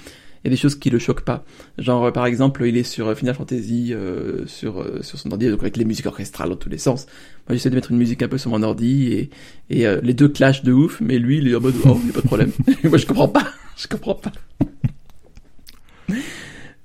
il 0.42 0.48
y 0.48 0.48
a 0.48 0.50
des 0.50 0.56
choses 0.56 0.74
qui 0.74 0.90
le 0.90 0.98
choquent 0.98 1.20
pas. 1.20 1.44
Genre, 1.78 2.06
euh, 2.06 2.10
par 2.10 2.26
exemple, 2.26 2.64
il 2.66 2.76
est 2.76 2.82
sur 2.82 3.06
euh, 3.06 3.14
Final 3.14 3.36
Fantasy, 3.36 3.94
euh, 3.94 4.44
sur, 4.46 4.80
euh, 4.80 5.02
sur 5.02 5.20
son 5.20 5.30
ordi, 5.30 5.48
donc 5.48 5.60
avec 5.60 5.76
les 5.76 5.84
musiques 5.84 6.06
orchestrales 6.06 6.48
dans 6.48 6.56
tous 6.56 6.68
les 6.68 6.78
sens. 6.78 7.06
Moi, 7.48 7.54
j'essaie 7.54 7.70
de 7.70 7.76
mettre 7.76 7.92
une 7.92 7.98
musique 7.98 8.22
un 8.24 8.28
peu 8.28 8.38
sur 8.38 8.50
mon 8.50 8.64
ordi 8.64 9.12
et, 9.12 9.30
et 9.70 9.86
euh, 9.86 10.00
les 10.02 10.14
deux 10.14 10.28
clashent 10.28 10.64
de 10.64 10.72
ouf, 10.72 11.00
mais 11.00 11.20
lui, 11.20 11.38
il 11.38 11.46
est 11.46 11.54
en 11.54 11.60
mode, 11.60 11.76
oh, 11.84 12.00
y 12.04 12.10
a 12.10 12.12
pas 12.12 12.22
de 12.22 12.26
problème. 12.26 12.50
Moi, 12.82 12.98
je 12.98 13.06
comprends 13.06 13.28
pas. 13.28 13.46
Je 13.76 13.86
comprends 13.86 14.16
pas. 14.16 14.32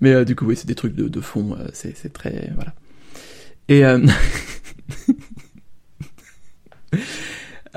Mais 0.01 0.23
du 0.23 0.35
coup, 0.35 0.45
oui, 0.45 0.55
c'est 0.55 0.67
des 0.67 0.75
trucs 0.75 0.93
de, 0.93 1.07
de 1.07 1.21
fond, 1.21 1.57
c'est, 1.73 1.97
c'est 1.97 2.13
très, 2.13 2.51
voilà. 2.53 2.75
Et, 3.69 3.85
euh... 3.85 4.05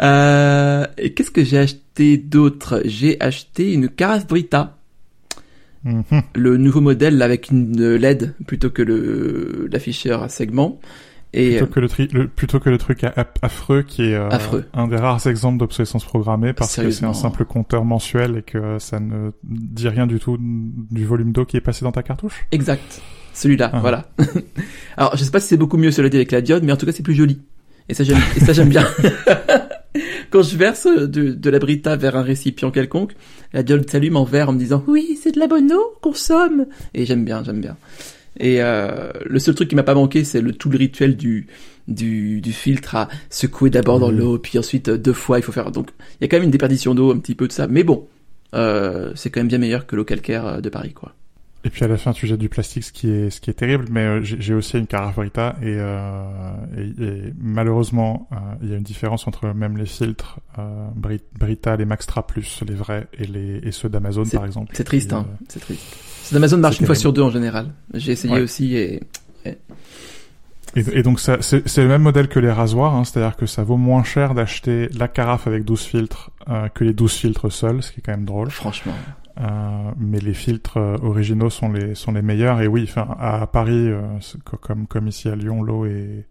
euh, 0.01 0.87
et 0.97 1.13
qu'est-ce 1.15 1.31
que 1.31 1.45
j'ai 1.45 1.59
acheté 1.59 2.17
d'autre? 2.19 2.83
J'ai 2.85 3.21
acheté 3.21 3.73
une 3.73 3.89
carafe 3.89 4.27
Brita, 4.27 4.75
Mhm. 5.85 6.03
le 6.35 6.57
nouveau 6.57 6.81
modèle 6.81 7.23
avec 7.23 7.51
une 7.51 7.95
LED 7.97 8.35
plutôt 8.49 8.69
que 8.69 8.83
le 8.83 9.69
l'afficheur 9.73 10.25
à 10.25 10.29
segment. 10.29 10.81
Et 11.35 11.59
Plutôt 11.59 11.67
que 11.73 11.81
le, 11.81 11.89
tri- 11.89 12.09
le- 12.13 12.27
plutôt 12.27 12.59
que 12.59 12.71
le 12.71 12.79
truc 12.79 13.05
affreux 13.43 13.83
qui 13.83 14.03
est 14.03 14.15
euh, 14.15 14.29
Affreux. 14.31 14.65
un 14.73 14.89
des 14.89 14.97
rares 14.97 15.27
exemples 15.27 15.59
d'obsolescence 15.59 16.05
programmée 16.05 16.53
parce 16.55 16.75
que 16.77 16.91
c'est 16.91 17.05
un 17.05 17.13
simple 17.15 17.45
compteur 17.45 17.85
mensuel 17.85 18.39
et 18.39 18.43
que 18.43 18.79
ça 18.79 18.99
ne 18.99 19.31
dit 19.45 19.89
rien 19.89 20.07
du 20.07 20.19
tout 20.21 20.39
du 20.41 21.05
volume 21.05 21.33
d'eau 21.33 21.45
qui 21.45 21.59
est 21.59 21.61
passé 21.61 21.85
dans 21.85 21.93
ta 21.93 22.03
cartouche. 22.03 22.47
exact, 22.51 23.03
celui-là, 23.39 23.71
Ah. 23.73 23.81
voilà. 23.81 24.11
Alors, 24.97 25.17
je 25.17 25.25
sais 25.25 25.31
pas 25.31 25.41
si 25.41 25.49
c'est 25.49 25.57
beaucoup 25.57 25.77
mieux 25.79 25.91
ce 25.91 26.03
LED 26.03 26.15
avec 26.17 26.33
la 26.33 26.41
diode, 26.41 26.63
mais 26.65 26.73
en 26.73 26.77
tout 26.77 26.87
cas, 26.87 26.93
c'est 26.93 27.03
plus 27.03 27.15
joli. 27.15 27.41
Et 27.89 27.95
ça, 27.95 28.05
j'aime, 28.05 28.19
et 28.37 28.41
ça, 28.41 28.53
j'aime 28.53 28.69
bien. 28.69 28.87
Quand 30.31 30.43
je 30.43 30.57
verse 30.57 30.87
de, 30.87 31.33
de 31.33 31.51
la 31.51 31.59
Brita 31.59 31.97
vers 31.97 32.17
un 32.17 32.23
récipient 32.23 32.71
quelconque, 32.71 33.15
la 33.55 33.63
diode 33.63 33.89
s'allume 33.89 34.17
en 34.17 34.25
vert 34.25 34.51
en 34.51 34.53
me 34.53 34.59
disant 34.59 34.85
oui, 34.87 35.19
c'est 35.23 35.33
de 35.33 35.39
la 35.41 35.47
bonne 35.47 35.73
eau, 35.73 35.95
consomme. 36.03 36.67
Et 36.95 37.07
j'aime 37.07 37.25
bien, 37.25 37.43
j'aime 37.45 37.61
bien. 37.63 37.77
Et 38.39 38.63
euh, 38.63 39.11
le 39.25 39.39
seul 39.39 39.55
truc 39.55 39.69
qui 39.69 39.75
m'a 39.75 39.83
pas 39.83 39.95
manqué, 39.95 40.25
c'est 40.25 40.43
le 40.43 40.53
tout 40.53 40.69
le 40.71 40.77
rituel 40.79 41.17
du 41.17 41.47
du, 41.89 42.43
du 42.43 42.53
filtre 42.53 42.95
à 42.97 43.09
secouer 43.31 43.71
d'abord 43.71 43.99
dans 43.99 44.11
Oui. 44.11 44.17
l'eau, 44.19 44.39
puis 44.39 44.59
ensuite 44.59 44.89
euh, 44.91 44.99
deux 44.99 45.15
fois 45.15 45.39
il 45.39 45.43
faut 45.43 45.53
faire. 45.53 45.73
Donc 45.73 45.89
il 46.21 46.25
y 46.25 46.27
a 46.27 46.29
quand 46.29 46.37
même 46.37 46.45
une 46.45 46.51
déperdition 46.51 46.95
d'eau, 46.95 47.11
un 47.13 47.19
petit 47.19 47.35
peu 47.35 47.49
de 47.49 47.53
ça. 47.53 47.67
Mais 47.67 47.83
bon, 47.83 48.07
euh, 48.55 49.11
c'est 49.15 49.31
quand 49.31 49.41
même 49.41 49.49
bien 49.49 49.59
meilleur 49.59 49.87
que 49.87 49.97
l'eau 49.97 50.05
calcaire 50.05 50.61
de 50.61 50.69
Paris, 50.69 50.93
quoi. 50.93 51.15
Et 51.65 51.71
puis 51.71 51.85
à 51.85 51.89
la 51.89 51.97
fin, 51.97 52.13
tu 52.13 52.27
jettes 52.29 52.39
du 52.39 52.49
plastique, 52.49 52.85
ce 52.85 52.93
qui 52.93 53.11
est, 53.11 53.31
ce 53.31 53.41
qui 53.41 53.51
est 53.51 53.55
terrible. 53.55 53.87
Mais 53.91 54.01
euh, 54.01 54.21
j'ai 54.23 54.55
aussi 54.55 54.79
une 54.79 54.87
carafe 54.87 55.17
Brita 55.17 55.57
et, 55.61 55.65
euh, 55.77 56.53
et, 56.77 57.03
et 57.03 57.33
malheureusement, 57.37 58.29
euh, 58.33 58.37
il 58.63 58.71
y 58.71 58.75
a 58.75 58.77
une 58.77 58.83
différence 58.85 59.27
entre 59.27 59.49
même 59.49 59.77
les 59.77 59.87
filtres 59.87 60.39
euh, 60.59 60.89
Bri- 60.95 61.21
Brita, 61.39 61.75
les 61.77 61.85
Maxtra 61.85 62.27
Plus, 62.27 62.63
les 62.67 62.75
vrais 62.75 63.09
et 63.19 63.27
les 63.27 63.57
et 63.65 63.73
ceux 63.73 63.89
d'Amazon 63.89 64.25
par 64.25 64.45
exemple. 64.47 64.73
C'est 64.77 64.85
triste, 64.85 65.13
hein. 65.13 65.27
C'est 65.49 65.59
triste. 65.61 65.83
C'est 66.23 66.37
Amazon 66.37 66.59
marche 66.59 66.77
c'est 66.77 66.81
une 66.83 66.87
fois 66.87 66.95
sur 66.95 67.13
deux 67.13 67.23
en 67.23 67.31
général. 67.31 67.73
J'ai 67.93 68.13
essayé 68.13 68.35
Ouais. 68.35 68.41
aussi 68.43 68.77
et 68.77 69.03
Et, 70.77 70.85
et 70.93 71.03
donc 71.03 71.19
c'est 71.19 71.43
c'est 71.43 71.83
le 71.83 71.89
même 71.89 72.03
modèle 72.03 72.29
que 72.29 72.39
les 72.39 72.53
rasoirs, 72.53 72.95
hein, 72.95 73.03
c'est-à-dire 73.05 73.37
que 73.37 73.47
ça 73.47 73.65
vaut 73.65 73.79
moins 73.79 74.05
cher 74.05 74.35
d'acheter 74.35 74.89
la 74.97 75.09
carafe 75.09 75.47
avec 75.47 75.65
12 75.65 75.81
filtres 75.83 76.31
euh, 76.49 76.69
que 76.69 76.85
les 76.85 76.93
12 76.93 77.13
filtres 77.15 77.51
seuls, 77.51 77.83
ce 77.83 77.91
qui 77.91 78.01
est 78.01 78.03
quand 78.03 78.13
même 78.13 78.27
drôle. 78.27 78.51
franchement. 78.51 78.93
Euh, 79.41 79.91
mais 79.97 80.19
les 80.19 80.35
filtres 80.35 80.79
euh, 80.79 80.97
originaux 81.03 81.51
sont 81.51 81.71
les 81.71 81.95
sont 81.95 82.13
les 82.13 82.23
meilleurs. 82.23 82.61
Et 82.61 82.67
oui, 82.67 82.85
enfin 82.89 83.17
à 83.21 83.47
Paris, 83.47 83.89
euh, 83.89 84.01
comme 84.45 84.87
comme 84.87 85.07
ici 85.07 85.29
à 85.29 85.37
Lyon, 85.37 85.63
l'eau 85.63 85.87
est 85.87 86.27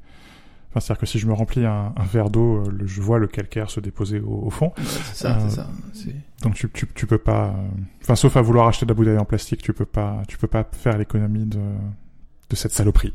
Enfin, 0.70 0.82
c'est-à-dire 0.82 1.00
que 1.00 1.06
si 1.06 1.18
je 1.18 1.28
me 1.28 1.32
remplis 1.34 1.66
un, 1.66 1.94
un 1.96 2.04
verre 2.04 2.30
d'eau, 2.30 2.62
je 2.86 3.02
vois 3.02 3.20
le 3.20 3.28
calcaire 3.28 3.70
se 3.70 3.80
déposer 3.80 4.20
au, 4.20 4.48
au 4.48 4.50
fond. 4.50 4.74
Ouais, 4.78 4.84
c'est 4.86 5.16
ça, 5.16 5.38
Euh, 5.38 5.40
c'est 5.48 5.56
ça. 5.56 5.70
Donc 6.44 6.56
tu, 6.56 6.70
tu, 6.70 6.86
tu 6.94 7.08
peux 7.08 7.18
pas, 7.18 7.56
enfin 8.04 8.16
sauf 8.16 8.36
à 8.36 8.42
vouloir 8.42 8.68
acheter 8.68 8.86
de 8.86 8.92
la 8.92 8.96
bouteille 8.96 9.18
en 9.18 9.24
plastique, 9.24 9.62
tu 9.62 9.72
peux 9.72 9.86
pas, 9.86 10.22
tu 10.28 10.38
peux 10.38 10.48
pas 10.48 10.68
faire 10.74 10.98
l'économie 10.98 11.46
de 11.46 11.60
de 12.50 12.56
cette 12.56 12.72
saloperie, 12.72 13.14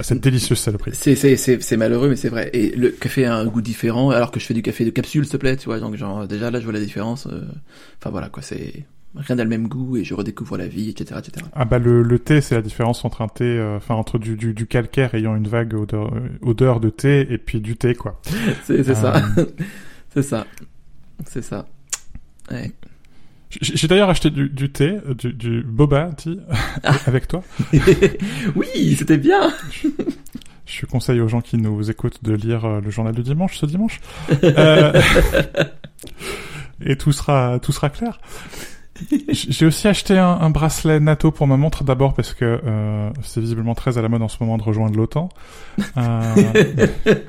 cette 0.00 0.20
délicieuse 0.20 0.58
saloperie. 0.58 0.90
C'est, 0.94 1.14
c'est, 1.14 1.36
c'est, 1.36 1.76
malheureux, 1.76 2.08
mais 2.08 2.16
c'est 2.16 2.28
vrai. 2.28 2.50
Et 2.52 2.74
le 2.74 2.90
café 2.90 3.24
a 3.24 3.36
un 3.36 3.46
goût 3.46 3.60
différent, 3.62 4.10
alors 4.10 4.32
que 4.32 4.40
je 4.40 4.46
fais 4.46 4.54
du 4.54 4.62
café 4.62 4.84
de 4.84 4.90
capsule, 4.90 5.24
s'il 5.24 5.32
te 5.32 5.36
plaît, 5.36 5.56
tu 5.56 5.66
vois. 5.66 5.78
Donc, 5.78 5.94
genre, 5.94 6.26
déjà, 6.26 6.50
là, 6.50 6.58
je 6.58 6.64
vois 6.64 6.72
la 6.72 6.80
différence. 6.80 7.28
Enfin, 8.00 8.10
voilà, 8.10 8.30
quoi, 8.30 8.42
c'est, 8.42 8.84
rien 9.16 9.36
n'a 9.36 9.44
le 9.44 9.50
même 9.50 9.68
goût, 9.68 9.96
et 9.96 10.04
je 10.04 10.14
redécouvre 10.14 10.56
la 10.56 10.66
vie, 10.66 10.90
etc., 10.90 11.20
etc. 11.24 11.46
Ah 11.54 11.64
bah 11.64 11.78
le, 11.78 12.02
le 12.02 12.18
thé, 12.18 12.40
c'est 12.40 12.54
la 12.54 12.62
différence 12.62 13.04
entre 13.04 13.22
un 13.22 13.28
thé, 13.28 13.44
euh, 13.44 13.76
enfin 13.76 13.94
entre 13.94 14.18
du, 14.18 14.36
du, 14.36 14.54
du 14.54 14.66
calcaire 14.66 15.14
ayant 15.14 15.36
une 15.36 15.48
vague 15.48 15.74
odeur, 15.74 16.12
euh, 16.14 16.28
odeur 16.42 16.80
de 16.80 16.90
thé 16.90 17.26
et 17.30 17.38
puis 17.38 17.60
du 17.60 17.76
thé 17.76 17.94
quoi. 17.94 18.20
C'est, 18.64 18.82
c'est 18.82 18.94
ça. 18.94 19.22
Euh, 19.38 19.46
c'est 20.14 20.22
ça. 20.22 20.46
C'est 21.26 21.42
ça. 21.42 21.66
Ouais. 22.50 22.72
J'ai 23.60 23.86
d'ailleurs 23.86 24.10
acheté 24.10 24.30
du, 24.30 24.48
du 24.48 24.70
thé, 24.70 24.98
euh, 25.06 25.14
du, 25.14 25.32
du 25.32 25.62
boba 25.62 26.10
tea 26.16 26.40
avec 27.06 27.28
toi. 27.28 27.42
oui, 28.56 28.96
c'était 28.98 29.18
bien. 29.18 29.52
Je 30.66 30.86
conseille 30.86 31.20
aux 31.20 31.28
gens 31.28 31.40
qui 31.40 31.56
nous 31.56 31.90
écoutent 31.90 32.24
de 32.24 32.32
lire 32.34 32.64
euh, 32.64 32.80
le 32.80 32.90
journal 32.90 33.14
du 33.14 33.22
dimanche 33.22 33.56
ce 33.58 33.66
dimanche. 33.66 34.00
Euh, 34.42 35.00
et 36.84 36.96
tout 36.96 37.12
sera 37.12 37.58
tout 37.60 37.72
sera 37.72 37.90
clair. 37.90 38.18
J'ai 39.28 39.66
aussi 39.66 39.88
acheté 39.88 40.18
un, 40.18 40.38
un 40.40 40.50
bracelet 40.50 41.00
NATO 41.00 41.30
pour 41.30 41.46
ma 41.46 41.56
montre 41.56 41.82
d'abord 41.84 42.14
parce 42.14 42.32
que 42.32 42.60
euh, 42.64 43.10
c'est 43.22 43.40
visiblement 43.40 43.74
très 43.74 43.98
à 43.98 44.02
la 44.02 44.08
mode 44.08 44.22
en 44.22 44.28
ce 44.28 44.36
moment 44.40 44.56
de 44.56 44.62
rejoindre 44.62 44.96
l'OTAN. 44.96 45.28
Euh, 45.96 46.86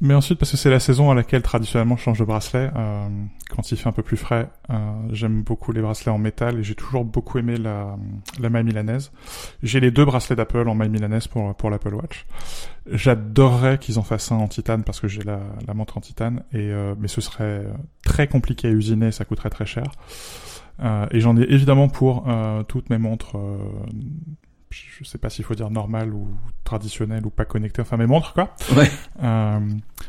mais 0.00 0.14
ensuite 0.14 0.38
parce 0.38 0.50
que 0.50 0.56
c'est 0.56 0.70
la 0.70 0.80
saison 0.80 1.10
à 1.10 1.14
laquelle 1.14 1.42
traditionnellement 1.42 1.96
je 1.96 2.02
change 2.02 2.18
de 2.18 2.24
bracelet. 2.24 2.70
euh, 2.74 3.06
quand 3.54 3.70
il 3.70 3.76
fait 3.76 3.88
un 3.88 3.92
peu 3.92 4.02
plus 4.02 4.16
frais, 4.16 4.48
euh, 4.70 4.74
j'aime 5.12 5.42
beaucoup 5.42 5.72
les 5.72 5.82
bracelets 5.82 6.12
en 6.12 6.18
métal 6.18 6.58
et 6.58 6.62
j'ai 6.62 6.74
toujours 6.74 7.04
beaucoup 7.04 7.38
aimé 7.38 7.56
la, 7.56 7.96
la 8.40 8.50
maille 8.50 8.64
milanaise. 8.64 9.12
J'ai 9.62 9.78
les 9.78 9.90
deux 9.90 10.04
bracelets 10.04 10.36
d'Apple 10.36 10.68
en 10.68 10.74
maille 10.74 10.88
milanaise 10.88 11.28
pour, 11.28 11.54
pour 11.54 11.70
l'Apple 11.70 11.94
Watch. 11.94 12.26
J'adorerais 12.90 13.78
qu'ils 13.78 13.98
en 13.98 14.02
fassent 14.02 14.32
un 14.32 14.36
en 14.36 14.48
titane 14.48 14.84
parce 14.84 15.00
que 15.00 15.08
j'ai 15.08 15.22
la, 15.22 15.40
montre 15.74 15.96
en 15.96 16.00
titane, 16.00 16.42
et, 16.52 16.70
euh, 16.70 16.94
mais 16.98 17.08
ce 17.08 17.20
serait 17.20 17.64
très 18.04 18.26
compliqué 18.26 18.68
à 18.68 18.70
usiner, 18.70 19.12
ça 19.12 19.24
coûterait 19.24 19.50
très 19.50 19.66
cher. 19.66 19.84
Euh, 20.82 21.06
et 21.10 21.20
j'en 21.20 21.36
ai 21.36 21.42
évidemment 21.42 21.88
pour 21.88 22.24
euh, 22.28 22.62
toutes 22.62 22.90
mes 22.90 22.98
montres, 22.98 23.36
euh, 23.36 23.58
je 24.72 25.04
sais 25.04 25.18
pas 25.18 25.30
s'il 25.30 25.44
faut 25.44 25.54
dire 25.56 25.68
normales 25.70 26.12
ou 26.14 26.28
traditionnelles 26.62 27.26
ou 27.26 27.30
pas 27.30 27.44
connectées, 27.44 27.82
enfin 27.82 27.96
mes 27.96 28.06
montres 28.06 28.34
quoi. 28.34 28.54
Ouais. 28.76 28.88
Euh, 29.22 29.58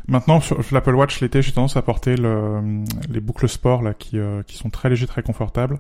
maintenant 0.08 0.39
sur 0.39 0.63
l'Apple 0.71 0.93
Watch 0.93 1.19
l'été 1.21 1.41
j'ai 1.41 1.52
tendance 1.52 1.78
à 1.78 1.82
porter 1.82 2.15
le, 2.15 2.84
les 3.10 3.19
boucles 3.21 3.50
sport 3.50 3.82
là 3.82 3.93
qui, 3.95 4.19
euh, 4.19 4.43
qui 4.43 4.58
sont 4.58 4.69
très 4.69 4.89
légers, 4.89 5.08
très 5.08 5.24
confortables. 5.24 5.80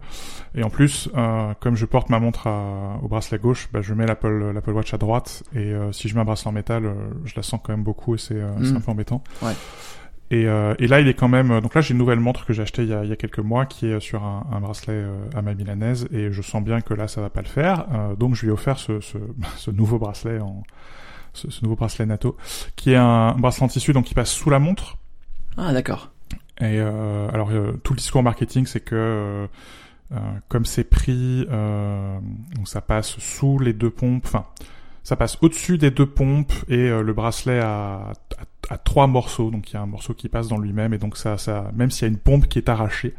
Et 0.55 0.63
en 0.63 0.69
plus, 0.71 1.09
euh, 1.15 1.53
comme 1.59 1.75
je 1.75 1.85
porte 1.85 2.09
ma 2.09 2.19
montre 2.19 2.47
à- 2.47 2.97
au 3.03 3.07
bracelet 3.07 3.37
gauche, 3.37 3.69
bah, 3.71 3.81
je 3.83 3.93
mets 3.93 4.07
l'Apple 4.07 4.51
l'Apple 4.51 4.71
Watch 4.71 4.93
à 4.93 4.97
droite 4.97 5.43
et 5.53 5.59
euh, 5.59 5.91
si 5.91 6.07
je 6.09 6.15
mets 6.15 6.21
un 6.21 6.25
bracelet 6.25 6.49
en 6.49 6.53
métal, 6.53 6.85
euh, 6.85 6.93
je 7.25 7.33
la 7.35 7.43
sens 7.43 7.59
quand 7.63 7.73
même 7.73 7.83
beaucoup 7.83 8.15
et 8.15 8.17
c'est 8.17 8.33
euh, 8.35 8.51
Mm. 8.57 8.65
c'est 8.65 8.75
un 8.75 8.81
peu 8.81 8.91
embêtant. 8.91 9.23
Ouais. 9.43 9.53
Et, 10.31 10.47
euh, 10.47 10.73
et 10.79 10.87
là, 10.87 10.99
il 10.99 11.07
est 11.07 11.13
quand 11.13 11.27
même. 11.27 11.59
Donc 11.61 11.75
là, 11.75 11.81
j'ai 11.81 11.91
une 11.91 11.99
nouvelle 11.99 12.19
montre 12.19 12.45
que 12.45 12.53
j'ai 12.53 12.63
achetée 12.63 12.83
il 12.83 12.89
y 12.89 12.93
a, 12.93 13.03
il 13.03 13.09
y 13.09 13.13
a 13.13 13.15
quelques 13.15 13.39
mois, 13.39 13.65
qui 13.65 13.87
est 13.87 13.99
sur 13.99 14.23
un, 14.23 14.47
un 14.51 14.59
bracelet 14.61 14.93
euh, 14.93 15.17
à 15.35 15.41
ma 15.41 15.53
milanaise, 15.53 16.07
et 16.11 16.31
je 16.31 16.41
sens 16.41 16.63
bien 16.63 16.81
que 16.81 16.93
là, 16.93 17.07
ça 17.07 17.21
va 17.21 17.29
pas 17.29 17.41
le 17.41 17.47
faire. 17.47 17.85
Euh, 17.93 18.15
donc, 18.15 18.35
je 18.35 18.41
lui 18.41 18.47
ai 18.47 18.51
offert 18.51 18.79
ce, 18.79 18.99
ce, 19.01 19.17
ce 19.57 19.69
nouveau 19.71 19.99
bracelet 19.99 20.39
en 20.39 20.63
ce, 21.33 21.49
ce 21.51 21.63
nouveau 21.63 21.75
bracelet 21.75 22.05
NATO, 22.05 22.37
qui 22.75 22.91
est 22.91 22.97
un 22.97 23.33
bracelet 23.33 23.65
en 23.65 23.67
tissu, 23.67 23.93
donc 23.93 24.05
qui 24.05 24.13
passe 24.13 24.31
sous 24.31 24.49
la 24.49 24.59
montre. 24.59 24.97
Ah, 25.57 25.73
d'accord. 25.73 26.11
Et 26.59 26.79
euh, 26.79 27.27
alors, 27.33 27.49
euh, 27.51 27.73
tout 27.83 27.93
le 27.93 27.97
discours 27.97 28.23
marketing, 28.23 28.65
c'est 28.65 28.81
que 28.81 28.95
euh, 28.95 29.47
euh, 30.13 30.17
comme 30.47 30.65
c'est 30.65 30.83
pris, 30.83 31.47
euh, 31.49 32.19
donc 32.55 32.67
ça 32.67 32.81
passe 32.81 33.17
sous 33.17 33.59
les 33.59 33.73
deux 33.73 33.89
pompes, 33.89 34.23
enfin, 34.25 34.45
ça 35.03 35.15
passe 35.15 35.37
au-dessus 35.41 35.77
des 35.77 35.91
deux 35.91 36.05
pompes 36.05 36.53
et 36.67 36.77
euh, 36.89 37.01
le 37.01 37.13
bracelet 37.13 37.59
a, 37.59 38.11
a, 38.69 38.73
a 38.73 38.77
trois 38.77 39.07
morceaux, 39.07 39.49
donc 39.51 39.71
il 39.71 39.73
y 39.73 39.77
a 39.77 39.81
un 39.81 39.85
morceau 39.87 40.13
qui 40.13 40.29
passe 40.29 40.47
dans 40.47 40.57
lui-même 40.59 40.93
et 40.93 40.97
donc 40.97 41.17
ça, 41.17 41.37
ça, 41.37 41.71
même 41.75 41.89
s'il 41.91 42.03
y 42.07 42.09
a 42.09 42.13
une 42.13 42.19
pompe 42.19 42.47
qui 42.47 42.59
est 42.59 42.69
arrachée. 42.69 43.15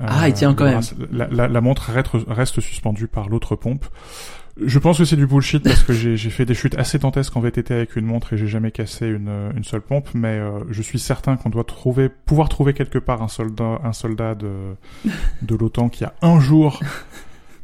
euh, 0.00 0.06
Ah, 0.08 0.28
il 0.28 0.34
tient 0.34 0.54
quand 0.54 0.64
même. 0.64 0.80
La, 1.12 1.28
la, 1.28 1.48
la 1.48 1.60
montre 1.60 1.90
reste, 1.92 2.10
reste 2.28 2.60
suspendue 2.60 3.06
par 3.06 3.28
l'autre 3.28 3.54
pompe. 3.56 3.84
Je 4.64 4.78
pense 4.78 4.98
que 4.98 5.04
c'est 5.04 5.16
du 5.16 5.26
bullshit 5.26 5.64
parce 5.64 5.82
que 5.82 5.92
j'ai 5.92 6.16
j'ai 6.16 6.30
fait 6.30 6.44
des 6.44 6.54
chutes 6.54 6.78
assez 6.78 6.96
dantesques 7.00 7.36
en 7.36 7.40
VTT 7.40 7.74
avec 7.74 7.96
une 7.96 8.06
montre 8.06 8.34
et 8.34 8.36
j'ai 8.36 8.46
jamais 8.46 8.70
cassé 8.70 9.04
une, 9.08 9.50
une 9.56 9.64
seule 9.64 9.80
pompe, 9.80 10.08
mais 10.14 10.38
euh, 10.38 10.60
je 10.70 10.80
suis 10.80 11.00
certain 11.00 11.36
qu'on 11.36 11.50
doit 11.50 11.64
trouver, 11.64 12.08
pouvoir 12.08 12.48
trouver 12.48 12.72
quelque 12.72 13.00
part 13.00 13.20
un 13.20 13.26
soldat, 13.26 13.80
un 13.82 13.92
soldat 13.92 14.36
de, 14.36 14.52
de 15.42 15.54
l'OTAN 15.56 15.88
qui 15.88 16.04
a 16.04 16.14
un 16.22 16.38
jour 16.38 16.78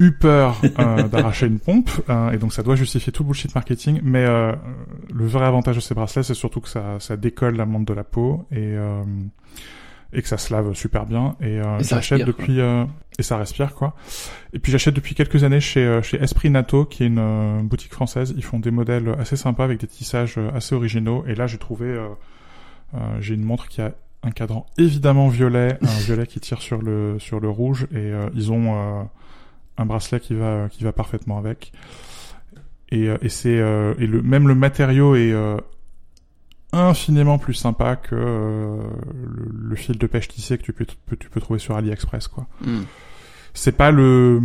eu 0.00 0.12
peur 0.12 0.60
euh, 0.78 1.06
d'arracher 1.06 1.46
une 1.46 1.60
pompe, 1.60 1.90
euh, 2.08 2.32
et 2.32 2.38
donc 2.38 2.52
ça 2.52 2.62
doit 2.62 2.74
justifier 2.74 3.12
tout 3.12 3.22
le 3.22 3.28
bullshit 3.28 3.54
marketing. 3.54 4.00
Mais 4.02 4.24
euh, 4.24 4.52
le 5.12 5.26
vrai 5.26 5.44
avantage 5.46 5.76
de 5.76 5.80
ces 5.80 5.94
bracelets, 5.94 6.24
c'est 6.24 6.34
surtout 6.34 6.60
que 6.60 6.68
ça, 6.68 6.98
ça 6.98 7.16
décolle 7.16 7.56
la 7.56 7.66
montre 7.66 7.84
de 7.86 7.94
la 7.94 8.02
peau 8.02 8.44
et 8.50 8.56
euh, 8.58 9.04
et 10.12 10.22
que 10.22 10.28
ça 10.28 10.38
se 10.38 10.52
lave 10.52 10.74
super 10.74 11.06
bien. 11.06 11.36
Et, 11.40 11.60
euh, 11.60 11.78
Et 11.78 11.84
j'achète 11.84 12.24
depuis 12.24 12.60
euh, 12.60 12.84
et 13.18 13.22
ça 13.22 13.36
respire 13.36 13.74
quoi. 13.74 13.94
Et 14.52 14.58
puis 14.58 14.72
j'achète 14.72 14.94
depuis 14.94 15.14
quelques 15.14 15.44
années 15.44 15.60
chez 15.60 16.00
chez 16.02 16.16
Esprit 16.20 16.50
Nato, 16.50 16.84
qui 16.84 17.04
est 17.04 17.06
une 17.06 17.68
boutique 17.68 17.92
française. 17.92 18.34
Ils 18.36 18.42
font 18.42 18.58
des 18.58 18.72
modèles 18.72 19.14
assez 19.20 19.36
sympas 19.36 19.64
avec 19.64 19.78
des 19.78 19.86
tissages 19.86 20.38
assez 20.54 20.74
originaux. 20.74 21.24
Et 21.28 21.34
là, 21.36 21.46
j'ai 21.46 21.58
trouvé, 21.58 21.96
j'ai 23.20 23.34
une 23.34 23.44
montre 23.44 23.68
qui 23.68 23.82
a 23.82 23.92
un 24.22 24.30
cadran 24.32 24.66
évidemment 24.76 25.28
violet, 25.28 25.78
un 25.82 26.00
violet 26.00 26.26
qui 26.26 26.40
tire 26.40 26.60
sur 26.60 26.82
le 26.82 27.18
sur 27.18 27.40
le 27.40 27.48
rouge, 27.48 27.86
et 27.92 27.96
euh, 27.96 28.28
ils 28.34 28.52
ont 28.52 28.74
euh, 28.74 29.02
un 29.80 29.86
bracelet 29.86 30.20
qui 30.20 30.34
va 30.34 30.68
qui 30.70 30.84
va 30.84 30.92
parfaitement 30.92 31.38
avec. 31.38 31.72
Et, 32.90 33.08
euh, 33.08 33.16
et 33.22 33.28
c'est 33.28 33.58
euh, 33.58 33.94
et 33.98 34.06
le 34.06 34.22
même 34.22 34.48
le 34.48 34.54
matériau 34.54 35.14
est 35.14 35.32
euh, 35.32 35.56
infiniment 36.72 37.38
plus 37.38 37.54
sympa 37.54 37.96
que 37.96 38.14
euh, 38.14 38.82
le, 39.14 39.68
le 39.68 39.76
fil 39.76 39.96
de 39.96 40.06
pêche 40.06 40.28
tissé 40.28 40.58
que 40.58 40.62
tu 40.62 40.72
peux, 40.72 40.86
tu 40.86 41.30
peux 41.30 41.40
trouver 41.40 41.58
sur 41.58 41.76
AliExpress 41.76 42.28
quoi. 42.28 42.46
Hmm. 42.64 42.82
C'est 43.54 43.76
pas 43.76 43.90
le 43.90 44.40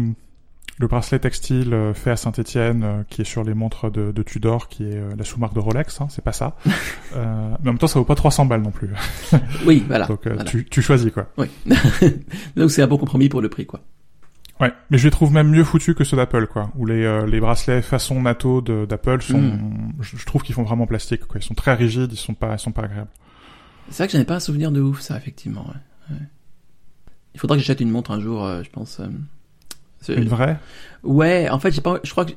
le 0.78 0.88
bracelet 0.88 1.20
textile 1.20 1.94
fait 1.94 2.12
à 2.12 2.18
Saint-Étienne 2.18 3.06
qui 3.10 3.22
est 3.22 3.26
sur 3.26 3.44
les 3.44 3.54
montres 3.54 3.90
de, 3.90 4.12
de 4.12 4.24
Tudor 4.24 4.68
qui 4.68 4.84
est 4.84 5.02
la 5.18 5.24
sous-marque 5.24 5.54
de 5.54 5.60
Rolex, 5.60 6.02
hein, 6.02 6.08
c'est 6.10 6.24
pas 6.24 6.34
ça. 6.34 6.58
euh, 7.16 7.50
mais 7.64 7.70
en 7.70 7.74
même 7.74 7.78
temps 7.78 7.88
ça 7.88 7.98
vaut 7.98 8.06
pas 8.06 8.16
300 8.16 8.46
balles 8.46 8.62
non 8.62 8.72
plus. 8.72 8.90
Oui, 9.66 9.86
voilà. 9.88 10.06
Donc 10.08 10.28
euh, 10.28 10.34
voilà. 10.34 10.50
tu, 10.50 10.66
tu 10.66 10.82
choisis 10.82 11.12
quoi. 11.12 11.28
Oui. 11.38 11.48
Donc 12.58 12.72
c'est 12.72 12.82
un 12.82 12.88
bon 12.88 12.98
compromis 12.98 13.30
pour 13.30 13.42
le 13.42 13.48
prix, 13.48 13.66
quoi. 13.66 13.80
Ouais, 14.62 14.72
mais 14.90 14.98
je 14.98 15.04
les 15.06 15.12
trouve 15.12 15.34
même 15.34 15.50
mieux 15.50 15.64
foutus 15.66 15.96
que 15.96 16.04
ceux 16.06 16.16
d'Apple, 16.16 16.48
quoi. 16.48 16.72
Où 16.78 16.86
les, 16.86 17.04
euh, 17.04 17.26
les 17.26 17.40
bracelets 17.42 17.82
façon 17.82 18.22
NATO 18.22 18.62
de- 18.62 18.86
d'Apple 18.86 19.22
sont, 19.22 19.38
Mm. 19.42 19.94
je, 20.02 20.16
je 20.18 20.26
trouve 20.26 20.44
qu'ils 20.44 20.56
font 20.56 20.64
vraiment 20.64 20.88
plastique, 20.88 21.26
quoi. 21.26 21.40
Ils 21.42 21.44
sont 21.44 21.54
très 21.56 21.74
rigides, 21.74 22.12
ils 22.14 22.18
sont 22.18 22.34
pas, 22.34 22.54
ils 22.54 22.60
sont 22.60 22.72
pas 22.72 22.84
agréables. 22.84 23.10
C'est 23.90 23.98
vrai 24.04 24.08
que 24.08 24.14
j'en 24.14 24.20
ai 24.20 24.26
pas 24.26 24.36
un 24.36 24.40
souvenir 24.40 24.72
de 24.72 24.80
ouf, 24.82 25.02
ça, 25.02 25.18
effectivement. 25.18 25.66
ouais. 25.68 26.16
Ouais. 26.16 26.22
Il 27.34 27.40
faudra 27.40 27.58
que 27.58 27.62
j'achète 27.62 27.82
une 27.82 27.92
montre 27.92 28.12
un 28.12 28.22
jour, 28.22 28.46
euh, 28.46 28.64
je 28.64 28.70
pense. 28.70 29.02
euh, 29.02 29.08
Une 30.16 30.30
vraie? 30.30 30.58
Ouais, 31.04 31.50
en 31.50 31.60
fait, 31.60 31.72
j'ai 31.72 31.82
pas, 31.82 32.00
je 32.04 32.12
crois 32.12 32.24
que 32.26 32.32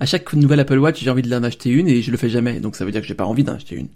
à 0.00 0.06
chaque 0.06 0.32
nouvelle 0.34 0.60
Apple 0.60 0.78
Watch, 0.78 1.02
j'ai 1.02 1.10
envie 1.10 1.22
d'en 1.22 1.42
acheter 1.44 1.70
une 1.70 1.88
et 1.88 2.02
je 2.02 2.10
le 2.10 2.16
fais 2.16 2.28
jamais. 2.28 2.58
Donc 2.58 2.74
ça 2.74 2.84
veut 2.84 2.90
dire 2.90 3.00
que 3.02 3.06
j'ai 3.06 3.14
pas 3.14 3.24
envie 3.26 3.44
d'en 3.44 3.54
acheter 3.54 3.76
une. 3.76 3.88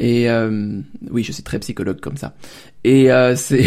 Et 0.00 0.30
euh, 0.30 0.80
oui, 1.10 1.22
je 1.22 1.30
suis 1.30 1.42
très 1.42 1.58
psychologue 1.58 2.00
comme 2.00 2.16
ça. 2.16 2.34
Et 2.84 3.12
euh, 3.12 3.36
c'est, 3.36 3.66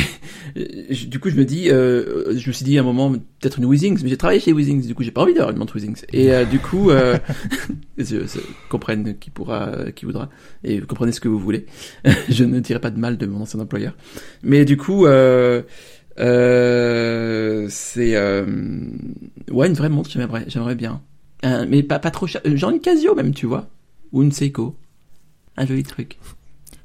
du 1.07 1.19
coup, 1.19 1.29
je 1.29 1.35
me 1.35 1.45
dis, 1.45 1.69
euh, 1.69 2.35
je 2.35 2.47
me 2.47 2.51
suis 2.51 2.65
dit 2.65 2.75
à 2.79 2.81
un 2.81 2.83
moment 2.83 3.11
peut-être 3.11 3.59
une 3.59 3.65
Weezings, 3.65 4.01
mais 4.01 4.09
j'ai 4.09 4.17
travaillé 4.17 4.39
chez 4.39 4.51
Weezings, 4.51 4.87
du 4.87 4.95
coup, 4.95 5.03
j'ai 5.03 5.11
pas 5.11 5.21
envie 5.21 5.35
d'avoir 5.35 5.51
une 5.51 5.59
montre 5.59 5.75
Weezings. 5.75 6.01
Et 6.11 6.33
euh, 6.33 6.43
du 6.45 6.57
coup, 6.57 6.89
euh, 6.89 7.19
je, 7.99 8.25
comprenne 8.67 9.15
qui 9.19 9.29
pourra, 9.29 9.91
qui 9.95 10.05
voudra, 10.05 10.31
et 10.63 10.81
comprenez 10.81 11.11
ce 11.11 11.19
que 11.19 11.27
vous 11.27 11.37
voulez. 11.37 11.67
je 12.29 12.43
ne 12.43 12.59
dirai 12.59 12.79
pas 12.79 12.89
de 12.89 12.99
mal 12.99 13.19
de 13.19 13.27
mon 13.27 13.41
ancien 13.41 13.59
employeur. 13.59 13.95
Mais 14.41 14.65
du 14.65 14.75
coup, 14.75 15.05
euh, 15.05 15.61
c'est 17.69 18.17
ouais 18.17 19.67
une 19.67 19.73
vraie 19.75 19.89
montre, 19.89 20.09
j'aimerais, 20.09 20.45
j'aimerais 20.47 20.75
bien. 20.75 20.99
Mais 21.43 21.83
pas 21.83 21.99
pas 21.99 22.09
trop 22.09 22.25
cher, 22.25 22.41
genre 22.55 22.71
une 22.71 22.79
Casio 22.79 23.13
même, 23.13 23.35
tu 23.35 23.45
vois, 23.45 23.67
ou 24.11 24.23
une 24.23 24.31
Seiko, 24.31 24.75
un 25.57 25.65
joli 25.65 25.83
truc. 25.83 26.17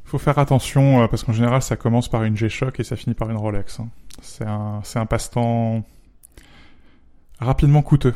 Faut 0.04 0.18
faire 0.18 0.38
attention, 0.38 1.02
euh, 1.02 1.06
parce 1.06 1.22
qu'en 1.24 1.32
général, 1.32 1.60
ça 1.62 1.76
commence 1.76 2.08
par 2.08 2.24
une 2.24 2.36
G-Shock 2.36 2.80
et 2.80 2.84
ça 2.84 2.96
finit 2.96 3.14
par 3.14 3.28
une 3.30 3.36
Rolex. 3.36 3.80
hein. 3.80 3.88
C'est 4.22 4.46
un, 4.46 4.80
c'est 4.82 4.98
un 4.98 5.06
passe-temps 5.06 5.84
rapidement 7.40 7.82
coûteux, 7.82 8.14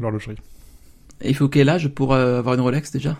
l'horlogerie. 0.00 0.36
Et 1.20 1.28
il 1.30 1.34
faut 1.34 1.48
quel 1.48 1.68
âge 1.68 1.88
pour 1.88 2.12
euh, 2.14 2.38
avoir 2.38 2.54
une 2.54 2.60
Rolex 2.62 2.90
déjà? 2.92 3.16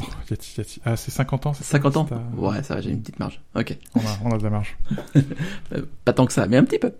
Oh, 0.00 0.04
y 0.30 0.34
a-t-il- 0.34 0.58
y 0.58 0.60
a-t-il- 0.60 0.82
Ah, 0.84 0.96
c'est 0.96 1.10
50 1.10 1.46
ans, 1.46 1.54
c'est 1.54 1.64
ça? 1.64 1.70
50 1.72 1.96
ans? 1.96 2.06
C'est 2.08 2.14
à- 2.14 2.22
Ouais, 2.40 2.62
ça 2.62 2.74
va, 2.76 2.80
j'ai 2.80 2.90
une 2.90 3.00
petite 3.00 3.18
marge. 3.18 3.40
Ok. 3.56 3.76
on, 3.96 4.00
a, 4.00 4.02
on 4.24 4.30
a 4.32 4.38
de 4.38 4.42
la 4.44 4.50
marge. 4.50 4.76
Euh, 5.74 5.82
pas 6.04 6.12
tant 6.14 6.24
que 6.26 6.32
ça, 6.32 6.46
mais 6.46 6.56
un 6.56 6.64
petit 6.64 6.78
peu. 6.78 6.92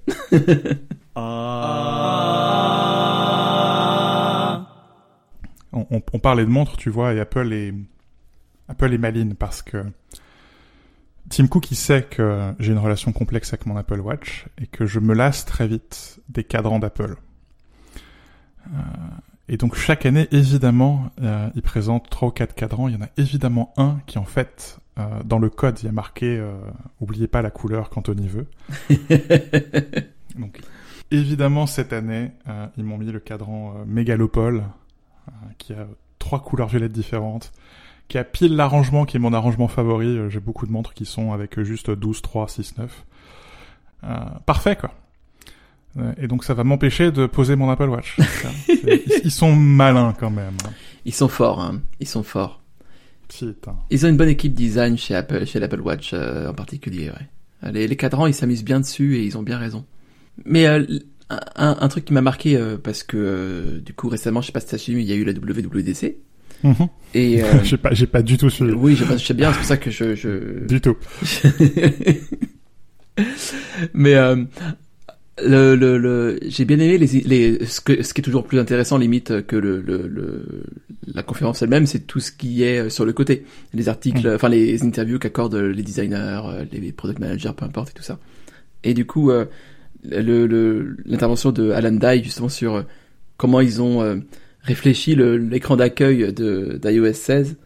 On, 5.72 5.86
on, 5.90 6.02
on 6.12 6.18
parlait 6.18 6.44
de 6.44 6.50
montres, 6.50 6.76
tu 6.76 6.90
vois, 6.90 7.12
et 7.14 7.20
Apple 7.20 7.52
est, 7.52 7.74
Apple 8.68 8.92
est 8.92 8.98
maline 8.98 9.34
parce 9.34 9.62
que 9.62 9.84
Tim 11.28 11.46
Cook, 11.46 11.70
il 11.70 11.76
sait 11.76 12.02
que 12.02 12.54
j'ai 12.58 12.72
une 12.72 12.78
relation 12.78 13.12
complexe 13.12 13.52
avec 13.52 13.66
mon 13.66 13.76
Apple 13.76 14.00
Watch 14.00 14.46
et 14.60 14.66
que 14.66 14.86
je 14.86 14.98
me 15.00 15.14
lasse 15.14 15.44
très 15.44 15.66
vite 15.66 16.20
des 16.28 16.44
cadrans 16.44 16.78
d'Apple. 16.78 17.16
Euh, 18.66 18.78
et 19.48 19.56
donc 19.56 19.74
chaque 19.74 20.06
année, 20.06 20.28
évidemment, 20.30 21.10
euh, 21.22 21.48
il 21.54 21.62
présente 21.62 22.08
trois 22.10 22.28
ou 22.28 22.30
quatre 22.30 22.54
cadrans. 22.54 22.88
Il 22.88 22.94
y 22.94 22.96
en 22.96 23.02
a 23.02 23.08
évidemment 23.16 23.72
un 23.76 24.00
qui, 24.06 24.18
en 24.18 24.24
fait, 24.24 24.78
euh, 24.98 25.22
dans 25.24 25.38
le 25.38 25.50
code, 25.50 25.78
il 25.82 25.86
y 25.86 25.88
a 25.88 25.92
marqué 25.92 26.42
"Oubliez 27.00 27.28
pas 27.28 27.42
la 27.42 27.50
couleur 27.50 27.90
quand 27.90 28.08
on 28.08 28.14
y 28.14 28.26
veut". 28.26 28.46
donc 30.38 30.60
évidemment, 31.10 31.66
cette 31.66 31.92
année, 31.92 32.32
ils 32.76 32.84
m'ont 32.84 32.98
mis 32.98 33.10
le 33.10 33.20
cadran 33.20 33.74
Mégalopole, 33.86 34.64
qui 35.58 35.72
a 35.72 35.86
trois 36.18 36.42
couleurs 36.42 36.68
violettes 36.68 36.92
différentes, 36.92 37.52
qui 38.08 38.18
a 38.18 38.24
pile 38.24 38.56
l'arrangement 38.56 39.04
qui 39.04 39.16
est 39.16 39.20
mon 39.20 39.32
arrangement 39.32 39.68
favori. 39.68 40.06
Euh, 40.06 40.28
J'ai 40.30 40.40
beaucoup 40.40 40.66
de 40.66 40.72
montres 40.72 40.94
qui 40.94 41.04
sont 41.04 41.32
avec 41.32 41.60
juste 41.62 41.90
12, 41.90 42.22
3, 42.22 42.48
6, 42.48 42.78
9. 42.78 43.04
Euh, 44.04 44.06
parfait, 44.46 44.76
quoi. 44.76 44.92
Euh, 45.98 46.12
Et 46.20 46.26
donc 46.28 46.44
ça 46.44 46.54
va 46.54 46.64
m'empêcher 46.64 47.10
de 47.12 47.26
poser 47.26 47.56
mon 47.56 47.70
Apple 47.70 47.88
Watch. 47.88 48.16
Ils 49.24 49.30
sont 49.30 49.54
malins 49.54 50.14
quand 50.18 50.30
même. 50.30 50.56
Ils 51.04 51.14
sont 51.14 51.28
forts, 51.28 51.60
hein. 51.60 51.80
Ils 52.00 52.08
sont 52.08 52.22
forts. 52.22 52.62
Putain. 53.28 53.76
Ils 53.90 54.06
ont 54.06 54.08
une 54.08 54.16
bonne 54.16 54.28
équipe 54.28 54.54
design 54.54 54.96
chez 54.96 55.14
Apple, 55.14 55.44
chez 55.46 55.60
l'Apple 55.60 55.80
Watch 55.80 56.10
euh, 56.14 56.48
en 56.48 56.54
particulier, 56.54 57.10
ouais. 57.10 57.70
Les, 57.72 57.88
les 57.88 57.96
cadrans, 57.96 58.26
ils 58.26 58.34
s'amusent 58.34 58.64
bien 58.64 58.78
dessus 58.80 59.16
et 59.16 59.24
ils 59.24 59.36
ont 59.36 59.42
bien 59.42 59.58
raison. 59.58 59.84
Mais 60.44 60.66
euh, 60.66 60.84
un, 61.28 61.76
un 61.80 61.88
truc 61.88 62.04
qui 62.04 62.12
m'a 62.12 62.20
marqué 62.22 62.56
euh, 62.56 62.78
parce 62.78 63.02
que 63.02 63.16
euh, 63.16 63.80
du 63.80 63.92
coup 63.92 64.08
récemment, 64.08 64.40
je 64.40 64.46
sais 64.46 64.52
pas 64.52 64.60
si 64.60 64.68
t'as 64.68 64.78
suivi, 64.78 65.02
il 65.02 65.08
y 65.08 65.12
a 65.12 65.16
eu 65.16 65.24
la 65.24 65.32
WWDC 65.32 66.16
Et 67.14 67.42
euh, 67.44 67.62
j'ai 67.64 67.76
pas, 67.76 67.92
j'ai 67.94 68.06
pas 68.06 68.22
du 68.22 68.36
tout 68.36 68.50
suivi. 68.50 68.72
oui, 68.72 68.96
je, 68.96 69.04
sais 69.18 69.34
bien, 69.34 69.52
c'est 69.52 69.58
pour 69.58 69.66
ça 69.66 69.76
que 69.76 69.90
je, 69.90 70.14
je... 70.14 70.64
Du 70.66 70.80
tout. 70.80 70.96
Mais 73.94 74.14
euh, 74.14 74.36
le, 75.44 75.74
le, 75.76 75.98
le 75.98 76.38
j'ai 76.46 76.64
bien 76.64 76.78
aimé 76.78 76.98
les, 76.98 77.06
les 77.06 77.64
ce, 77.66 77.80
que, 77.80 78.02
ce 78.02 78.14
qui 78.14 78.20
est 78.20 78.24
toujours 78.24 78.44
plus 78.44 78.58
intéressant 78.58 78.98
limite 78.98 79.46
que 79.46 79.56
le, 79.56 79.80
le, 79.80 80.64
la 81.06 81.22
conférence 81.22 81.62
elle-même, 81.62 81.86
c'est 81.86 82.00
tout 82.06 82.20
ce 82.20 82.30
qui 82.32 82.62
est 82.62 82.78
euh, 82.86 82.90
sur 82.90 83.04
le 83.04 83.12
côté, 83.12 83.44
les 83.74 83.88
articles, 83.88 84.28
Mm. 84.28 84.34
enfin 84.34 84.48
les 84.48 84.82
interviews 84.84 85.18
qu'accordent 85.18 85.56
les 85.56 85.82
designers, 85.82 86.42
les 86.72 86.92
product 86.92 87.18
managers, 87.20 87.52
peu 87.56 87.64
importe 87.64 87.90
et 87.90 87.94
tout 87.94 88.02
ça. 88.02 88.18
Et 88.84 88.94
du 88.94 89.06
coup, 89.06 89.30
euh, 89.30 89.46
l'intervention 90.04 91.50
de 91.52 91.70
Alan 91.70 91.92
Dye 91.92 92.22
justement 92.22 92.48
sur 92.48 92.84
comment 93.36 93.60
ils 93.60 93.82
ont 93.82 94.22
réfléchi 94.62 95.14
le- 95.14 95.36
l'écran 95.36 95.76
d'accueil 95.76 96.32
de 96.32 96.78
d'iOS 96.82 97.12
16 97.14 97.56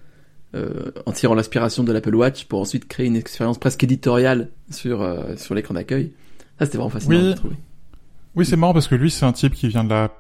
euh, 0.55 0.91
en 1.07 1.13
tirant 1.13 1.35
l'inspiration 1.35 1.83
de 1.85 1.93
l'Apple 1.93 2.15
Watch 2.15 2.45
pour 2.45 2.61
ensuite 2.61 2.87
créer 2.87 3.07
une 3.07 3.17
expérience 3.17 3.59
presque 3.59 3.83
éditoriale 3.85 4.49
sur 4.71 5.03
euh, 5.03 5.37
sur 5.37 5.55
l'écran 5.55 5.75
d'accueil. 5.75 6.13
Ça 6.59 6.67
c'était 6.67 6.79
vraiment 6.79 6.91
fascinant. 6.91 7.19
Oui. 7.21 7.35
trouvé. 7.35 7.57
Oui, 8.35 8.47
c'est 8.47 8.57
marrant 8.57 8.73
parce 8.73 8.89
que 8.89 8.95
lui, 8.95 9.11
c'est 9.11 9.27
un 9.27 9.33
type 9.33 9.53
qui 9.53 9.69
vient 9.69 9.85
de 9.85 9.91
la 9.91 10.11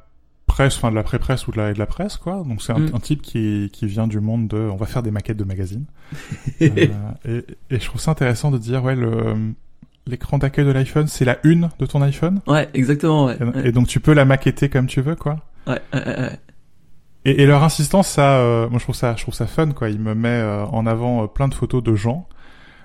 presse, 0.47 0.77
enfin 0.77 0.91
de 0.91 0.95
la 0.97 1.03
pré-presse 1.03 1.47
ou 1.49 1.53
de 1.53 1.57
la, 1.57 1.73
de 1.73 1.79
la 1.79 1.87
presse, 1.87 2.19
quoi. 2.19 2.45
Donc 2.47 2.61
c'est 2.63 2.73
un, 2.75 2.79
Mm. 2.79 2.91
un 2.95 2.99
type 3.01 3.23
qui, 3.23 3.71
qui 3.73 3.87
vient 3.87 4.07
du 4.07 4.21
monde 4.21 4.49
de, 4.49 4.57
on 4.59 4.77
va 4.77 4.85
faire 4.87 5.03
des 5.03 5.11
maquettes 5.11 5.39
de 5.39 5.45
magazines. 5.45 5.85
Euh, 6.61 6.87
et, 7.25 7.45
et 7.75 7.81
je 7.81 7.85
trouve 7.87 8.01
ça 8.01 8.11
intéressant 8.11 8.51
de 8.51 8.59
dire, 8.59 8.85
ouais, 8.85 8.97
l'écran 10.07 10.39
d'accueil 10.39 10.65
de 10.67 10.71
l'iPhone, 10.73 11.07
c'est 11.07 11.25
la 11.25 11.39
une 11.45 11.71
de 11.79 11.87
ton 11.87 12.03
iPhone? 12.03 12.41
Ouais, 12.47 12.69
exactement. 12.75 13.27
Ouais. 13.27 13.37
Et, 13.41 13.45
Ouais, 13.45 13.69
et 13.69 13.73
donc 13.73 13.87
tu 13.89 14.01
peux 14.01 14.13
la 14.13 14.25
maqueter 14.25 14.69
comme 14.69 14.87
tu 14.87 15.01
veux, 15.01 15.15
quoi. 15.17 15.37
ouais, 15.67 15.81
ouais, 15.95 16.05
ouais. 16.07 16.39
Et, 17.25 17.43
et 17.43 17.47
leur 17.47 17.63
insistance, 17.63 18.09
ça, 18.09 18.39
euh, 18.39 18.69
moi 18.69 18.79
je 18.79 18.85
trouve 18.85 18.95
ça, 18.95 19.15
je 19.17 19.23
trouve 19.23 19.35
ça 19.35 19.47
fun, 19.47 19.71
quoi. 19.71 19.91
Il 19.91 20.01
me 20.01 20.15
met 20.15 20.29
euh, 20.29 20.65
en 20.67 20.87
avant 20.87 21.25
euh, 21.25 21.27
plein 21.27 21.49
de 21.49 21.55
photos 21.55 21.83
de 21.83 21.95
gens. 21.95 22.27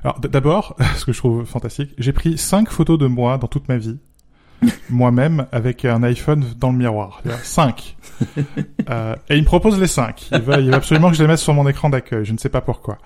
Alors 0.03 0.19
d'abord, 0.19 0.75
ce 0.97 1.05
que 1.05 1.11
je 1.11 1.17
trouve 1.17 1.45
fantastique, 1.45 1.91
j'ai 1.97 2.13
pris 2.13 2.37
cinq 2.37 2.69
photos 2.69 2.99
de 2.99 3.07
moi 3.07 3.37
dans 3.37 3.47
toute 3.47 3.67
ma 3.67 3.77
vie, 3.77 3.97
moi-même 4.89 5.47
avec 5.51 5.85
un 5.85 6.03
iPhone 6.03 6.45
dans 6.57 6.71
le 6.71 6.77
miroir. 6.77 7.21
C'est-à-dire 7.23 7.45
Cinq. 7.45 7.95
Euh, 8.89 9.15
et 9.29 9.35
il 9.35 9.41
me 9.41 9.45
propose 9.45 9.77
les 9.81 9.87
cinq. 9.87 10.29
Il 10.31 10.39
veut, 10.39 10.61
il 10.61 10.67
veut 10.67 10.73
absolument 10.73 11.09
que 11.09 11.17
je 11.17 11.21
les 11.21 11.27
mette 11.27 11.39
sur 11.39 11.53
mon 11.53 11.67
écran 11.67 11.89
d'accueil. 11.89 12.23
Je 12.23 12.31
ne 12.31 12.37
sais 12.37 12.47
pas 12.47 12.61
pourquoi. 12.61 12.99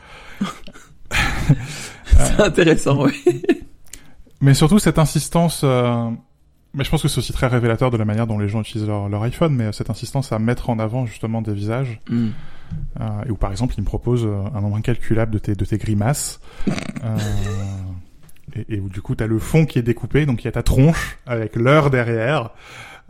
C'est 2.05 2.39
intéressant. 2.39 3.05
Ouais. 3.05 3.11
Mais 4.41 4.53
surtout 4.53 4.77
cette 4.77 4.99
insistance. 4.99 5.65
Mais 6.74 6.84
je 6.86 6.89
pense 6.89 7.01
que 7.01 7.07
c'est 7.07 7.17
aussi 7.17 7.34
très 7.34 7.47
révélateur 7.47 7.91
de 7.91 7.97
la 7.97 8.05
manière 8.05 8.28
dont 8.28 8.39
les 8.39 8.47
gens 8.47 8.61
utilisent 8.61 8.88
leur, 8.88 9.09
leur 9.09 9.22
iPhone, 9.24 9.53
mais 9.53 9.65
euh, 9.65 9.72
cette 9.74 9.89
insistance 9.89 10.32
à 10.32 10.39
mettre 10.39 10.69
en 10.69 10.80
avant 10.80 11.05
justement 11.05 11.41
des 11.41 11.53
visages. 11.53 11.99
Mm. 12.09 12.28
Euh, 13.01 13.03
et 13.28 13.32
où 13.32 13.36
par 13.36 13.51
exemple 13.51 13.74
il 13.78 13.82
me 13.82 13.86
propose 13.86 14.24
euh, 14.26 14.43
un 14.55 14.61
nombre 14.61 14.78
incalculable 14.78 15.34
de 15.34 15.39
tes, 15.39 15.55
de 15.55 15.65
tes 15.65 15.78
grimaces. 15.78 16.39
Euh, 17.03 17.17
et, 18.55 18.76
et 18.76 18.80
où 18.80 18.88
du 18.88 19.01
coup 19.01 19.15
tu 19.15 19.24
as 19.24 19.28
le 19.28 19.39
fond 19.39 19.65
qui 19.65 19.80
est 19.80 19.82
découpé, 19.82 20.28
donc 20.28 20.43
il 20.43 20.45
y 20.45 20.47
a 20.47 20.51
ta 20.51 20.61
tronche 20.61 21.17
avec 21.26 21.55
l'heure 21.55 21.89
derrière. 21.89 22.51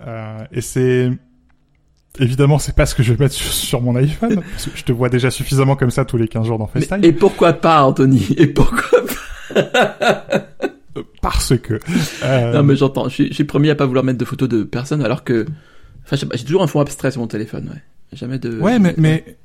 Euh, 0.07 0.45
et 0.53 0.61
c'est... 0.61 1.11
Évidemment, 2.19 2.57
c'est 2.57 2.73
pas 2.75 2.85
ce 2.85 2.95
que 2.95 3.03
je 3.03 3.11
vais 3.13 3.23
mettre 3.25 3.35
sur, 3.35 3.51
sur 3.51 3.81
mon 3.81 3.95
iPhone, 3.97 4.41
parce 4.51 4.67
que 4.67 4.77
je 4.77 4.83
te 4.83 4.91
vois 4.93 5.09
déjà 5.09 5.29
suffisamment 5.29 5.75
comme 5.75 5.91
ça 5.91 6.05
tous 6.05 6.15
les 6.17 6.27
15 6.29 6.45
jours 6.47 6.57
dans 6.57 6.69
Mais- 6.73 6.81
FaceTime. 6.81 7.03
et 7.03 7.11
pourquoi 7.11 7.53
pas, 7.53 7.83
Anthony? 7.83 8.33
Et 8.37 8.47
pourquoi 8.47 8.99
pas? 9.01 10.45
Parce 11.21 11.55
que... 11.57 11.79
euh, 12.23 12.53
Non, 12.53 12.63
mais 12.63 12.75
j'entends. 12.75 13.05
Je 13.09 13.13
suis, 13.13 13.27
je 13.29 13.33
suis 13.33 13.43
premier 13.43 13.69
à 13.69 13.75
pas 13.75 13.85
vouloir 13.85 14.03
mettre 14.03 14.17
de 14.17 14.25
photos 14.25 14.49
de 14.49 14.63
personnes, 14.63 15.03
alors 15.03 15.23
que, 15.23 15.45
enfin, 16.03 16.15
j'ai 16.15 16.43
toujours 16.45 16.63
un 16.63 16.67
fond 16.67 16.79
abstrait 16.79 17.11
sur 17.11 17.21
mon 17.21 17.27
téléphone. 17.27 17.69
Ouais. 17.73 17.81
Jamais 18.17 18.39
de. 18.39 18.59
Ouais, 18.59 18.79
mais, 18.79 18.93
mais, 18.97 19.37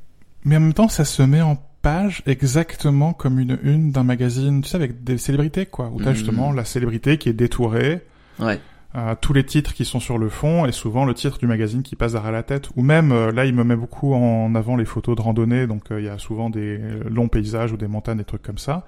mais 0.44 0.56
en 0.56 0.60
même 0.60 0.72
temps, 0.74 0.88
ça 0.88 1.04
se 1.04 1.22
met 1.22 1.42
en 1.42 1.56
page 1.82 2.22
exactement 2.26 3.12
comme 3.12 3.38
une 3.38 3.58
une 3.62 3.92
d'un 3.92 4.02
magazine, 4.02 4.62
tu 4.62 4.70
sais, 4.70 4.76
avec 4.76 5.04
des 5.04 5.18
célébrités, 5.18 5.66
quoi. 5.66 5.90
Où 5.92 6.00
t'as 6.02 6.10
Mhm. 6.10 6.16
justement 6.16 6.52
la 6.52 6.64
célébrité 6.64 7.18
qui 7.18 7.28
est 7.28 7.32
détourée, 7.34 8.00
Ouais. 8.40 8.58
euh, 8.96 9.14
tous 9.20 9.32
les 9.34 9.44
titres 9.44 9.72
qui 9.74 9.84
sont 9.84 10.00
sur 10.00 10.18
le 10.18 10.28
fond, 10.28 10.66
et 10.66 10.72
souvent 10.72 11.04
le 11.04 11.14
titre 11.14 11.38
du 11.38 11.46
magazine 11.46 11.82
qui 11.82 11.94
passe 11.94 12.12
derrière 12.12 12.32
la 12.32 12.42
tête. 12.42 12.70
Ou 12.74 12.82
même, 12.82 13.12
euh, 13.12 13.30
là, 13.30 13.44
il 13.44 13.54
me 13.54 13.62
met 13.62 13.76
beaucoup 13.76 14.14
en 14.14 14.52
avant 14.56 14.74
les 14.76 14.84
photos 14.86 15.14
de 15.14 15.20
randonnée, 15.22 15.66
donc 15.68 15.92
euh, 15.92 16.00
il 16.00 16.06
y 16.06 16.08
a 16.08 16.18
souvent 16.18 16.50
des 16.50 16.80
longs 17.08 17.28
paysages 17.28 17.70
ou 17.72 17.76
des 17.76 17.86
montagnes, 17.86 18.18
des 18.18 18.24
trucs 18.24 18.42
comme 18.42 18.58
ça. 18.58 18.86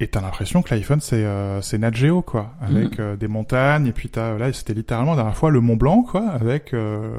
Et 0.00 0.08
t'as 0.08 0.20
l'impression 0.20 0.62
que 0.62 0.74
l'iPhone, 0.74 1.00
c'est 1.00 1.24
euh, 1.24 1.60
c'est 1.62 1.78
Nat 1.78 1.92
Geo, 1.92 2.22
quoi. 2.22 2.54
Avec 2.60 2.98
euh, 2.98 3.16
des 3.16 3.28
montagnes, 3.28 3.86
et 3.86 3.92
puis 3.92 4.08
t'as, 4.08 4.36
là, 4.36 4.52
c'était 4.52 4.74
littéralement 4.74 5.12
la 5.12 5.18
dernière 5.18 5.36
fois 5.36 5.50
le 5.50 5.60
Mont 5.60 5.76
Blanc, 5.76 6.02
quoi, 6.02 6.28
avec 6.28 6.74
euh, 6.74 7.18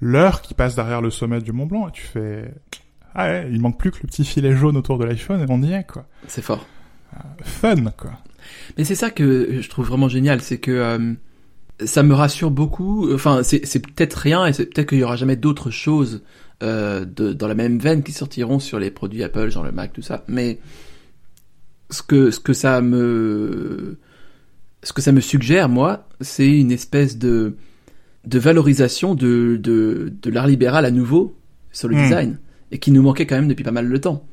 l'heure 0.00 0.42
qui 0.42 0.54
passe 0.54 0.74
derrière 0.74 1.00
le 1.00 1.10
sommet 1.10 1.40
du 1.40 1.52
Mont 1.52 1.66
Blanc, 1.66 1.88
et 1.88 1.92
tu 1.92 2.02
fais... 2.02 2.52
Ah 3.14 3.26
ouais, 3.26 3.48
il 3.50 3.60
manque 3.60 3.78
plus 3.78 3.90
que 3.90 3.98
le 4.02 4.08
petit 4.08 4.24
filet 4.24 4.54
jaune 4.54 4.76
autour 4.76 4.98
de 4.98 5.04
l'iPhone, 5.04 5.40
et 5.40 5.46
on 5.48 5.62
y 5.62 5.72
est, 5.72 5.86
quoi. 5.86 6.06
C'est 6.26 6.42
fort. 6.42 6.66
Fun, 7.42 7.84
quoi. 7.96 8.12
Mais 8.76 8.84
c'est 8.84 8.94
ça 8.94 9.10
que 9.10 9.60
je 9.60 9.68
trouve 9.68 9.86
vraiment 9.86 10.08
génial, 10.08 10.40
c'est 10.40 10.58
que 10.58 10.70
euh, 10.70 11.12
ça 11.84 12.02
me 12.02 12.14
rassure 12.14 12.50
beaucoup. 12.50 13.12
Enfin, 13.12 13.42
c'est 13.42 13.66
c'est 13.66 13.80
peut-être 13.80 14.14
rien 14.14 14.46
et 14.46 14.52
c'est 14.52 14.66
peut-être 14.66 14.88
qu'il 14.88 14.98
y 14.98 15.04
aura 15.04 15.16
jamais 15.16 15.36
d'autres 15.36 15.70
choses 15.70 16.22
euh, 16.62 17.04
de, 17.04 17.32
dans 17.32 17.48
la 17.48 17.54
même 17.54 17.78
veine 17.78 18.02
qui 18.02 18.12
sortiront 18.12 18.58
sur 18.58 18.78
les 18.78 18.90
produits 18.90 19.22
Apple, 19.22 19.50
genre 19.50 19.64
le 19.64 19.72
Mac, 19.72 19.92
tout 19.92 20.02
ça. 20.02 20.24
Mais 20.28 20.58
ce 21.92 22.02
que 22.02 22.30
ce 22.30 22.40
que 22.40 22.52
ça 22.52 22.80
me 22.80 23.96
ce 24.82 24.92
que 24.92 25.00
ça 25.02 25.12
me 25.12 25.20
suggère, 25.20 25.68
moi, 25.68 26.08
c'est 26.20 26.50
une 26.50 26.72
espèce 26.72 27.18
de 27.18 27.54
de 28.26 28.38
valorisation 28.38 29.14
de 29.14 29.56
de, 29.60 30.12
de 30.22 30.30
l'art 30.30 30.46
libéral 30.46 30.84
à 30.84 30.90
nouveau 30.90 31.36
sur 31.72 31.88
le 31.88 31.96
Hmm. 31.96 32.02
design 32.02 32.38
et 32.70 32.78
qui 32.78 32.90
nous 32.90 33.02
manquait 33.02 33.26
quand 33.26 33.36
même 33.36 33.48
depuis 33.48 33.64
pas 33.64 33.70
mal 33.72 33.88
de 33.90 33.96
temps. 33.96 34.24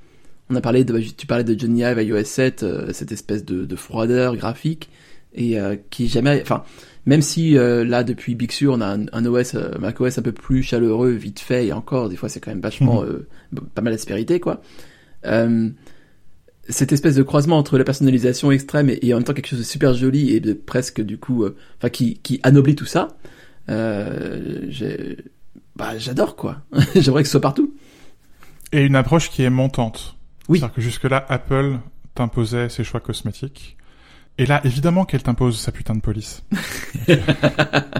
On 0.50 0.56
a 0.56 0.62
parlé 0.62 0.84
de, 0.84 0.98
tu 1.00 1.28
parlais 1.28 1.44
de 1.44 1.58
Johnny 1.60 1.82
Ive 1.84 2.02
iOS 2.02 2.24
7, 2.24 2.64
euh, 2.64 2.92
cette 2.94 3.12
espèce 3.12 3.46
de, 3.46 3.66
de 3.66 3.76
froideur 3.76 4.36
graphique 4.36 4.90
et 5.36 5.60
euh, 5.60 5.76
qui 5.92 6.08
jamais, 6.08 6.42
enfin, 6.42 6.64
même 7.06 7.22
si 7.22 7.56
euh, 7.58 7.84
là 7.86 8.04
depuis 8.04 8.34
Big 8.34 8.52
Sur 8.52 8.74
on 8.74 8.82
a 8.82 8.88
un, 8.98 9.06
un 9.14 9.26
OS, 9.26 9.56
macOS 9.80 10.18
un 10.18 10.22
peu 10.24 10.32
plus 10.32 10.64
chaleureux, 10.64 11.12
vite 11.12 11.40
fait 11.40 11.68
et 11.68 11.74
encore 11.74 12.10
des 12.10 12.16
fois 12.16 12.30
c'est 12.30 12.40
quand 12.40 12.50
même 12.50 12.62
vachement 12.62 13.04
b- 13.04 13.60
pas 13.76 13.82
mal 13.84 13.94
d'aspérité 13.94 14.40
quoi. 14.40 14.62
Euh, 15.26 15.70
cette 16.70 16.92
espèce 16.92 17.16
de 17.16 17.24
croisement 17.24 17.58
entre 17.58 17.78
la 17.78 17.84
personnalisation 17.84 18.52
extrême 18.52 18.90
et, 18.90 19.00
et 19.02 19.14
en 19.14 19.18
même 19.18 19.24
temps 19.24 19.34
quelque 19.34 19.48
chose 19.48 19.60
de 19.60 19.64
super 19.64 19.94
joli 19.94 20.34
et 20.34 20.40
de 20.40 20.54
presque 20.54 21.02
du 21.02 21.18
coup, 21.18 21.44
euh, 21.44 21.58
enfin 21.78 21.90
qui, 21.90 22.20
qui 22.20 22.40
anoblit 22.44 22.76
tout 22.76 22.86
ça. 22.86 23.10
Euh, 23.70 24.70
bah 25.76 25.98
j'adore 25.98 26.36
quoi. 26.36 26.62
J'aimerais 26.96 27.24
que 27.24 27.28
ce 27.28 27.32
soit 27.32 27.42
partout. 27.42 27.74
Et 28.72 28.86
une 28.86 28.96
approche 28.96 29.30
qui 29.30 29.44
est 29.44 29.50
montante. 29.50 30.16
Oui. 30.48 30.60
C'est-à-dire 30.60 30.76
que 30.76 30.82
jusque-là, 30.82 31.26
Apple 31.28 31.78
t'imposait 32.16 32.70
ses 32.70 32.84
choix 32.84 33.00
cosmétiques. 33.00 33.78
Et 34.38 34.46
là, 34.46 34.62
évidemment 34.64 35.06
qu'elle 35.06 35.24
t'impose 35.24 35.60
sa 35.60 35.72
putain 35.72 35.96
de 35.96 36.02
police. 36.02 36.44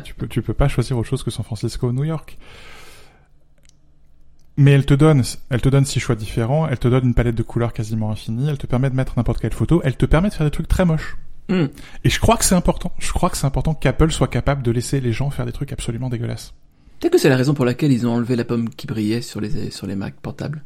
tu 0.06 0.14
peux, 0.14 0.28
tu 0.28 0.42
peux 0.42 0.54
pas 0.54 0.68
choisir 0.68 0.98
autre 0.98 1.10
chose 1.10 1.24
que 1.24 1.32
San 1.32 1.44
Francisco 1.44 1.88
ou 1.88 1.92
New 1.92 2.06
York. 2.06 2.38
Mais 4.60 4.72
elle 4.72 4.86
te 4.86 4.94
donne, 4.94 5.24
elle 5.50 5.62
te 5.62 5.70
donne 5.70 5.86
six 5.86 6.02
choix 6.02 6.16
différents, 6.16 6.68
elle 6.68 6.80
te 6.80 6.90
donne 6.90 7.06
une 7.06 7.14
palette 7.14 7.36
de 7.36 7.44
couleurs 7.44 7.72
quasiment 7.72 8.12
infinie, 8.12 8.50
elle 8.50 8.58
te 8.58 8.68
permet 8.68 8.90
de 8.90 8.96
mettre 8.96 9.14
n'importe 9.16 9.40
quelle 9.40 9.54
photo, 9.54 9.80
elle 9.86 9.96
te 9.96 10.06
permet 10.06 10.28
de 10.28 10.34
faire 10.34 10.46
des 10.46 10.52
trucs 10.52 10.68
très 10.68 10.84
moches. 10.84 11.16
Hmm. 11.48 11.68
Et 12.04 12.10
je 12.10 12.20
crois 12.20 12.36
que 12.36 12.44
c'est 12.44 12.56
important. 12.56 12.92
Je 13.00 13.14
crois 13.14 13.30
que 13.30 13.38
c'est 13.38 13.46
important 13.46 13.74
qu'Apple 13.74 14.12
soit 14.12 14.28
capable 14.28 14.62
de 14.62 14.72
laisser 14.72 15.00
les 15.00 15.14
gens 15.14 15.30
faire 15.30 15.46
des 15.46 15.54
trucs 15.54 15.72
absolument 15.72 16.10
dégueulasses. 16.10 16.54
Peut-être 17.00 17.14
que 17.14 17.18
c'est 17.20 17.30
la 17.30 17.38
raison 17.38 17.54
pour 17.54 17.64
laquelle 17.64 17.94
ils 17.94 18.06
ont 18.06 18.12
enlevé 18.12 18.36
la 18.36 18.44
pomme 18.44 18.70
qui 18.70 18.86
brillait 18.86 19.22
sur 19.22 19.40
les 19.40 19.72
sur 19.72 19.88
les 19.88 19.96
Mac 19.96 20.16
portables. 20.22 20.66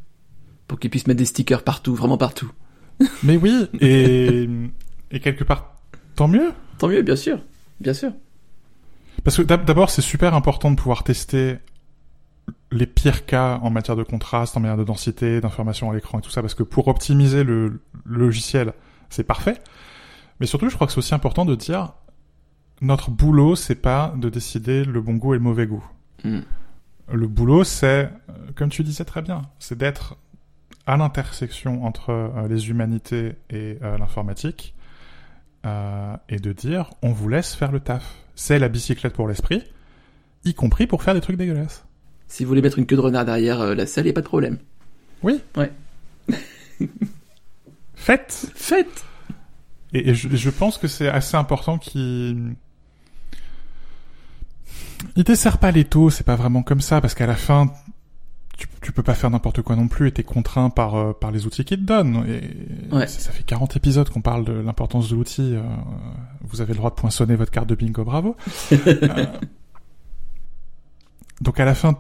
pour 0.68 0.80
qu'ils 0.80 0.90
puissent 0.90 1.06
mettre 1.06 1.20
des 1.20 1.26
stickers 1.26 1.62
partout, 1.62 1.94
vraiment 1.94 2.18
partout. 2.18 2.52
Mais 3.24 3.38
oui, 3.38 3.68
et, 3.80 4.50
et 5.12 5.20
quelque 5.20 5.44
part, 5.44 5.76
tant 6.16 6.28
mieux. 6.28 6.52
Tant 6.80 6.88
mieux, 6.88 7.04
bien 7.04 7.16
sûr, 7.16 7.44
bien 7.80 7.94
sûr. 7.94 8.12
Parce 9.24 9.38
que 9.38 9.44
d'abord, 9.44 9.92
c'est 9.92 10.02
super 10.02 10.34
important 10.34 10.72
de 10.72 10.78
pouvoir 10.78 11.04
tester 11.04 11.58
les 12.74 12.88
pires 12.88 13.26
cas 13.26 13.60
en 13.62 13.70
matière 13.70 13.96
de 13.96 14.04
contraste, 14.04 14.58
en 14.58 14.60
matière 14.60 14.78
de 14.78 14.84
densité, 14.84 15.40
d'information 15.40 15.92
à 15.92 15.94
l'écran 15.94 16.20
et 16.20 16.22
tout 16.22 16.32
ça, 16.32 16.42
parce 16.42 16.56
que 16.56 16.64
pour 16.64 16.88
optimiser 16.88 17.44
le, 17.44 17.82
logiciel, 18.06 18.74
c'est 19.10 19.24
parfait. 19.24 19.60
Mais 20.40 20.48
surtout, 20.48 20.70
je 20.70 20.76
crois 20.76 20.88
que 20.88 20.94
c'est 20.94 21.00
aussi 21.00 21.14
important 21.14 21.46
de 21.46 21.56
dire, 21.56 21.94
notre 22.82 23.12
boulot, 23.12 23.56
c'est 23.56 23.76
pas 23.76 24.14
de 24.18 24.30
décider 24.30 24.84
le 24.84 25.02
bon 25.02 25.16
goût 25.16 25.34
et 25.34 25.38
le 25.38 25.44
mauvais 25.44 25.68
goût. 25.68 25.86
Hmm. 26.24 26.42
Le 27.12 27.28
boulot, 27.28 27.64
c'est, 27.64 28.06
euh, 28.06 28.34
comme 28.56 28.70
tu 28.70 28.84
disais 28.84 29.06
très 29.06 29.22
bien, 29.22 29.44
c'est 29.60 29.78
d'être 29.78 30.18
à 30.86 30.98
l'intersection 30.98 31.86
entre 31.86 32.10
euh, 32.10 32.48
les 32.48 32.70
humanités 32.70 33.36
et 33.50 33.78
euh, 33.82 33.98
l'informatique, 33.98 34.76
et 36.28 36.40
de 36.40 36.52
dire, 36.52 36.90
on 37.04 37.14
vous 37.14 37.30
laisse 37.30 37.56
faire 37.56 37.72
le 37.72 37.80
taf. 37.80 38.18
C'est 38.36 38.60
la 38.60 38.68
bicyclette 38.68 39.14
pour 39.14 39.30
l'esprit, 39.30 39.64
y 40.44 40.54
compris 40.54 40.88
pour 40.88 41.04
faire 41.04 41.14
des 41.14 41.22
trucs 41.22 41.38
dégueulasses. 41.38 41.86
Si 42.34 42.44
vous 42.44 42.48
voulez 42.48 42.64
mettre 42.64 42.80
une 42.80 42.88
queue 42.88 42.96
de 42.96 43.02
renard 43.02 43.26
derrière 43.26 43.62
euh, 43.62 43.76
la 43.76 43.86
selle, 43.86 44.06
il 44.06 44.08
n'y 44.08 44.14
a 44.14 44.16
pas 44.16 44.22
de 44.22 44.26
problème. 44.26 44.58
Oui. 45.22 45.40
Ouais. 45.56 45.72
Faites. 47.94 48.52
Faites. 48.56 49.06
Et, 49.94 50.16
je, 50.16 50.50
pense 50.50 50.80
que 50.80 50.88
c'est 50.88 51.08
assez 51.08 51.38
important 51.38 51.78
qu'il... 51.78 52.56
Il 55.16 55.24
dessert 55.24 55.60
pas 55.60 55.70
les 55.70 55.86
taux, 55.86 56.10
c'est 56.10 56.24
pas 56.24 56.36
vraiment 56.36 56.64
comme 56.64 56.82
ça, 56.82 57.02
parce 57.02 57.14
qu'à 57.14 57.28
la 57.28 57.36
fin, 57.36 57.72
tu, 58.58 58.66
tu 58.82 58.92
peux 58.92 59.04
pas 59.04 59.14
faire 59.14 59.30
n'importe 59.30 59.62
quoi 59.62 59.76
non 59.76 59.88
plus, 59.88 60.08
et 60.08 60.12
t'es 60.12 60.24
contraint 60.24 60.72
par, 60.72 60.96
euh, 60.96 61.14
par 61.14 61.30
les 61.30 61.46
outils 61.46 61.64
qu'il 61.66 61.82
te 61.82 61.84
donnent. 61.84 62.26
Et 62.28 62.96
ouais. 62.96 63.06
ça, 63.06 63.32
fait 63.32 63.44
40 63.44 63.76
épisodes 63.76 64.10
qu'on 64.10 64.22
parle 64.22 64.44
de 64.44 64.54
l'importance 64.54 65.08
de 65.12 65.16
l'outil. 65.16 65.54
Euh, 65.54 65.62
vous 66.42 66.62
avez 66.62 66.74
le 66.74 66.78
droit 66.78 66.90
de 66.90 66.96
poinçonner 66.96 67.36
votre 67.36 67.52
carte 67.52 67.70
de 67.70 67.76
bingo, 67.76 68.04
bravo. 68.04 68.36
donc 71.42 71.60
à 71.60 71.66
la 71.66 71.76
fin, 71.76 71.96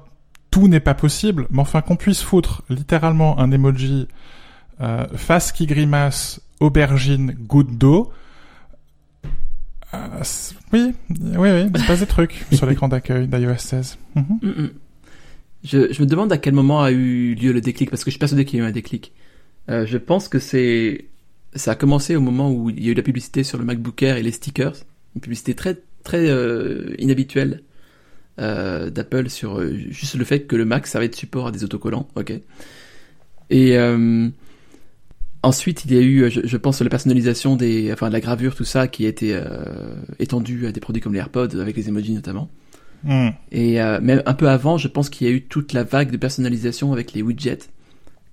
tout 0.53 0.67
n'est 0.67 0.79
pas 0.79 0.93
possible, 0.93 1.47
mais 1.49 1.61
enfin 1.61 1.81
qu'on 1.81 1.95
puisse 1.95 2.21
foutre 2.21 2.61
littéralement 2.69 3.39
un 3.39 3.51
emoji 3.51 4.07
euh, 4.81 5.07
face 5.15 5.51
qui 5.51 5.65
grimace, 5.65 6.41
aubergine, 6.59 7.35
goutte 7.39 7.75
d'eau. 7.75 8.13
Euh, 9.95 9.97
oui, 10.71 10.93
oui, 11.09 11.49
oui, 11.49 11.71
il 11.73 11.81
se 11.81 11.87
passe 11.87 12.01
des 12.01 12.05
trucs 12.05 12.45
sur 12.51 12.67
l'écran 12.67 12.87
d'accueil 12.87 13.27
d'iOS 13.27 13.57
16. 13.57 13.97
Mhm. 14.13 14.23
Mm, 14.43 14.47
mm. 14.47 14.69
je, 15.63 15.91
je, 15.91 16.01
me 16.03 16.05
demande 16.05 16.31
à 16.31 16.37
quel 16.37 16.53
moment 16.53 16.83
a 16.83 16.91
eu 16.91 17.33
lieu 17.33 17.51
le 17.51 17.59
déclic, 17.59 17.89
parce 17.89 18.03
que 18.03 18.11
je 18.11 18.13
suis 18.13 18.19
persuadé 18.19 18.45
qu'il 18.45 18.59
y 18.59 18.61
a 18.61 18.65
eu 18.65 18.67
un 18.67 18.71
déclic. 18.71 19.11
Euh, 19.71 19.87
je 19.87 19.97
pense 19.97 20.27
que 20.27 20.37
c'est, 20.37 21.05
ça 21.55 21.71
a 21.71 21.75
commencé 21.75 22.15
au 22.15 22.21
moment 22.21 22.51
où 22.51 22.69
il 22.69 22.83
y 22.83 22.89
a 22.89 22.91
eu 22.91 22.95
la 22.95 23.01
publicité 23.01 23.43
sur 23.43 23.57
le 23.57 23.65
MacBook 23.65 24.03
Air 24.03 24.17
et 24.17 24.21
les 24.21 24.31
stickers, 24.31 24.75
une 25.15 25.21
publicité 25.21 25.55
très 25.55 25.79
très 26.03 26.27
inhabituelle 26.99 27.63
euh, 28.39 28.89
d'Apple 28.89 29.29
sur 29.29 29.59
euh, 29.59 29.77
juste 29.89 30.15
le 30.15 30.25
fait 30.25 30.41
que 30.41 30.55
le 30.55 30.65
Mac 30.65 30.87
servait 30.87 31.07
de 31.07 31.15
support 31.15 31.47
à 31.47 31.51
des 31.51 31.63
autocollants, 31.63 32.07
ok. 32.15 32.33
Et 33.49 33.77
euh, 33.77 34.27
ensuite, 35.43 35.85
il 35.85 35.93
y 35.93 35.97
a 35.97 36.01
eu, 36.01 36.31
je, 36.31 36.57
pense, 36.57 36.81
la 36.81 36.89
personnalisation 36.89 37.55
des, 37.55 37.91
enfin, 37.93 38.07
de 38.07 38.13
la 38.13 38.21
gravure, 38.21 38.55
tout 38.55 38.63
ça, 38.63 38.87
qui 38.87 39.05
a 39.05 39.09
été 39.09 39.39
étendue 40.17 40.65
à 40.65 40.71
des 40.71 40.79
produits 40.79 41.01
comme 41.01 41.13
les 41.13 41.19
AirPods, 41.19 41.59
avec 41.59 41.75
les 41.75 41.89
emojis 41.89 42.13
notamment. 42.13 42.49
Hmm. 43.03 43.29
Et 43.51 43.75
même 43.75 44.23
un 44.25 44.33
peu 44.33 44.49
avant, 44.49 44.77
je 44.77 44.87
pense 44.87 45.09
qu'il 45.09 45.27
y 45.27 45.29
a 45.29 45.33
eu 45.33 45.43
toute 45.43 45.73
la 45.73 45.83
vague 45.83 46.09
de 46.09 46.17
personnalisation 46.17 46.93
avec 46.93 47.13
les 47.13 47.21
widgets. 47.21 47.69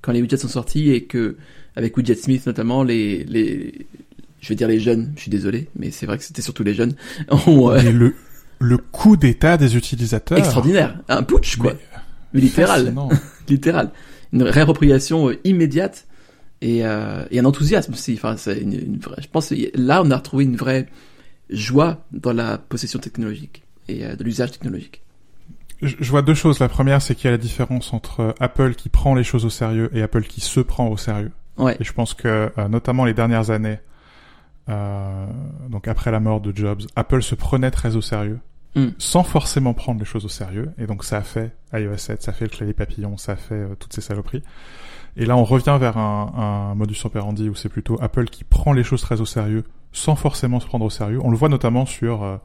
Quand 0.00 0.12
les 0.12 0.22
widgets 0.22 0.38
sont 0.38 0.48
sortis 0.48 0.90
et 0.90 1.04
que, 1.04 1.36
avec 1.76 1.96
Widget 1.96 2.14
Smith 2.14 2.46
notamment, 2.46 2.82
les, 2.82 3.24
les, 3.24 3.86
je 4.40 4.48
vais 4.48 4.54
dire 4.54 4.68
les 4.68 4.80
jeunes, 4.80 5.12
je 5.16 5.22
suis 5.22 5.30
désolé, 5.30 5.68
mais 5.76 5.90
c'est 5.90 6.06
vrai 6.06 6.16
que 6.16 6.24
c'était 6.24 6.42
surtout 6.42 6.62
les 6.62 6.74
jeunes. 6.74 6.94
ont, 7.46 7.70
le, 7.70 8.14
le 8.60 8.76
coup 8.76 9.16
d'état 9.16 9.56
des 9.56 9.76
utilisateurs. 9.76 10.38
Extraordinaire. 10.38 11.00
Un 11.08 11.22
putsch, 11.22 11.56
quoi. 11.56 11.74
Mais, 12.32 12.40
littéral. 12.40 12.94
littéral. 13.48 13.90
Une 14.32 14.44
réappropriation 14.44 15.30
euh, 15.30 15.38
immédiate 15.44 16.06
et, 16.60 16.84
euh, 16.84 17.24
et 17.30 17.40
un 17.40 17.44
enthousiasme 17.44 17.92
aussi. 17.94 18.14
Enfin, 18.14 18.36
c'est 18.36 18.58
une, 18.58 18.74
une 18.74 18.98
vraie, 18.98 19.20
je 19.20 19.28
pense 19.28 19.48
que 19.48 19.54
là, 19.74 20.02
on 20.04 20.10
a 20.10 20.16
retrouvé 20.16 20.44
une 20.44 20.56
vraie 20.56 20.86
joie 21.48 22.04
dans 22.12 22.32
la 22.32 22.58
possession 22.58 23.00
technologique 23.00 23.64
et 23.88 24.04
euh, 24.04 24.14
de 24.14 24.22
l'usage 24.22 24.52
technologique. 24.52 25.02
Je, 25.82 25.96
je 25.98 26.10
vois 26.10 26.22
deux 26.22 26.34
choses. 26.34 26.60
La 26.60 26.68
première, 26.68 27.02
c'est 27.02 27.14
qu'il 27.14 27.24
y 27.24 27.28
a 27.28 27.32
la 27.32 27.38
différence 27.38 27.92
entre 27.94 28.34
Apple 28.38 28.74
qui 28.74 28.90
prend 28.90 29.14
les 29.14 29.24
choses 29.24 29.46
au 29.46 29.50
sérieux 29.50 29.90
et 29.94 30.02
Apple 30.02 30.22
qui 30.22 30.42
se 30.42 30.60
prend 30.60 30.88
au 30.88 30.98
sérieux. 30.98 31.32
Ouais. 31.56 31.76
Et 31.80 31.84
je 31.84 31.92
pense 31.92 32.14
que, 32.14 32.50
notamment 32.68 33.04
les 33.04 33.14
dernières 33.14 33.50
années, 33.50 33.78
euh, 34.70 35.26
donc 35.68 35.88
après 35.88 36.10
la 36.10 36.20
mort 36.20 36.40
de 36.40 36.54
Jobs, 36.54 36.82
Apple 36.96 37.22
se 37.22 37.34
prenait 37.34 37.70
très 37.70 37.96
au 37.96 38.00
sérieux. 38.00 38.38
Mm. 38.76 38.88
sans 38.98 39.24
forcément 39.24 39.74
prendre 39.74 39.98
les 39.98 40.06
choses 40.06 40.24
au 40.24 40.28
sérieux. 40.28 40.70
Et 40.78 40.86
donc 40.86 41.04
ça 41.04 41.18
a 41.18 41.22
fait 41.22 41.52
iOS 41.72 41.96
7, 41.96 42.22
ça 42.22 42.30
a 42.30 42.34
fait 42.34 42.44
le 42.44 42.50
clavier 42.50 42.74
papillon, 42.74 43.16
ça 43.16 43.32
a 43.32 43.36
fait 43.36 43.54
euh, 43.54 43.74
toutes 43.78 43.92
ces 43.92 44.00
saloperies. 44.00 44.42
Et 45.16 45.26
là, 45.26 45.36
on 45.36 45.42
revient 45.42 45.76
vers 45.80 45.98
un, 45.98 46.70
un 46.70 46.74
modus 46.76 46.98
operandi 47.04 47.48
où 47.48 47.56
c'est 47.56 47.68
plutôt 47.68 47.98
Apple 48.00 48.26
qui 48.26 48.44
prend 48.44 48.72
les 48.72 48.84
choses 48.84 49.02
très 49.02 49.20
au 49.20 49.26
sérieux, 49.26 49.64
sans 49.92 50.14
forcément 50.14 50.60
se 50.60 50.66
prendre 50.66 50.84
au 50.84 50.90
sérieux. 50.90 51.18
On 51.24 51.30
le 51.30 51.36
voit 51.36 51.48
notamment 51.48 51.84
sur 51.84 52.22
euh, 52.22 52.36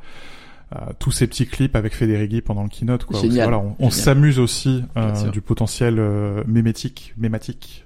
euh, 0.76 0.80
tous 0.98 1.12
ces 1.12 1.28
petits 1.28 1.46
clips 1.46 1.76
avec 1.76 1.94
Federighi 1.94 2.42
pendant 2.42 2.64
le 2.64 2.70
keynote. 2.70 3.06
Quoi, 3.06 3.20
voilà, 3.22 3.62
on, 3.78 3.92
s'amuse 3.92 4.40
aussi 4.40 4.84
du 5.32 5.42
potentiel 5.42 6.02
mémétique, 6.48 7.14
mématique 7.18 7.85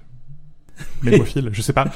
mémophile, 1.02 1.50
je 1.52 1.62
sais 1.62 1.72
pas, 1.72 1.86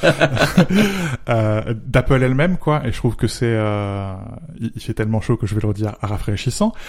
euh, 1.29 1.75
d'Apple 1.87 2.23
elle-même, 2.23 2.57
quoi. 2.57 2.87
Et 2.87 2.93
je 2.93 2.97
trouve 2.97 3.17
que 3.17 3.27
c'est, 3.27 3.47
euh, 3.47 4.15
il, 4.61 4.81
fait 4.81 4.95
tellement 4.95 5.21
chaud 5.21 5.37
que 5.37 5.47
je 5.47 5.55
vais 5.55 5.61
le 5.61 5.69
redire, 5.69 5.97
rafraîchissant. 6.01 6.73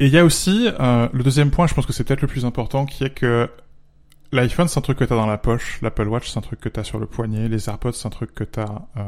Et 0.00 0.06
il 0.06 0.12
y 0.12 0.18
a 0.18 0.24
aussi 0.24 0.68
euh, 0.80 1.08
le 1.12 1.22
deuxième 1.22 1.50
point, 1.50 1.66
je 1.66 1.74
pense 1.74 1.84
que 1.84 1.92
c'est 1.92 2.04
peut-être 2.04 2.22
le 2.22 2.26
plus 2.26 2.46
important, 2.46 2.86
qui 2.86 3.04
est 3.04 3.10
que 3.10 3.50
l'iPhone 4.32 4.66
c'est 4.66 4.78
un 4.78 4.82
truc 4.82 4.98
que 4.98 5.04
t'as 5.04 5.14
dans 5.14 5.26
la 5.26 5.36
poche, 5.36 5.78
l'Apple 5.82 6.08
Watch 6.08 6.30
c'est 6.30 6.38
un 6.38 6.42
truc 6.42 6.58
que 6.58 6.70
t'as 6.70 6.84
sur 6.84 6.98
le 6.98 7.06
poignet, 7.06 7.48
les 7.48 7.68
AirPods 7.68 7.92
c'est 7.92 8.06
un 8.06 8.10
truc 8.10 8.34
que 8.34 8.44
t'as 8.44 8.86
euh, 8.96 9.02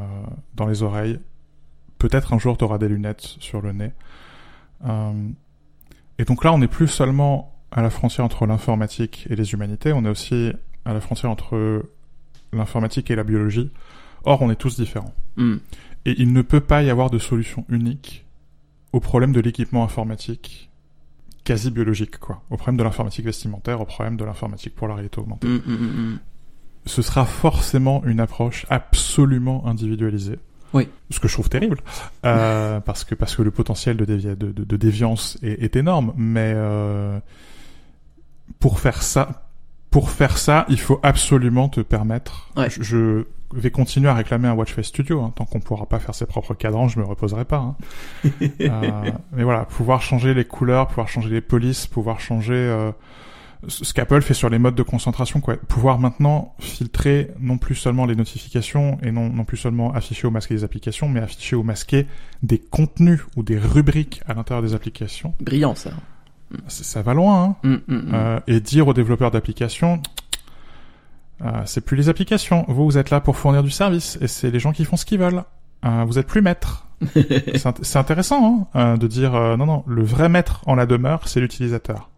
dans 0.54 0.66
les 0.66 0.82
oreilles. 0.82 1.18
Peut-être 1.96 2.34
un 2.34 2.38
jour 2.38 2.58
t'auras 2.58 2.76
des 2.76 2.88
lunettes 2.88 3.22
sur 3.22 3.62
le 3.62 3.72
nez. 3.72 3.92
Euh, 4.86 5.28
et 6.18 6.24
donc 6.24 6.44
là, 6.44 6.52
on 6.52 6.58
n'est 6.58 6.68
plus 6.68 6.88
seulement 6.88 7.51
à 7.72 7.82
la 7.82 7.90
frontière 7.90 8.24
entre 8.24 8.46
l'informatique 8.46 9.26
et 9.30 9.36
les 9.36 9.52
humanités, 9.52 9.92
on 9.92 10.04
est 10.04 10.08
aussi 10.08 10.52
à 10.84 10.92
la 10.92 11.00
frontière 11.00 11.30
entre 11.30 11.84
l'informatique 12.52 13.10
et 13.10 13.16
la 13.16 13.24
biologie. 13.24 13.70
Or, 14.24 14.42
on 14.42 14.50
est 14.50 14.56
tous 14.56 14.76
différents. 14.76 15.14
Hmm. 15.36 15.56
Et 16.04 16.14
il 16.18 16.32
ne 16.32 16.42
peut 16.42 16.60
pas 16.60 16.82
y 16.82 16.90
avoir 16.90 17.10
de 17.10 17.18
solution 17.18 17.64
unique 17.68 18.24
au 18.92 19.00
problème 19.00 19.32
de 19.32 19.40
l'équipement 19.40 19.84
informatique 19.84 20.70
quasi 21.44 21.70
biologique, 21.70 22.18
quoi. 22.18 22.42
Au 22.50 22.56
problème 22.56 22.76
de 22.76 22.84
l'informatique 22.84 23.24
vestimentaire, 23.24 23.80
au 23.80 23.84
problème 23.84 24.16
de 24.16 24.24
l'informatique 24.24 24.74
pour 24.74 24.86
la 24.86 24.94
réalité 24.94 25.18
augmentée. 25.18 25.48
Hmm, 25.48 25.56
hmm, 25.66 26.18
Ce 26.86 27.02
sera 27.02 27.24
forcément 27.24 28.04
une 28.04 28.20
approche 28.20 28.66
absolument 28.70 29.66
individualisée. 29.66 30.38
Oui. 30.72 30.88
Ce 31.10 31.20
que 31.20 31.28
je 31.28 31.32
trouve 31.34 31.48
terrible, 31.48 31.78
euh, 32.24 32.80
parce 32.84 33.04
que 33.04 33.14
parce 33.14 33.34
que 33.34 33.42
le 33.42 33.50
potentiel 33.50 33.96
de, 33.96 34.04
de, 34.04 34.34
de, 34.34 34.76
déviance 34.76 35.38
est, 35.42 35.62
est, 35.62 35.76
énorme, 35.76 36.14
mais 36.16 36.52
euh, 36.54 37.18
pour 38.62 38.78
faire 38.78 39.02
ça, 39.02 39.48
pour 39.90 40.08
faire 40.10 40.38
ça, 40.38 40.66
il 40.68 40.78
faut 40.78 41.00
absolument 41.02 41.68
te 41.68 41.80
permettre. 41.80 42.48
Je, 42.80 43.24
vais 43.54 43.70
continuer 43.70 44.08
à 44.08 44.14
réclamer 44.14 44.48
un 44.48 44.54
Watch 44.54 44.72
Face 44.72 44.86
Studio 44.86 45.20
hein. 45.20 45.32
tant 45.36 45.44
qu'on 45.44 45.60
pourra 45.60 45.84
pas 45.84 45.98
faire 45.98 46.14
ses 46.14 46.24
propres 46.24 46.54
cadrans, 46.54 46.88
je 46.88 46.98
me 46.98 47.04
reposerai 47.04 47.44
pas. 47.44 47.58
Hein. 47.58 47.76
euh, 48.60 49.10
mais 49.32 49.42
voilà, 49.42 49.66
pouvoir 49.66 50.00
changer 50.00 50.32
les 50.32 50.46
couleurs, 50.46 50.86
pouvoir 50.86 51.08
changer 51.08 51.28
les 51.28 51.42
polices, 51.42 51.86
pouvoir 51.86 52.20
changer 52.20 52.54
euh, 52.54 52.92
ce 53.66 53.92
qu'Apple 53.92 54.22
fait 54.22 54.32
sur 54.32 54.48
les 54.48 54.58
modes 54.58 54.76
de 54.76 54.82
concentration, 54.82 55.40
quoi. 55.40 55.56
Pouvoir 55.56 55.98
maintenant 55.98 56.54
filtrer 56.60 57.32
non 57.40 57.58
plus 57.58 57.74
seulement 57.74 58.06
les 58.06 58.14
notifications 58.14 58.96
et 59.02 59.10
non, 59.10 59.28
non 59.28 59.44
plus 59.44 59.56
seulement 59.56 59.92
afficher 59.92 60.28
ou 60.28 60.30
masquer 60.30 60.54
des 60.54 60.64
applications, 60.64 61.08
mais 61.08 61.20
afficher 61.20 61.56
ou 61.56 61.64
masquer 61.64 62.06
des 62.42 62.58
contenus 62.58 63.20
ou 63.36 63.42
des 63.42 63.58
rubriques 63.58 64.22
à 64.26 64.34
l'intérieur 64.34 64.62
des 64.62 64.72
applications. 64.72 65.34
Brillant 65.40 65.74
ça 65.74 65.90
ça 66.68 67.02
va 67.02 67.14
loin. 67.14 67.44
Hein. 67.44 67.56
Mm, 67.62 67.74
mm, 67.74 67.96
mm. 67.96 68.14
Euh, 68.14 68.40
et 68.46 68.60
dire 68.60 68.88
aux 68.88 68.94
développeurs 68.94 69.30
d'applications, 69.30 70.02
euh, 71.42 71.50
c'est 71.64 71.80
plus 71.80 71.96
les 71.96 72.08
applications. 72.08 72.64
Vous, 72.68 72.84
vous 72.84 72.98
êtes 72.98 73.10
là 73.10 73.20
pour 73.20 73.36
fournir 73.36 73.62
du 73.62 73.70
service, 73.70 74.18
et 74.20 74.28
c'est 74.28 74.50
les 74.50 74.60
gens 74.60 74.72
qui 74.72 74.84
font 74.84 74.96
ce 74.96 75.04
qu'ils 75.04 75.18
veulent. 75.18 75.42
Euh, 75.84 76.04
vous 76.06 76.18
êtes 76.18 76.26
plus 76.26 76.42
maître. 76.42 76.86
c'est 77.82 77.98
intéressant 77.98 78.70
hein, 78.74 78.96
de 78.96 79.08
dire 79.08 79.32
non, 79.32 79.66
non, 79.66 79.82
le 79.88 80.04
vrai 80.04 80.28
maître 80.28 80.62
en 80.66 80.76
la 80.76 80.86
demeure, 80.86 81.26
c'est 81.26 81.40
l'utilisateur. 81.40 82.10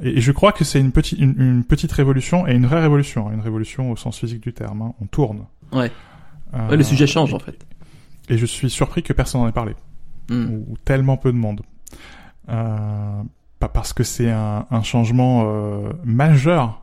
Et, 0.00 0.20
je 0.20 0.30
crois 0.30 0.52
que 0.52 0.62
c'est 0.62 0.78
une 0.78 0.92
petite, 0.92 1.18
une, 1.18 1.64
petite 1.64 1.90
révolution 1.90 2.46
et 2.46 2.54
une 2.54 2.66
vraie 2.66 2.80
révolution, 2.80 3.26
hein, 3.26 3.32
une 3.34 3.40
révolution 3.40 3.90
au 3.90 3.96
sens 3.96 4.16
physique 4.16 4.40
du 4.40 4.52
terme. 4.52 4.82
Hein. 4.82 4.94
On 5.00 5.06
tourne. 5.06 5.46
Ouais. 5.72 5.90
le 6.70 6.82
sujet 6.84 7.08
change 7.08 7.34
en 7.34 7.40
fait. 7.40 7.58
Et 8.28 8.38
je 8.38 8.46
suis 8.46 8.70
surpris 8.70 9.02
que 9.02 9.12
personne 9.12 9.40
n'en 9.40 9.48
ait 9.48 9.52
parlé. 9.52 9.74
Ou, 10.30 10.64
ou 10.68 10.76
tellement 10.84 11.16
peu 11.16 11.32
de 11.32 11.36
monde. 11.36 11.62
Euh, 12.48 13.22
pas 13.58 13.68
parce 13.68 13.92
que 13.92 14.02
c'est 14.04 14.30
un, 14.30 14.66
un 14.70 14.82
changement 14.82 15.44
euh, 15.46 15.92
majeur 16.04 16.82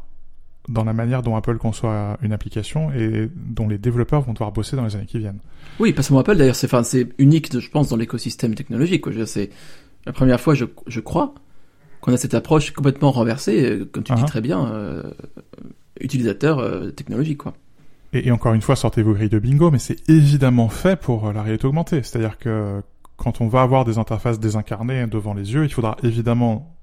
dans 0.69 0.83
la 0.83 0.93
manière 0.93 1.23
dont 1.23 1.35
Apple 1.35 1.57
conçoit 1.57 2.17
une 2.21 2.31
application 2.31 2.91
et 2.93 3.29
dont 3.35 3.67
les 3.67 3.77
développeurs 3.77 4.21
vont 4.21 4.33
devoir 4.33 4.51
bosser 4.51 4.75
dans 4.75 4.85
les 4.85 4.95
années 4.95 5.07
qui 5.07 5.17
viennent. 5.17 5.39
Oui, 5.79 5.93
pas 5.93 6.03
seulement 6.03 6.19
Apple 6.21 6.35
d'ailleurs, 6.37 6.55
c'est 6.55 6.67
enfin 6.67 6.83
c'est 6.83 7.09
unique, 7.17 7.57
je 7.57 7.69
pense, 7.69 7.89
dans 7.89 7.95
l'écosystème 7.97 8.53
technologique. 8.55 9.05
C'est 9.25 9.49
la 10.05 10.13
première 10.13 10.39
fois, 10.39 10.53
je, 10.53 10.65
je 10.87 10.99
crois, 10.99 11.33
qu'on 12.01 12.13
a 12.13 12.17
cette 12.17 12.35
approche 12.35 12.71
complètement 12.71 13.11
renversée, 13.11 13.65
euh, 13.65 13.89
comme 13.91 14.03
tu 14.03 14.13
dis 14.13 14.21
Uh-huh. 14.21 14.25
très 14.27 14.41
bien, 14.41 14.67
euh, 14.71 15.03
utilisateur 15.99 16.59
euh, 16.59 16.91
technologique, 16.91 17.39
quoi. 17.39 17.53
Et, 18.13 18.27
et 18.27 18.31
encore 18.31 18.53
une 18.53 18.61
fois, 18.61 18.75
sortez 18.75 19.01
vos 19.01 19.13
grilles 19.13 19.29
de 19.29 19.39
bingo, 19.39 19.71
mais 19.71 19.79
c'est 19.79 20.07
évidemment 20.09 20.69
fait 20.69 20.99
pour 20.99 21.33
la 21.33 21.41
réalité 21.43 21.65
augmentée. 21.65 22.01
C'est-à-dire 22.03 22.37
que 22.37 22.81
quand 23.19 23.41
on 23.41 23.47
va 23.47 23.61
avoir 23.61 23.85
des 23.85 23.97
interfaces 23.97 24.39
désincarnées 24.39 25.05
devant 25.05 25.33
les 25.33 25.53
yeux, 25.53 25.65
il 25.65 25.69
faudra 25.69 25.97
évidemment 26.03 26.73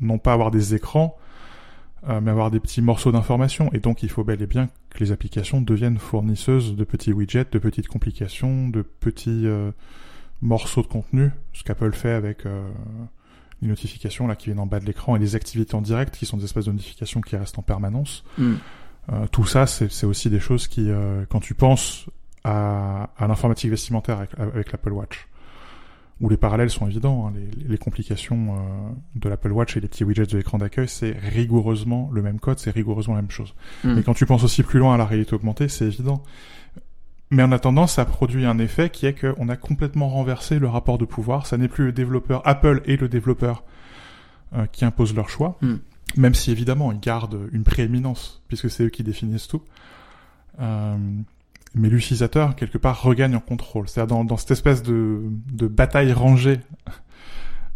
non 0.00 0.18
pas 0.18 0.34
avoir 0.34 0.50
des 0.50 0.74
écrans, 0.74 1.16
euh, 2.08 2.20
mais 2.20 2.30
avoir 2.30 2.50
des 2.50 2.60
petits 2.60 2.82
morceaux 2.82 3.12
d'information. 3.12 3.70
Et 3.72 3.80
donc, 3.80 4.02
il 4.02 4.10
faut 4.10 4.22
bel 4.22 4.40
et 4.42 4.46
bien 4.46 4.68
que 4.90 4.98
les 4.98 5.10
applications 5.10 5.62
deviennent 5.62 5.98
fournisseuses 5.98 6.76
de 6.76 6.84
petits 6.84 7.12
widgets, 7.12 7.46
de 7.50 7.58
petites 7.58 7.88
complications, 7.88 8.68
de 8.68 8.82
petits 8.82 9.46
euh, 9.46 9.70
morceaux 10.42 10.82
de 10.82 10.86
contenu, 10.86 11.30
ce 11.54 11.64
qu'Apple 11.64 11.92
fait 11.92 12.12
avec 12.12 12.44
euh, 12.44 12.68
les 13.62 13.68
notifications 13.68 14.26
là 14.26 14.36
qui 14.36 14.46
viennent 14.46 14.60
en 14.60 14.66
bas 14.66 14.80
de 14.80 14.84
l'écran 14.84 15.16
et 15.16 15.18
les 15.18 15.34
activités 15.34 15.74
en 15.74 15.80
direct 15.80 16.14
qui 16.14 16.26
sont 16.26 16.36
des 16.36 16.44
espèces 16.44 16.66
de 16.66 16.72
notifications 16.72 17.22
qui 17.22 17.36
restent 17.36 17.58
en 17.58 17.62
permanence. 17.62 18.22
Euh, 18.38 19.26
tout 19.32 19.46
ça, 19.46 19.66
c'est 19.66 20.04
aussi 20.04 20.28
des 20.28 20.40
choses 20.40 20.68
qui, 20.68 20.90
quand 21.30 21.40
tu 21.40 21.54
penses 21.54 22.06
à, 22.44 23.08
à 23.16 23.26
l'informatique 23.26 23.70
vestimentaire 23.70 24.18
avec, 24.18 24.38
avec 24.38 24.72
l'Apple 24.72 24.92
Watch, 24.92 25.26
où 26.20 26.28
les 26.28 26.36
parallèles 26.36 26.70
sont 26.70 26.86
évidents, 26.86 27.26
hein, 27.26 27.32
les, 27.34 27.68
les 27.68 27.78
complications 27.78 28.54
euh, 28.54 28.58
de 29.16 29.28
l'Apple 29.28 29.52
Watch 29.52 29.76
et 29.76 29.80
les 29.80 29.88
petits 29.88 30.04
widgets 30.04 30.26
de 30.26 30.36
l'écran 30.38 30.58
d'accueil, 30.58 30.88
c'est 30.88 31.12
rigoureusement 31.12 32.08
le 32.12 32.22
même 32.22 32.40
code, 32.40 32.58
c'est 32.58 32.70
rigoureusement 32.70 33.14
la 33.14 33.22
même 33.22 33.30
chose. 33.30 33.54
Hmm. 33.84 33.94
Mais 33.94 34.02
quand 34.02 34.14
tu 34.14 34.24
penses 34.24 34.42
aussi 34.42 34.62
plus 34.62 34.78
loin 34.78 34.94
à 34.94 34.96
la 34.96 35.04
réalité 35.04 35.34
augmentée, 35.34 35.68
c'est 35.68 35.86
évident. 35.86 36.22
Mais 37.30 37.42
en 37.42 37.52
attendant, 37.52 37.86
ça 37.86 38.04
produit 38.04 38.46
un 38.46 38.58
effet 38.58 38.88
qui 38.88 39.04
est 39.04 39.12
qu'on 39.14 39.48
a 39.48 39.56
complètement 39.56 40.08
renversé 40.08 40.58
le 40.58 40.68
rapport 40.68 40.96
de 40.96 41.04
pouvoir. 41.04 41.46
Ça 41.46 41.58
n'est 41.58 41.68
plus 41.68 41.86
le 41.86 41.92
développeur 41.92 42.40
Apple 42.46 42.82
et 42.86 42.96
le 42.96 43.08
développeur 43.08 43.64
euh, 44.54 44.64
qui 44.66 44.84
imposent 44.84 45.14
leur 45.14 45.28
choix, 45.28 45.58
Hmm. 45.60 45.76
même 46.16 46.34
si 46.34 46.50
évidemment 46.50 46.92
ils 46.92 47.00
gardent 47.00 47.48
une 47.52 47.64
prééminence 47.64 48.42
puisque 48.48 48.70
c'est 48.70 48.84
eux 48.84 48.90
qui 48.90 49.02
définissent 49.02 49.48
tout. 49.48 49.62
Euh, 50.60 50.96
mais 51.76 51.90
l'utilisateur 51.90 52.56
quelque 52.56 52.78
part 52.78 53.02
regagne 53.02 53.36
en 53.36 53.40
contrôle. 53.40 53.86
C'est-à-dire 53.88 54.16
dans, 54.16 54.24
dans 54.24 54.38
cette 54.38 54.50
espèce 54.50 54.82
de, 54.82 55.20
de 55.52 55.66
bataille 55.66 56.12
rangée 56.12 56.58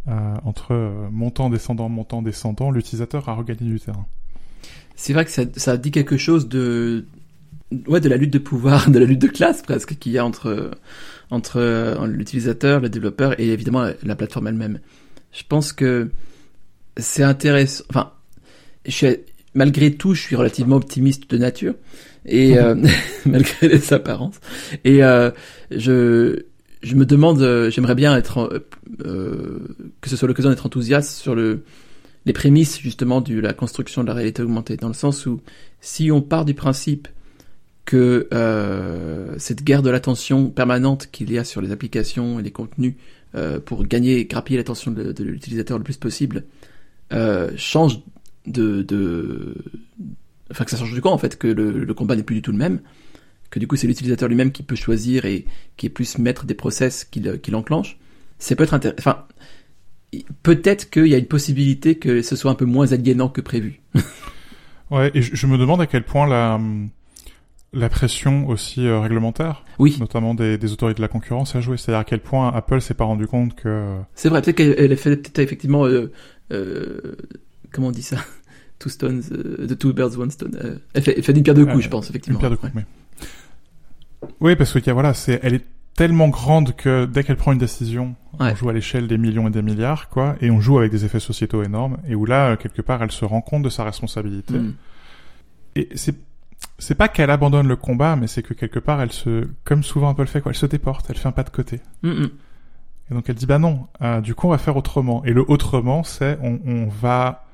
euh, 0.08 0.34
entre 0.42 0.72
euh, 0.72 1.08
montant 1.12 1.50
descendant 1.50 1.90
montant 1.90 2.22
descendant, 2.22 2.70
l'utilisateur 2.70 3.28
a 3.28 3.34
regagné 3.34 3.70
du 3.70 3.78
terrain. 3.78 4.06
C'est 4.96 5.12
vrai 5.12 5.26
que 5.26 5.30
ça, 5.30 5.42
ça 5.54 5.76
dit 5.76 5.90
quelque 5.90 6.16
chose 6.16 6.48
de 6.48 7.04
ouais 7.86 8.00
de 8.00 8.08
la 8.08 8.16
lutte 8.16 8.32
de 8.32 8.38
pouvoir, 8.38 8.90
de 8.90 8.98
la 8.98 9.04
lutte 9.04 9.20
de 9.20 9.28
classe 9.28 9.60
presque 9.60 9.98
qu'il 9.98 10.12
y 10.12 10.18
a 10.18 10.24
entre 10.24 10.70
entre 11.30 11.60
euh, 11.60 12.06
l'utilisateur, 12.06 12.80
le 12.80 12.88
développeur 12.88 13.38
et 13.38 13.50
évidemment 13.50 13.82
la, 13.82 13.92
la 14.02 14.16
plateforme 14.16 14.46
elle-même. 14.46 14.80
Je 15.32 15.42
pense 15.46 15.74
que 15.74 16.10
c'est 16.96 17.22
intéressant. 17.22 17.84
Enfin, 17.90 18.12
je 18.86 18.90
suis, 18.90 19.16
malgré 19.54 19.94
tout, 19.94 20.14
je 20.14 20.22
suis 20.22 20.36
relativement 20.36 20.76
optimiste 20.76 21.30
de 21.30 21.36
nature 21.36 21.74
et 22.26 22.58
euh, 22.58 22.74
malgré 23.26 23.68
les 23.68 23.92
apparences. 23.92 24.40
Et 24.84 25.02
euh, 25.02 25.30
je 25.70 26.44
je 26.82 26.94
me 26.94 27.04
demande, 27.04 27.42
euh, 27.42 27.70
j'aimerais 27.70 27.94
bien 27.94 28.16
être 28.16 28.64
que 28.98 30.08
ce 30.08 30.16
soit 30.16 30.26
l'occasion 30.26 30.50
d'être 30.50 30.66
enthousiaste 30.66 31.10
sur 31.10 31.34
le 31.34 31.64
les 32.26 32.32
prémices 32.32 32.78
justement 32.78 33.20
de 33.20 33.38
la 33.38 33.54
construction 33.54 34.02
de 34.02 34.08
la 34.08 34.14
réalité 34.14 34.42
augmentée, 34.42 34.76
dans 34.76 34.88
le 34.88 34.94
sens 34.94 35.24
où 35.26 35.40
si 35.80 36.10
on 36.10 36.20
part 36.20 36.44
du 36.44 36.54
principe 36.54 37.08
que 37.86 38.28
cette 39.38 39.64
guerre 39.64 39.82
de 39.82 39.90
l'attention 39.90 40.48
permanente 40.48 41.08
qu'il 41.10 41.32
y 41.32 41.38
a 41.38 41.44
sur 41.44 41.60
les 41.62 41.72
applications 41.72 42.38
et 42.38 42.42
les 42.42 42.50
contenus 42.50 42.94
pour 43.64 43.84
gagner 43.86 44.18
et 44.18 44.26
grappiller 44.26 44.58
l'attention 44.58 44.90
de, 44.90 45.22
l'utilisateur 45.22 45.78
le 45.78 45.84
plus 45.84 45.96
possible 45.96 46.44
change 47.56 48.00
de, 48.46 48.82
de... 48.82 49.54
Enfin 50.50 50.64
que 50.64 50.70
ça 50.70 50.76
change 50.76 50.92
du 50.92 51.00
coup 51.00 51.08
en 51.08 51.18
fait, 51.18 51.38
que 51.38 51.46
le, 51.46 51.84
le 51.84 51.94
combat 51.94 52.16
n'est 52.16 52.22
plus 52.22 52.36
du 52.36 52.42
tout 52.42 52.52
le 52.52 52.58
même, 52.58 52.80
que 53.50 53.58
du 53.58 53.66
coup 53.66 53.76
c'est 53.76 53.86
l'utilisateur 53.86 54.28
lui-même 54.28 54.52
qui 54.52 54.62
peut 54.62 54.76
choisir 54.76 55.24
et 55.24 55.46
qui 55.76 55.86
est 55.86 55.90
plus 55.90 56.18
maître 56.18 56.44
des 56.44 56.54
process 56.54 57.04
qu'il 57.04 57.40
qu'il 57.40 57.54
enclenche. 57.54 57.98
C'est 58.38 58.56
peut 58.56 58.64
être 58.64 58.74
intéressant. 58.74 58.98
Enfin, 59.00 59.26
peut-être 60.42 60.90
qu'il 60.90 61.06
y 61.06 61.14
a 61.14 61.18
une 61.18 61.26
possibilité 61.26 61.96
que 61.96 62.22
ce 62.22 62.36
soit 62.36 62.50
un 62.50 62.54
peu 62.54 62.64
moins 62.64 62.92
aliénant 62.92 63.28
que 63.28 63.40
prévu. 63.40 63.80
Ouais, 64.90 65.10
et 65.14 65.22
je, 65.22 65.36
je 65.36 65.46
me 65.46 65.56
demande 65.56 65.80
à 65.80 65.86
quel 65.86 66.04
point 66.04 66.26
la, 66.26 66.58
la 67.72 67.88
pression 67.88 68.48
aussi 68.48 68.86
euh, 68.86 68.98
réglementaire, 68.98 69.64
Oui, 69.78 69.96
notamment 70.00 70.34
des, 70.34 70.58
des 70.58 70.72
autorités 70.72 70.96
de 70.96 71.02
la 71.02 71.08
concurrence, 71.08 71.54
a 71.54 71.60
joué. 71.60 71.76
C'est-à-dire 71.76 72.00
à 72.00 72.04
quel 72.04 72.20
point 72.20 72.52
Apple 72.52 72.80
s'est 72.80 72.94
pas 72.94 73.04
rendu 73.04 73.26
compte 73.26 73.54
que... 73.54 73.96
c'est 74.14 74.28
vrai. 74.28 74.42
Peut-être 74.42 74.56
qu'elle 74.56 74.74
elle 74.78 74.92
a 74.92 74.96
fait 74.96 75.16
peut-être 75.16 75.38
effectivement, 75.38 75.86
euh, 75.86 76.10
euh, 76.52 77.16
comment 77.70 77.88
on 77.88 77.92
dit 77.92 78.02
ça, 78.02 78.16
two 78.80 78.88
stones, 78.90 79.22
euh, 79.30 79.66
the 79.68 79.78
two 79.78 79.92
birds 79.92 80.16
one 80.18 80.30
stone. 80.32 80.56
euh, 80.60 80.76
elle 80.94 81.02
fait, 81.02 81.14
elle 81.16 81.22
fait 81.22 81.32
une 81.32 81.42
pierre 81.44 81.54
deux 81.54 81.66
coups, 81.66 81.84
je 81.84 81.88
pense 81.88 82.06
Une 82.08 82.10
effectivement. 82.10 82.38
pierre 82.40 82.50
de 82.50 82.56
Ouais. 82.56 82.60
coups, 82.60 82.72
mais... 82.74 82.84
Oui, 84.40 84.56
parce 84.56 84.72
que 84.78 84.90
voilà, 84.90 85.14
c'est, 85.14 85.38
elle 85.42 85.54
est 85.54 85.64
tellement 85.94 86.28
grande 86.28 86.74
que 86.76 87.04
dès 87.06 87.24
qu'elle 87.24 87.36
prend 87.36 87.52
une 87.52 87.58
décision, 87.58 88.16
Ouais. 88.38 88.52
on 88.52 88.54
joue 88.54 88.68
à 88.68 88.72
l'échelle 88.72 89.06
des 89.06 89.18
millions 89.18 89.48
et 89.48 89.50
des 89.50 89.62
milliards, 89.62 90.08
quoi, 90.08 90.34
et 90.40 90.50
on 90.50 90.60
joue 90.60 90.78
avec 90.78 90.90
des 90.90 91.04
effets 91.04 91.20
sociétaux 91.20 91.62
énormes, 91.62 91.98
et 92.08 92.14
où 92.14 92.24
là, 92.26 92.50
euh, 92.52 92.56
quelque 92.56 92.82
part, 92.82 93.02
elle 93.02 93.10
se 93.12 93.24
rend 93.24 93.40
compte 93.42 93.62
de 93.62 93.68
sa 93.68 93.84
responsabilité. 93.84 94.54
Mm. 94.54 94.74
Et 95.76 95.88
c'est 95.94 96.16
c'est 96.78 96.94
pas 96.94 97.08
qu'elle 97.08 97.30
abandonne 97.30 97.68
le 97.68 97.76
combat, 97.76 98.16
mais 98.16 98.26
c'est 98.26 98.42
que 98.42 98.52
quelque 98.52 98.78
part, 98.78 99.00
elle 99.00 99.12
se, 99.12 99.46
comme 99.64 99.82
souvent 99.82 100.10
Apple 100.10 100.26
fait, 100.26 100.40
quoi, 100.42 100.52
elle 100.52 100.56
se 100.58 100.66
déporte, 100.66 101.06
elle 101.08 101.16
fait 101.16 101.28
un 101.28 101.32
pas 101.32 101.42
de 101.42 101.50
côté. 101.50 101.80
Mm, 102.02 102.08
mm. 102.10 102.30
Et 103.10 103.14
donc 103.14 103.28
elle 103.28 103.34
dit 103.34 103.46
bah 103.46 103.58
non, 103.58 103.86
euh, 104.02 104.20
du 104.20 104.34
coup 104.34 104.46
on 104.46 104.50
va 104.50 104.58
faire 104.58 104.76
autrement. 104.76 105.24
Et 105.24 105.32
le 105.32 105.42
autrement, 105.50 106.02
c'est 106.04 106.38
on, 106.42 106.60
on 106.66 106.86
va 106.86 107.44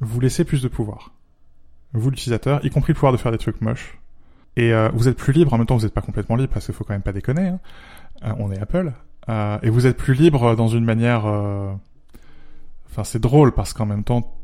vous 0.00 0.20
laisser 0.20 0.44
plus 0.44 0.62
de 0.62 0.68
pouvoir, 0.68 1.12
vous 1.92 2.10
l'utilisateur, 2.10 2.64
y 2.64 2.70
compris 2.70 2.92
le 2.92 2.94
pouvoir 2.94 3.12
de 3.12 3.16
faire 3.16 3.32
des 3.32 3.38
trucs 3.38 3.60
moches. 3.60 3.98
Et 4.56 4.72
euh, 4.72 4.88
vous 4.92 5.08
êtes 5.08 5.16
plus 5.16 5.32
libre, 5.32 5.52
en 5.52 5.58
même 5.58 5.66
temps 5.66 5.76
vous 5.76 5.84
n'êtes 5.84 5.94
pas 5.94 6.00
complètement 6.02 6.36
libre 6.36 6.52
parce 6.52 6.66
qu'il 6.66 6.74
faut 6.74 6.84
quand 6.84 6.94
même 6.94 7.02
pas 7.02 7.12
déconner. 7.12 7.48
Hein. 7.48 7.60
Euh, 8.24 8.32
on 8.38 8.50
est 8.50 8.58
Apple, 8.58 8.92
Euh, 9.28 9.58
et 9.62 9.68
vous 9.70 9.86
êtes 9.86 9.96
plus 9.96 10.14
libre 10.14 10.56
dans 10.56 10.68
une 10.68 10.84
manière. 10.84 11.26
Enfin 12.86 13.04
c'est 13.04 13.20
drôle 13.20 13.52
parce 13.52 13.72
qu'en 13.72 13.86
même 13.86 14.02
temps 14.04 14.34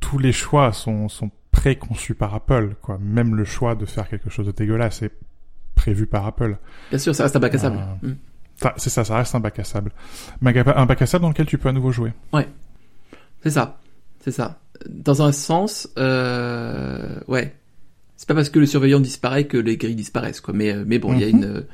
tous 0.00 0.18
les 0.18 0.32
choix 0.32 0.72
sont 0.72 1.08
sont 1.08 1.30
préconçus 1.52 2.14
par 2.14 2.34
Apple, 2.34 2.74
quoi. 2.80 2.98
Même 2.98 3.34
le 3.34 3.44
choix 3.44 3.74
de 3.74 3.84
faire 3.84 4.08
quelque 4.08 4.30
chose 4.30 4.46
de 4.46 4.52
dégueulasse 4.52 5.02
est 5.02 5.12
prévu 5.74 6.06
par 6.06 6.26
Apple. 6.26 6.56
Bien 6.90 6.98
sûr, 6.98 7.14
ça 7.14 7.24
reste 7.24 7.36
un 7.36 7.40
bac 7.40 7.54
à 7.54 7.58
sable. 7.58 7.78
Mm. 8.02 8.12
C'est 8.76 8.90
ça, 8.90 9.04
ça 9.04 9.16
reste 9.16 9.34
un 9.34 9.40
bac 9.40 9.58
à 9.58 9.64
sable. 9.64 9.92
Un 10.44 10.86
bac 10.86 11.02
à 11.02 11.06
sable 11.06 11.22
dans 11.22 11.28
lequel 11.28 11.46
tu 11.46 11.58
peux 11.58 11.68
à 11.68 11.72
nouveau 11.72 11.92
jouer. 11.92 12.12
C'est 13.42 13.50
ça, 13.50 13.78
c'est 14.20 14.32
ça. 14.32 14.60
Dans 14.88 15.22
un 15.22 15.32
sens, 15.32 15.88
euh, 15.98 17.18
ouais. 17.28 17.54
C'est 18.16 18.26
pas 18.28 18.34
parce 18.34 18.50
que 18.50 18.58
le 18.58 18.66
surveillant 18.66 19.00
disparaît 19.00 19.46
que 19.46 19.56
les 19.56 19.76
grilles 19.76 19.94
disparaissent, 19.94 20.40
quoi. 20.40 20.54
Mais, 20.54 20.72
euh, 20.72 20.84
mais 20.86 20.98
bon, 20.98 21.12
il 21.14 21.20
y 21.20 21.24
a 21.24 21.28
Mhm. 21.28 21.36
une, 21.36 21.64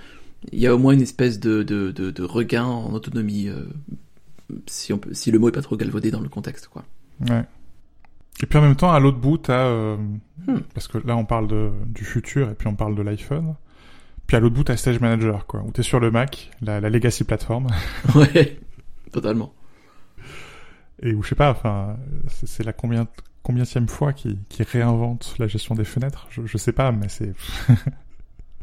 il 0.53 0.59
y 0.59 0.67
a 0.67 0.75
au 0.75 0.79
moins 0.79 0.93
une 0.93 1.01
espèce 1.03 1.41
de, 1.41 1.63
de, 1.63 1.91
de, 1.91 2.11
de 2.11 2.23
regain 2.23 2.65
en 2.65 2.93
autonomie, 2.93 3.49
euh, 3.49 3.65
si 4.67 4.93
on 4.93 4.99
peut, 4.99 5.15
si 5.15 5.31
le 5.31 5.39
mot 5.39 5.49
est 5.49 5.53
pas 5.53 5.63
trop 5.63 5.77
galvaudé 5.77 6.11
dans 6.11 6.21
le 6.21 6.29
contexte, 6.29 6.69
quoi. 6.69 6.85
Ouais. 7.29 7.45
Et 8.43 8.47
puis 8.47 8.59
en 8.59 8.63
même 8.63 8.77
temps, 8.77 8.93
à 8.93 9.01
l'autre 9.01 9.19
bout, 9.19 9.39
t'as... 9.39 9.67
Euh, 9.67 9.97
Hmm. 10.47 10.59
Parce 10.75 10.89
que 10.89 10.99
là, 11.07 11.17
on 11.17 11.25
parle 11.25 11.47
de, 11.49 11.71
du 11.87 12.05
futur 12.05 12.51
et 12.51 12.55
puis 12.55 12.67
on 12.69 12.75
parle 12.75 12.95
de 12.95 13.01
l'iPhone. 13.01 13.55
Puis 14.27 14.37
à 14.37 14.41
l'autre 14.41 14.55
bout, 14.55 14.65
t'as 14.65 14.77
Stage 14.77 15.01
Manager, 15.01 15.47
quoi. 15.47 15.63
Où 15.65 15.71
t'es 15.71 15.83
sur 15.83 16.01
le 16.01 16.11
Mac, 16.11 16.51
la, 16.61 16.81
la 16.81 16.91
legacy 16.91 17.25
platform. 17.25 17.69
ouais, 18.15 18.59
totalement. 19.11 19.55
Et 21.05 21.15
où, 21.15 21.23
je 21.23 21.29
sais 21.29 21.35
pas, 21.35 21.51
enfin, 21.51 21.97
c'est 22.47 22.65
la 22.65 22.73
combien, 22.73 23.07
combienième 23.43 23.89
fois 23.89 24.13
qui, 24.13 24.39
qui 24.49 24.63
réinvente 24.63 25.35
la 25.39 25.47
gestion 25.47 25.75
des 25.75 25.85
fenêtres. 25.85 26.27
Je, 26.31 26.43
je 26.47 26.57
sais 26.59 26.73
pas, 26.73 26.91
mais 26.93 27.09
c'est... 27.09 27.33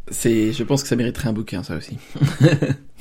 C'est, 0.10 0.52
je 0.52 0.64
pense 0.64 0.82
que 0.82 0.90
ça 0.90 0.96
mériterait 0.98 1.30
un 1.30 1.34
bouquin, 1.34 1.64
ça 1.64 1.78
aussi. 1.78 1.98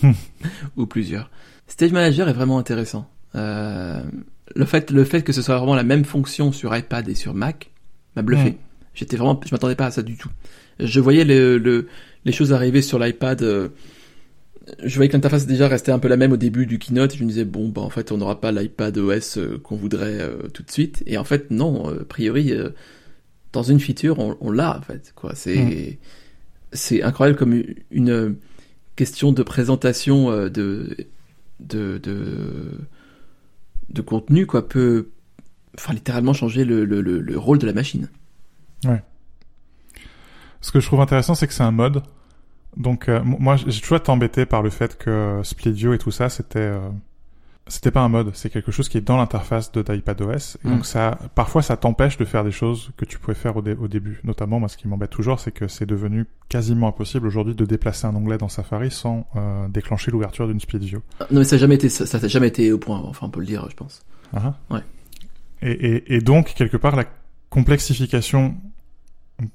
Ou 0.76 0.86
plusieurs. 0.86 1.30
Stage 1.66 1.92
Manager 1.92 2.28
est 2.28 2.32
vraiment 2.32 2.58
intéressant. 2.58 3.10
Euh, 3.34 4.02
le 4.54 4.64
fait, 4.64 4.90
le 4.92 5.04
fait 5.04 5.22
que 5.22 5.32
ce 5.32 5.42
soit 5.42 5.56
vraiment 5.56 5.74
la 5.74 5.82
même 5.82 6.04
fonction 6.04 6.52
sur 6.52 6.76
iPad 6.76 7.08
et 7.08 7.14
sur 7.16 7.34
Mac 7.34 7.70
m'a 8.14 8.22
bluffé. 8.22 8.50
Hmm. 8.50 8.56
J'étais 8.94 9.16
vraiment, 9.16 9.40
je 9.44 9.52
m'attendais 9.52 9.74
pas 9.76 9.86
à 9.86 9.90
ça 9.90 10.02
du 10.02 10.16
tout. 10.16 10.28
Je 10.78 11.00
voyais 11.00 11.24
le, 11.24 11.58
le- 11.58 11.88
les 12.24 12.32
choses 12.32 12.52
arriver 12.52 12.82
sur 12.82 12.98
l'iPad. 12.98 13.42
euh, 13.42 13.70
je 14.84 14.94
voyais 14.96 15.08
que 15.08 15.14
l'interface 15.14 15.46
déjà 15.46 15.68
restait 15.68 15.92
un 15.92 15.98
peu 15.98 16.08
la 16.08 16.16
même 16.16 16.32
au 16.32 16.36
début 16.36 16.66
du 16.66 16.78
keynote. 16.78 17.14
Je 17.16 17.22
me 17.24 17.28
disais 17.28 17.44
bon, 17.44 17.68
bah 17.68 17.80
en 17.82 17.90
fait, 17.90 18.12
on 18.12 18.18
n'aura 18.18 18.40
pas 18.40 18.52
l'iPad 18.52 18.96
OS 18.98 19.38
euh, 19.38 19.58
qu'on 19.58 19.76
voudrait 19.76 20.20
euh, 20.20 20.48
tout 20.52 20.62
de 20.62 20.70
suite. 20.70 21.02
Et 21.06 21.18
en 21.18 21.24
fait, 21.24 21.50
non. 21.50 21.90
euh, 21.90 22.02
a 22.02 22.04
priori, 22.04 22.52
euh, 22.52 22.70
dans 23.52 23.62
une 23.62 23.80
feature, 23.80 24.18
on, 24.18 24.36
on 24.40 24.50
l'a 24.50 24.78
en 24.78 24.82
fait. 24.82 25.12
Quoi, 25.14 25.34
c'est 25.34 25.98
c'est 26.72 27.02
incroyable 27.02 27.38
comme 27.38 27.52
une- 27.52 27.74
une 27.90 28.36
question 28.96 29.32
de 29.32 29.42
présentation 29.42 30.30
de 30.48 30.96
de 31.60 31.98
de 31.98 32.78
de 33.88 34.02
contenu, 34.02 34.46
quoi, 34.46 34.68
peut, 34.68 35.08
enfin, 35.76 35.92
littéralement 35.94 36.32
changer 36.32 36.64
le, 36.64 36.84
le, 36.84 37.00
le, 37.00 37.20
le 37.20 37.38
rôle 37.38 37.58
de 37.58 37.66
la 37.66 37.72
machine. 37.72 38.08
Ce 40.60 40.70
que 40.72 40.78
je 40.80 40.86
trouve 40.86 41.00
intéressant, 41.00 41.34
c'est 41.34 41.46
que 41.46 41.52
c'est 41.54 41.62
un 41.62 41.70
mode. 41.72 42.02
Donc 42.76 43.08
euh, 43.08 43.20
moi, 43.24 43.56
j'ai 43.56 43.80
toujours 43.80 43.98
été 43.98 44.10
embêté 44.10 44.46
par 44.46 44.62
le 44.62 44.70
fait 44.70 44.96
que 44.96 45.40
Splidio 45.42 45.92
et 45.92 45.98
tout 45.98 46.10
ça, 46.12 46.28
c'était 46.28 46.58
euh, 46.60 46.78
c'était 47.66 47.90
pas 47.92 48.00
un 48.00 48.08
mode, 48.08 48.30
c'est 48.34 48.50
quelque 48.50 48.72
chose 48.72 48.88
qui 48.88 48.98
est 48.98 49.00
dans 49.00 49.16
l'interface 49.16 49.70
de 49.70 49.82
d'iPadOS. 49.82 50.56
Et 50.64 50.68
Mm. 50.68 50.70
Donc 50.70 50.86
ça, 50.86 51.18
parfois, 51.36 51.62
ça 51.62 51.76
t'empêche 51.76 52.16
de 52.16 52.24
faire 52.24 52.42
des 52.42 52.50
choses 52.50 52.90
que 52.96 53.04
tu 53.04 53.18
pouvais 53.18 53.34
faire 53.36 53.56
au, 53.56 53.62
dé- 53.62 53.74
au 53.74 53.86
début. 53.86 54.20
Notamment, 54.24 54.58
moi, 54.58 54.68
ce 54.68 54.76
qui 54.76 54.88
m'embête 54.88 55.10
toujours, 55.10 55.38
c'est 55.38 55.52
que 55.52 55.68
c'est 55.68 55.86
devenu 55.86 56.26
quasiment 56.48 56.88
impossible 56.88 57.26
aujourd'hui 57.28 57.54
de 57.54 57.64
déplacer 57.64 58.06
un 58.06 58.14
onglet 58.16 58.38
dans 58.38 58.48
Safari 58.48 58.90
sans 58.90 59.26
euh, 59.36 59.68
déclencher 59.68 60.10
l'ouverture 60.10 60.48
d'une 60.48 60.58
Splidio. 60.58 61.00
Non, 61.30 61.40
mais 61.40 61.44
ça 61.44 61.56
n'a 61.56 61.60
jamais 61.60 61.76
été, 61.76 61.88
ça, 61.88 62.06
ça 62.06 62.18
n'a 62.18 62.26
jamais 62.28 62.48
été 62.48 62.72
au 62.72 62.78
point. 62.78 62.98
Enfin, 63.04 63.26
on 63.26 63.30
peut 63.30 63.40
le 63.40 63.46
dire, 63.46 63.64
je 63.70 63.76
pense. 63.76 64.02
Ah, 64.34 64.54
Ouais. 64.70 64.80
Et, 65.62 65.70
et, 65.72 66.14
et 66.16 66.20
donc, 66.20 66.54
quelque 66.54 66.76
part, 66.76 66.96
la 66.96 67.04
complexification 67.50 68.56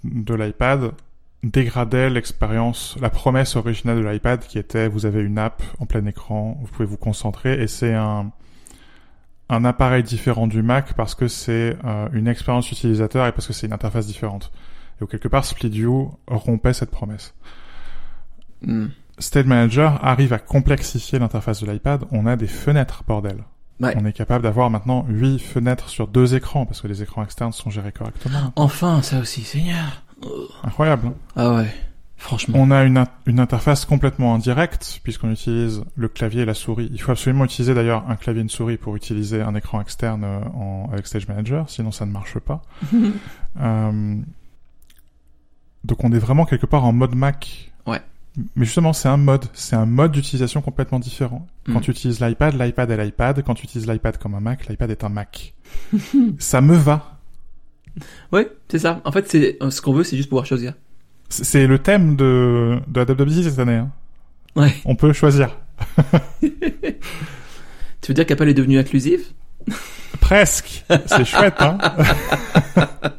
de 0.03 0.33
l'iPad 0.35 0.91
dégradait 1.43 2.09
l'expérience, 2.09 2.97
la 2.99 3.09
promesse 3.09 3.55
originale 3.55 4.03
de 4.03 4.07
l'iPad 4.07 4.39
qui 4.41 4.57
était 4.57 4.87
vous 4.87 5.05
avez 5.05 5.21
une 5.21 5.37
app 5.37 5.61
en 5.79 5.85
plein 5.85 6.05
écran, 6.05 6.57
vous 6.59 6.67
pouvez 6.67 6.85
vous 6.85 6.97
concentrer 6.97 7.61
et 7.61 7.67
c'est 7.67 7.93
un, 7.93 8.31
un 9.49 9.65
appareil 9.65 10.03
différent 10.03 10.47
du 10.47 10.63
Mac 10.63 10.93
parce 10.93 11.15
que 11.15 11.27
c'est 11.27 11.77
euh, 11.85 12.07
une 12.13 12.27
expérience 12.27 12.71
utilisateur 12.71 13.27
et 13.27 13.31
parce 13.31 13.47
que 13.47 13.53
c'est 13.53 13.67
une 13.67 13.73
interface 13.73 14.07
différente. 14.07 14.51
Et 14.97 14.99
donc, 15.01 15.11
quelque 15.11 15.27
part, 15.27 15.45
Splidio 15.45 16.17
rompait 16.27 16.73
cette 16.73 16.91
promesse. 16.91 17.33
Hmm. 18.61 18.87
State 19.19 19.45
Manager 19.45 20.03
arrive 20.03 20.33
à 20.33 20.39
complexifier 20.39 21.19
l'interface 21.19 21.61
de 21.61 21.71
l'iPad. 21.71 22.03
On 22.11 22.25
a 22.25 22.35
des 22.35 22.47
fenêtres, 22.47 23.03
bordel. 23.07 23.43
Ouais. 23.79 23.93
On 23.97 24.05
est 24.05 24.13
capable 24.13 24.43
d'avoir 24.43 24.69
maintenant 24.69 25.05
8 25.09 25.39
fenêtres 25.39 25.89
sur 25.89 26.07
deux 26.07 26.35
écrans 26.35 26.65
parce 26.65 26.81
que 26.81 26.87
les 26.87 27.03
écrans 27.03 27.23
externes 27.23 27.51
sont 27.51 27.69
gérés 27.69 27.91
correctement. 27.91 28.53
Enfin, 28.55 29.01
ça 29.01 29.19
aussi, 29.19 29.43
Seigneur. 29.43 30.04
Incroyable. 30.63 31.07
hein. 31.07 31.13
Ah 31.35 31.53
ouais. 31.55 31.67
Franchement. 32.17 32.57
On 32.59 32.71
a 32.71 32.83
une, 32.85 32.97
in- 32.97 33.07
une 33.27 33.39
interface 33.39 33.85
complètement 33.85 34.33
indirecte 34.33 35.01
puisqu'on 35.03 35.29
utilise 35.31 35.83
le 35.95 36.07
clavier 36.07 36.41
et 36.41 36.45
la 36.45 36.53
sourie. 36.53 36.89
Il 36.91 36.99
faut 37.01 37.11
absolument 37.11 37.43
utiliser 37.45 37.73
d'ailleurs 37.73 38.09
un 38.09 38.15
clavier 38.15 38.39
et 38.39 38.43
une 38.43 38.49
souris 38.49 38.77
pour 38.77 38.95
utiliser 38.95 39.41
un 39.41 39.53
écran 39.53 39.81
externe 39.81 40.23
euh, 40.23 40.39
en, 40.55 40.89
avec 40.91 41.05
Stage 41.07 41.27
Manager, 41.27 41.69
sinon 41.69 41.91
ça 41.91 42.05
ne 42.05 42.11
marche 42.11 42.39
pas. 42.39 42.61
Euh, 43.61 44.17
donc 45.85 46.03
on 46.03 46.11
est 46.11 46.19
vraiment 46.19 46.43
quelque 46.45 46.65
part 46.65 46.83
en 46.83 46.91
mode 46.91 47.15
Mac. 47.15 47.71
Ouais. 47.87 48.01
Mais 48.57 48.65
justement, 48.65 48.91
c'est 48.91 49.07
un 49.07 49.15
mode, 49.15 49.45
c'est 49.53 49.77
un 49.77 49.85
mode 49.85 50.11
d'utilisation 50.11 50.61
complètement 50.61 50.99
différent. 50.99 51.47
Quand 51.67 51.75
Mm. 51.79 51.81
tu 51.81 51.91
utilises 51.91 52.19
l'iPad, 52.19 52.53
l'iPad 52.59 52.91
est 52.91 52.97
l'iPad. 53.05 53.43
Quand 53.45 53.53
tu 53.53 53.63
utilises 53.63 53.87
l'iPad 53.87 54.17
comme 54.17 54.35
un 54.35 54.41
Mac, 54.41 54.67
l'iPad 54.67 54.91
est 54.91 55.03
un 55.05 55.09
Mac. 55.09 55.53
ça 56.39 56.59
me 56.59 56.75
va. 56.75 57.14
Ouais, 58.31 58.49
c'est 58.69 58.79
ça. 58.79 59.01
En 59.05 59.11
fait, 59.11 59.29
c'est 59.29 59.57
euh, 59.61 59.69
ce 59.69 59.81
qu'on 59.81 59.93
veut, 59.93 60.03
c'est 60.03 60.17
juste 60.17 60.29
pouvoir 60.29 60.45
choisir. 60.45 60.73
C'est 61.29 61.67
le 61.67 61.79
thème 61.79 62.15
de, 62.15 62.79
de 62.87 62.99
la 62.99 63.05
WWDC 63.05 63.43
cette 63.49 63.59
année. 63.59 63.75
hein. 63.75 63.91
Ouais. 64.55 64.73
On 64.85 64.95
peut 64.95 65.13
choisir. 65.13 65.57
Tu 68.01 68.11
veux 68.11 68.13
dire 68.13 68.25
qu'Apple 68.27 68.47
est 68.49 68.53
devenu 68.53 68.77
inclusif 68.77 69.33
Presque. 70.21 70.85
C'est 71.07 71.25
chouette, 71.25 71.55
hein 71.59 71.79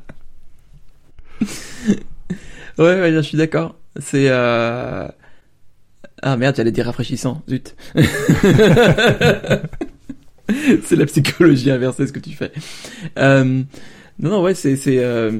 Ouais, 2.79 3.01
ouais, 3.01 3.12
je 3.12 3.20
suis 3.20 3.39
d'accord. 3.39 3.77
C'est 3.99 4.27
euh... 4.29 5.09
ah 6.22 6.37
merde, 6.37 6.57
j'allais 6.57 6.72
dire 6.72 6.87
rafraîchissant. 6.87 7.43
Zut. 7.49 7.74
c'est 10.85 10.97
la 10.97 11.07
psychologie 11.07 11.70
inversée 11.70 12.07
ce 12.07 12.12
que 12.12 12.20
tu 12.20 12.33
fais. 12.33 12.53
Euh... 13.18 13.62
Non, 14.18 14.30
non, 14.30 14.42
ouais, 14.42 14.54
c'est 14.54 14.76
c'est 14.76 14.98
euh... 15.04 15.38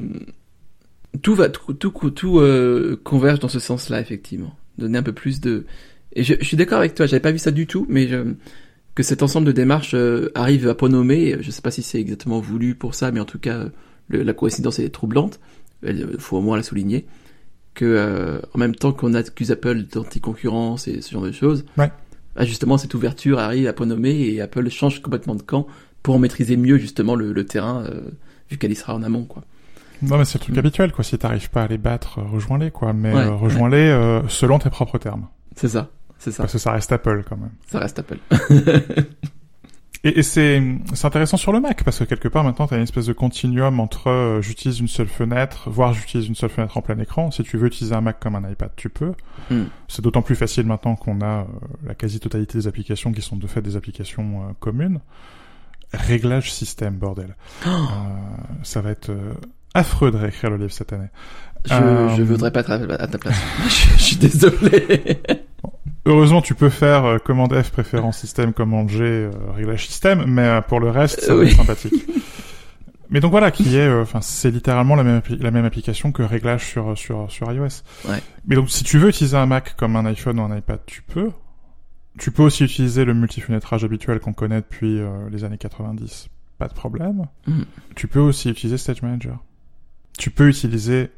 tout 1.21 1.35
va 1.35 1.49
tout 1.49 1.73
tout 1.73 1.91
tout 2.11 2.39
euh, 2.39 2.99
converge 3.03 3.39
dans 3.39 3.47
ce 3.49 3.59
sens-là 3.59 3.99
effectivement. 4.01 4.55
Donner 4.77 4.97
un 4.99 5.03
peu 5.03 5.13
plus 5.13 5.41
de 5.41 5.65
et 6.13 6.23
je, 6.23 6.35
je 6.39 6.45
suis 6.45 6.57
d'accord 6.57 6.79
avec 6.79 6.93
toi. 6.95 7.05
J'avais 7.05 7.19
pas 7.19 7.31
vu 7.31 7.39
ça 7.39 7.51
du 7.51 7.67
tout, 7.67 7.85
mais 7.89 8.07
je... 8.07 8.33
que 8.95 9.03
cet 9.03 9.23
ensemble 9.23 9.47
de 9.47 9.51
démarches 9.51 9.93
euh, 9.95 10.29
arrive 10.35 10.67
à 10.67 10.75
point 10.75 10.89
nommé. 10.89 11.35
Je 11.41 11.51
sais 11.51 11.61
pas 11.61 11.71
si 11.71 11.81
c'est 11.81 11.99
exactement 11.99 12.39
voulu 12.39 12.75
pour 12.75 12.93
ça, 12.95 13.11
mais 13.11 13.19
en 13.19 13.25
tout 13.25 13.39
cas, 13.39 13.65
le- 14.09 14.23
la 14.23 14.33
coïncidence 14.33 14.79
est 14.79 14.89
troublante. 14.89 15.39
Il 15.83 16.15
faut 16.19 16.37
au 16.37 16.41
moins 16.41 16.57
la 16.57 16.63
souligner 16.63 17.05
que 17.75 18.41
en 18.53 18.57
même 18.57 18.73
temps 18.73 18.91
qu'on 18.91 19.13
accuse 19.13 19.51
Apple 19.51 19.83
d'anti-concurrence 19.83 20.87
et 20.87 21.01
ce 21.01 21.11
genre 21.11 21.21
de 21.21 21.31
choses, 21.31 21.63
Ouais. 21.77 21.91
bah, 22.35 22.43
justement 22.45 22.79
cette 22.79 22.95
ouverture 22.95 23.37
arrive 23.37 23.67
à 23.67 23.73
point 23.73 23.85
nommé 23.85 24.19
et 24.29 24.41
Apple 24.41 24.67
change 24.69 25.01
complètement 25.03 25.35
de 25.35 25.43
camp 25.43 25.67
pour 26.01 26.17
maîtriser 26.19 26.57
mieux 26.57 26.77
justement 26.79 27.13
le, 27.13 27.33
le 27.33 27.45
terrain 27.45 27.83
vu 28.49 28.57
qu'elle 28.57 28.71
y 28.71 28.75
sera 28.75 28.93
en 28.95 29.03
amont 29.03 29.25
quoi. 29.25 29.43
Non, 30.03 30.17
mais 30.17 30.25
c'est 30.25 30.37
le 30.37 30.43
truc 30.43 30.55
Mm. 30.55 30.59
habituel, 30.59 30.91
quoi. 30.91 31.03
Si 31.03 31.17
t'arrives 31.17 31.49
pas 31.49 31.63
à 31.63 31.67
les 31.67 31.79
battre, 31.79 32.19
euh, 32.19 32.23
rejoins-les, 32.23 32.69
quoi. 32.71 32.93
Mais 32.93 33.11
Ouais, 33.13 33.19
euh, 33.21 33.33
rejoins-les 33.35 33.77
euh, 33.89 34.27
selon 34.27 34.59
tes 34.59 34.69
propres 34.69 34.99
termes. 34.99 35.27
C'est 35.55 35.69
ça, 35.69 35.89
c'est 36.19 36.29
ça, 36.31 36.43
Parce 36.43 36.53
que 36.53 36.59
ça 36.59 36.71
reste 36.73 36.91
Apple, 36.91 37.23
quand 37.27 37.37
même. 37.37 37.49
ça 37.67 37.79
reste 37.79 37.97
Apple. 37.99 38.19
Et, 40.03 40.19
et 40.19 40.23
c'est 40.23 40.61
intéressant 41.03 41.37
sur 41.37 41.51
le 41.51 41.59
Mac, 41.59 41.83
parce 41.83 41.97
que 41.97 42.03
quelque 42.03 42.27
part, 42.27 42.43
maintenant, 42.43 42.67
t'as 42.67 42.77
une 42.77 42.83
espèce 42.83 43.07
de 43.07 43.13
continuum 43.13 43.79
entre 43.79 44.09
euh, 44.11 44.41
j'utilise 44.43 44.79
une 44.79 44.87
seule 44.87 45.07
fenêtre, 45.07 45.71
voire 45.71 45.91
j'utilise 45.91 46.27
une 46.27 46.35
seule 46.35 46.51
fenêtre 46.51 46.77
en 46.77 46.81
plein 46.83 46.97
écran. 46.99 47.31
Si 47.31 47.41
tu 47.41 47.57
veux 47.57 47.65
utiliser 47.65 47.95
un 47.95 48.01
Mac 48.01 48.19
comme 48.19 48.35
un 48.35 48.47
iPad, 48.49 48.69
tu 48.75 48.89
peux. 48.89 49.13
Mm. 49.49 49.63
C'est 49.87 50.03
d'autant 50.03 50.21
plus 50.21 50.35
facile 50.35 50.67
maintenant 50.67 50.95
qu'on 50.95 51.19
a 51.21 51.47
la 51.83 51.95
quasi-totalité 51.95 52.59
des 52.59 52.67
applications 52.67 53.11
qui 53.11 53.23
sont 53.23 53.37
de 53.37 53.47
fait 53.47 53.61
des 53.63 53.75
applications 53.75 54.55
communes. 54.59 54.99
Réglage 55.93 56.51
système, 56.51 56.95
bordel. 56.95 57.35
Oh, 57.65 57.69
Euh, 57.69 57.77
ça 58.63 58.81
va 58.81 58.91
être 58.91 59.09
euh, 59.09 59.33
affreux 59.73 60.11
de 60.11 60.17
réécrire 60.17 60.49
le 60.49 60.57
livre 60.57 60.71
cette 60.71 60.91
année. 60.93 61.07
je, 61.65 61.73
Euh, 61.73 62.09
je 62.15 62.23
voudrais 62.23 62.51
pas 62.51 62.59
être 62.61 62.71
à, 62.71 63.07
ta 63.07 63.17
place. 63.17 63.35
je, 63.67 63.97
je 63.97 64.01
suis 64.03 64.15
désolé. 64.17 65.21
Heureusement, 66.05 66.41
tu 66.41 66.55
peux 66.55 66.69
faire 66.69 67.05
euh, 67.05 67.17
commande 67.19 67.53
F 67.61 67.71
préférence 67.71 68.17
système, 68.19 68.53
commande 68.53 68.89
G 68.89 68.99
euh, 69.03 69.31
réglage 69.55 69.87
système, 69.87 70.23
mais 70.27 70.61
pour 70.67 70.79
le 70.79 70.89
reste, 70.89 71.21
ça 71.21 71.33
va 71.35 71.41
oui. 71.41 71.49
être 71.49 71.57
sympathique. 71.57 72.05
mais 73.09 73.19
donc 73.19 73.31
voilà, 73.31 73.51
qui 73.51 73.75
est, 73.77 73.89
enfin, 73.91 74.19
c'est 74.21 74.51
littéralement 74.51 74.95
la 74.95 75.03
même 75.03 75.19
appli- 75.19 75.41
la 75.41 75.51
même 75.51 75.65
application 75.65 76.11
que 76.11 76.23
réglage 76.23 76.65
sur 76.65 76.97
sur 76.97 77.29
sur 77.31 77.51
iOS. 77.51 77.83
Ouais. 78.07 78.21
Mais 78.45 78.55
donc, 78.55 78.69
si 78.69 78.83
tu 78.85 78.97
veux 78.99 79.09
utiliser 79.09 79.35
un 79.37 79.45
Mac 79.47 79.75
comme 79.77 79.95
un 79.97 80.05
iPhone 80.05 80.39
ou 80.39 80.43
un 80.43 80.55
iPad, 80.57 80.79
tu 80.85 81.01
peux. 81.01 81.31
Tu 82.17 82.31
peux 82.31 82.43
aussi 82.43 82.63
utiliser 82.63 83.05
le 83.05 83.13
multifenêtrage 83.13 83.83
habituel 83.83 84.19
qu'on 84.19 84.33
connaît 84.33 84.61
depuis 84.61 84.99
euh, 84.99 85.29
les 85.29 85.43
années 85.43 85.57
90, 85.57 86.29
pas 86.57 86.67
de 86.67 86.73
problème. 86.73 87.27
Mm. 87.45 87.61
Tu 87.95 88.07
peux 88.07 88.19
aussi 88.19 88.49
utiliser 88.49 88.77
Stage 88.77 89.01
Manager. 89.01 89.37
Tu 90.17 90.31
peux 90.31 90.47
utiliser 90.49 91.11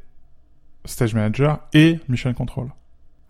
Stage 0.86 1.14
Manager 1.14 1.60
et 1.74 2.00
Mission 2.10 2.34
Control. 2.34 2.70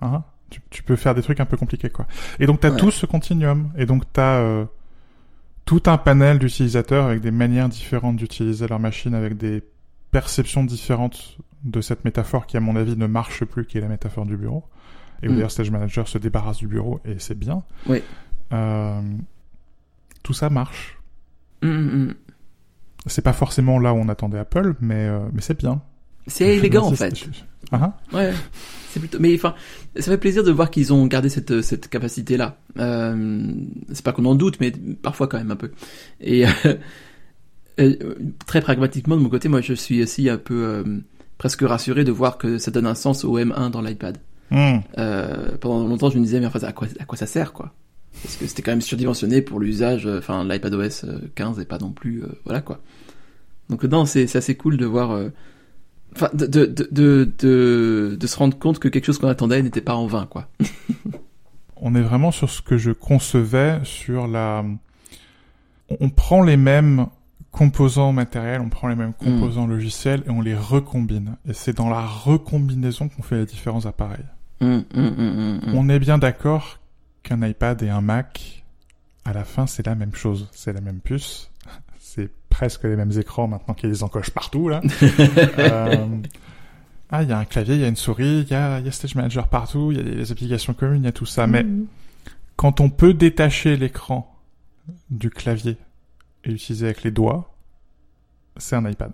Hein? 0.01 0.23
Tu, 0.49 0.61
tu 0.71 0.81
peux 0.81 0.95
faire 0.95 1.13
des 1.13 1.21
trucs 1.21 1.39
un 1.39 1.45
peu 1.45 1.57
compliqués, 1.57 1.89
quoi. 1.91 2.07
Et 2.39 2.47
donc, 2.47 2.59
t'as 2.59 2.71
Ouais. 2.71 2.77
tout 2.77 2.89
ce 2.91 3.05
continuum. 3.05 3.71
Et 3.77 3.85
donc, 3.85 4.03
t'as 4.11 4.39
euh, 4.39 4.65
tout 5.65 5.83
un 5.85 5.97
panel 5.99 6.39
d'utilisateurs 6.39 7.05
avec 7.05 7.21
des 7.21 7.29
manières 7.31 7.69
différentes 7.69 8.15
d'utiliser 8.15 8.67
leur 8.67 8.79
machine, 8.79 9.13
avec 9.13 9.37
des 9.37 9.61
perceptions 10.09 10.63
différentes 10.63 11.37
de 11.63 11.81
cette 11.81 12.03
métaphore 12.03 12.47
qui, 12.47 12.57
à 12.57 12.61
mon 12.61 12.75
avis, 12.75 12.97
ne 12.97 13.05
marche 13.05 13.45
plus, 13.45 13.65
qui 13.65 13.77
est 13.77 13.81
la 13.81 13.89
métaphore 13.89 14.25
du 14.25 14.37
bureau. 14.37 14.63
Et 15.21 15.27
où 15.27 15.31
Mm. 15.31 15.35
d'ailleurs, 15.35 15.51
Stage 15.51 15.71
Manager 15.71 16.07
se 16.07 16.17
débarrasse 16.17 16.57
du 16.57 16.67
bureau, 16.67 16.99
et 17.05 17.15
c'est 17.19 17.37
bien. 17.37 17.63
Oui. 17.87 18.01
Euh, 18.53 19.01
tout 20.23 20.33
ça 20.33 20.49
marche. 20.49 20.97
Mm, 21.61 21.67
mm. 21.69 22.13
C'est 23.05 23.21
pas 23.21 23.33
forcément 23.33 23.79
là 23.79 23.93
où 23.93 23.97
on 23.97 24.09
attendait 24.09 24.39
Apple, 24.39 24.75
mais, 24.81 25.07
euh, 25.07 25.19
mais 25.33 25.41
c'est 25.41 25.57
bien. 25.57 25.81
C'est 26.27 26.57
élégant 26.57 26.85
en 26.85 26.91
fait. 26.91 27.27
Ah, 27.71 27.93
ah. 28.11 28.15
Ouais, 28.15 28.33
c'est 28.91 28.99
plutôt. 28.99 29.17
Mais 29.19 29.33
enfin, 29.35 29.55
ça 29.95 30.11
fait 30.11 30.17
plaisir 30.17 30.43
de 30.43 30.51
voir 30.51 30.69
qu'ils 30.69 30.93
ont 30.93 31.07
gardé 31.07 31.29
cette 31.29 31.61
cette 31.61 31.87
capacité 31.87 32.37
là. 32.37 32.57
Euh, 32.77 33.51
c'est 33.91 34.03
pas 34.03 34.11
qu'on 34.11 34.25
en 34.25 34.35
doute, 34.35 34.59
mais 34.59 34.71
parfois 35.01 35.27
quand 35.27 35.37
même 35.37 35.51
un 35.51 35.55
peu. 35.55 35.71
Et 36.21 36.45
euh, 36.45 36.49
euh, 37.79 38.15
très 38.45 38.61
pragmatiquement 38.61 39.17
de 39.17 39.21
mon 39.21 39.29
côté, 39.29 39.49
moi 39.49 39.61
je 39.61 39.73
suis 39.73 40.03
aussi 40.03 40.29
un 40.29 40.37
peu 40.37 40.63
euh, 40.65 40.83
presque 41.37 41.61
rassuré 41.61 42.03
de 42.03 42.11
voir 42.11 42.37
que 42.37 42.57
ça 42.57 42.69
donne 42.69 42.85
un 42.87 42.95
sens 42.95 43.23
au 43.23 43.37
M1 43.39 43.71
dans 43.71 43.81
l'iPad. 43.81 44.17
Hmm. 44.51 44.79
Euh, 44.97 45.57
pendant 45.59 45.87
longtemps, 45.87 46.09
je 46.09 46.17
me 46.17 46.23
disais 46.23 46.39
mais 46.39 46.47
à 46.47 46.71
quoi 46.73 46.87
à 46.99 47.05
quoi 47.05 47.17
ça 47.17 47.25
sert 47.27 47.53
quoi? 47.53 47.73
Parce 48.23 48.35
que 48.37 48.47
c'était 48.47 48.61
quand 48.63 48.71
même 48.71 48.81
surdimensionné 48.81 49.41
pour 49.41 49.59
l'usage. 49.59 50.05
euh, 50.07 50.17
Enfin, 50.19 50.43
l'iPadOS 50.43 51.05
15 51.35 51.59
et 51.59 51.65
pas 51.65 51.77
non 51.77 51.91
plus. 51.91 52.23
euh, 52.23 52.27
voilà 52.45 52.61
quoi. 52.61 52.81
Donc 53.69 53.83
non, 53.83 54.05
c'est 54.05 54.35
assez 54.35 54.55
cool 54.55 54.77
de 54.77 54.85
voir. 54.85 55.11
euh, 55.11 55.29
Enfin, 56.15 56.29
de, 56.33 56.47
de, 56.47 56.65
de, 56.65 56.87
de, 56.91 57.31
de, 57.37 58.17
de 58.19 58.27
se 58.27 58.35
rendre 58.37 58.57
compte 58.57 58.79
que 58.79 58.87
quelque 58.87 59.05
chose 59.05 59.19
qu'on 59.19 59.27
attendait 59.27 59.61
n'était 59.61 59.79
pas 59.79 59.93
en 59.95 60.07
vain, 60.07 60.25
quoi. 60.25 60.47
on 61.75 61.93
est 61.93 62.01
vraiment 62.01 62.31
sur 62.31 62.49
ce 62.49 62.63
que 62.63 62.77
je 62.77 62.91
concevais 62.91 63.79
sur 63.83 64.27
la. 64.27 64.65
On- 65.89 65.97
On 66.01 66.09
prend 66.09 66.41
les 66.41 66.57
mêmes 66.57 67.05
composants 67.51 68.11
matériels, 68.11 68.61
on 68.61 68.69
prend 68.69 68.87
les 68.87 68.95
mêmes 68.95 69.13
composants 69.13 69.65
logiciels 69.67 70.23
et 70.27 70.29
on 70.31 70.41
les 70.41 70.55
recombine. 70.55 71.35
Et 71.47 71.53
c'est 71.53 71.73
dans 71.77 71.89
la 71.89 72.05
recombinaison 72.05 73.09
qu'on 73.09 73.21
fait 73.23 73.37
les 73.37 73.45
différents 73.45 73.85
appareils. 73.85 74.25
Hum, 74.61 74.83
hum, 74.93 75.15
hum. 75.17 75.61
On 75.75 75.89
est 75.89 75.99
bien 75.99 76.17
d'accord 76.17 76.79
qu'un 77.23 77.41
iPad 77.47 77.81
et 77.81 77.89
un 77.89 78.01
Mac 78.01 78.63
à 79.25 79.33
la 79.33 79.43
fin, 79.43 79.67
c'est 79.67 79.85
la 79.85 79.95
même 79.95 80.13
chose. 80.15 80.49
C'est 80.51 80.73
la 80.73 80.81
même 80.81 80.99
puce. 80.99 81.51
C'est 81.99 82.29
presque 82.49 82.83
les 82.83 82.95
mêmes 82.95 83.11
écrans 83.17 83.47
maintenant 83.47 83.73
qu'il 83.73 83.87
y 83.87 83.91
a 83.91 83.95
des 83.95 84.03
encoches 84.03 84.31
partout, 84.31 84.67
là. 84.67 84.81
euh, 85.59 86.07
ah, 87.11 87.23
il 87.23 87.29
y 87.29 87.31
a 87.31 87.37
un 87.37 87.45
clavier, 87.45 87.75
il 87.75 87.81
y 87.81 87.85
a 87.85 87.87
une 87.87 87.95
souris, 87.95 88.41
il 88.41 88.49
y 88.49 88.55
a, 88.55 88.79
y 88.79 88.87
a 88.87 88.91
Stage 88.91 89.15
Manager 89.15 89.47
partout, 89.47 89.91
il 89.91 89.97
y 89.97 90.01
a 90.01 90.03
des 90.03 90.31
applications 90.31 90.73
communes, 90.73 91.03
il 91.03 91.05
y 91.05 91.09
a 91.09 91.11
tout 91.11 91.25
ça. 91.27 91.45
Mais 91.47 91.63
Mhm. 91.63 91.85
quand 92.55 92.81
on 92.81 92.89
peut 92.89 93.13
détacher 93.13 93.77
l'écran 93.77 94.35
du 95.11 95.29
clavier 95.29 95.77
et 96.43 96.49
l'utiliser 96.49 96.87
avec 96.87 97.03
les 97.03 97.11
doigts, 97.11 97.53
c'est 98.57 98.75
un 98.75 98.89
iPad. 98.89 99.11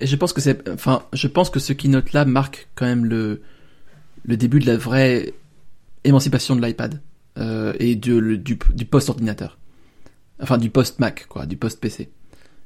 Et 0.00 0.06
je 0.06 0.16
pense 0.16 0.32
que 0.32 0.40
c'est, 0.40 0.68
enfin, 0.70 1.02
je 1.12 1.26
pense 1.28 1.50
que 1.50 1.58
ce 1.60 1.72
keynote 1.74 2.12
là 2.12 2.24
marque 2.24 2.68
quand 2.74 2.86
même 2.86 3.04
le, 3.04 3.42
le 4.26 4.36
début 4.36 4.58
de 4.60 4.66
la 4.66 4.76
vraie 4.76 5.32
émancipation 6.04 6.56
de 6.56 6.64
l'iPad 6.64 7.00
euh, 7.38 7.72
et 7.78 7.94
du, 7.96 8.20
le- 8.20 8.38
du, 8.38 8.58
du 8.74 8.84
post-ordinateur. 8.84 9.58
Enfin, 10.40 10.58
du 10.58 10.68
post-Mac, 10.70 11.26
quoi, 11.28 11.46
du 11.46 11.56
post-PC. 11.56 12.10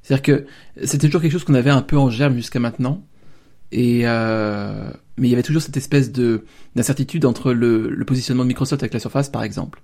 C'est-à-dire 0.03 0.23
que 0.23 0.47
c'était 0.85 1.07
toujours 1.09 1.21
quelque 1.21 1.33
chose 1.33 1.45
qu'on 1.45 1.55
avait 1.55 1.71
un 1.71 1.83
peu 1.83 1.97
en 1.99 2.11
germe 2.11 2.35
jusqu'à 2.35 2.59
maintenant. 2.61 3.05
Et 3.73 4.01
euh, 4.05 4.91
mais 5.17 5.29
il 5.29 5.31
y 5.31 5.35
avait 5.35 5.45
toujours 5.45 5.63
cette 5.63 5.77
espèce 5.77 6.11
de 6.11 6.45
d'incertitude 6.75 7.25
entre 7.25 7.53
le, 7.53 7.89
le 7.89 8.05
positionnement 8.05 8.43
de 8.43 8.49
Microsoft 8.49 8.83
avec 8.83 8.93
la 8.95 8.99
Surface, 8.99 9.29
par 9.29 9.45
exemple, 9.45 9.81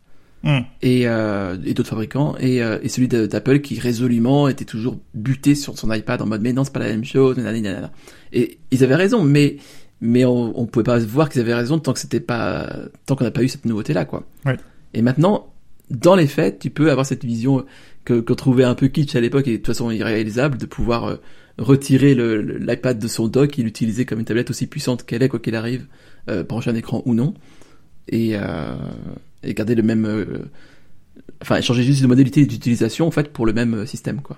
et, 0.83 1.07
euh, 1.07 1.57
et 1.65 1.73
d'autres 1.75 1.89
fabricants, 1.91 2.35
et, 2.41 2.63
euh, 2.63 2.79
et 2.83 2.89
celui 2.89 3.07
d'Apple 3.09 3.61
qui 3.61 3.79
résolument 3.79 4.49
était 4.49 4.65
toujours 4.65 4.99
buté 5.15 5.55
sur 5.55 5.79
son 5.79 5.93
iPad 5.93 6.21
en 6.23 6.27
mode 6.27 6.43
mais 6.43 6.53
non 6.53 6.65
c'est 6.65 6.73
pas 6.73 6.81
la 6.81 6.89
même 6.89 7.05
chose, 7.05 7.37
nanana. 7.37 7.93
Et 8.33 8.59
ils 8.73 8.83
avaient 8.83 8.95
raison, 8.97 9.23
mais 9.23 9.57
mais 10.01 10.25
on, 10.25 10.59
on 10.59 10.67
pouvait 10.67 10.85
pas 10.85 10.99
voir 10.99 11.29
qu'ils 11.29 11.41
avaient 11.41 11.55
raison 11.55 11.79
tant 11.79 11.93
que 11.93 11.99
c'était 11.99 12.21
pas 12.21 12.71
tant 13.07 13.17
qu'on 13.17 13.25
n'a 13.25 13.31
pas 13.31 13.43
eu 13.43 13.49
cette 13.49 13.65
nouveauté 13.65 13.93
là 13.93 14.05
quoi. 14.05 14.25
Et 14.95 15.03
maintenant, 15.03 15.53
dans 15.91 16.15
les 16.15 16.27
faits, 16.27 16.59
tu 16.59 16.71
peux 16.71 16.91
avoir 16.91 17.07
cette 17.07 17.25
vision 17.25 17.65
que 18.05 18.21
qu'on 18.21 18.35
trouvait 18.35 18.65
un 18.65 18.75
peu 18.75 18.89
kitsch 18.89 19.17
à 19.17 19.21
l'époque 19.21 19.49
et 19.49 19.53
de 19.53 19.57
toute 19.57 19.67
façon 19.67 19.91
irréalisable 19.91 20.59
de 20.59 20.67
pouvoir 20.67 21.05
euh, 21.05 21.17
retirer 21.59 22.15
l'iPad 22.15 22.99
de 22.99 23.09
son 23.09 23.29
dock 23.29 23.59
et 23.59 23.63
l'utiliser 23.63 24.05
comme 24.05 24.19
une 24.19 24.25
tablette 24.25 24.51
aussi 24.51 24.67
puissante 24.67 25.05
qu'elle 25.05 25.23
est 25.23 25.29
quoi 25.29 25.41
qu'il 25.41 25.55
arrive, 25.55 25.87
euh, 26.29 26.45
brancher 26.45 26.71
un 26.71 26.75
écran 26.75 27.03
ou 27.07 27.15
non, 27.15 27.35
et 28.09 28.33
euh, 28.35 28.77
et 29.43 29.55
garder 29.55 29.75
le 29.75 29.83
même, 29.83 30.05
euh, 30.05 30.39
enfin 31.41 31.61
changer 31.61 31.83
juste 31.83 32.03
de 32.03 32.07
modalité 32.07 32.45
d'utilisation 32.47 33.07
en 33.07 33.11
fait 33.11 33.33
pour 33.33 33.47
le 33.47 33.53
même 33.53 33.87
système 33.87 34.21
quoi. 34.21 34.37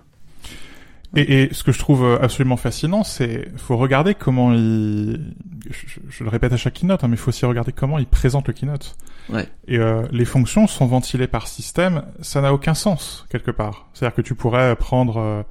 Et, 1.17 1.43
et 1.45 1.55
ce 1.55 1.63
que 1.65 1.73
je 1.73 1.79
trouve 1.79 2.05
euh, 2.05 2.19
absolument 2.21 2.57
fascinant, 2.59 3.03
c'est 3.03 3.49
faut 3.57 3.77
regarder 3.79 4.15
comment 4.15 4.53
il, 4.53 5.35
je, 5.71 5.87
je- 5.87 6.01
je 6.09 6.23
le 6.25 6.29
répète 6.31 6.53
à 6.53 6.57
chaque 6.59 6.75
keynote, 6.75 7.03
hein, 7.03 7.09
mais 7.09 7.15
il 7.15 7.19
faut 7.19 7.31
aussi 7.31 7.47
regarder 7.47 7.73
comment 7.73 7.99
il 7.99 8.07
présente 8.07 8.47
le 8.47 8.53
keynote. 8.53 8.95
Ouais. 9.31 9.49
Et 9.69 9.79
euh, 9.79 10.03
les 10.11 10.25
fonctions 10.27 10.67
sont 10.67 10.87
ventilées 10.87 11.27
par 11.27 11.47
système, 11.49 12.03
ça 12.21 12.41
n'a 12.43 12.53
aucun 12.53 12.75
sens 12.75 13.27
quelque 13.31 13.51
part. 13.51 13.89
C'est-à-dire 13.95 14.15
que 14.17 14.23
tu 14.23 14.35
pourrais 14.35 14.77
prendre, 14.77 15.17
euh, 15.19 15.43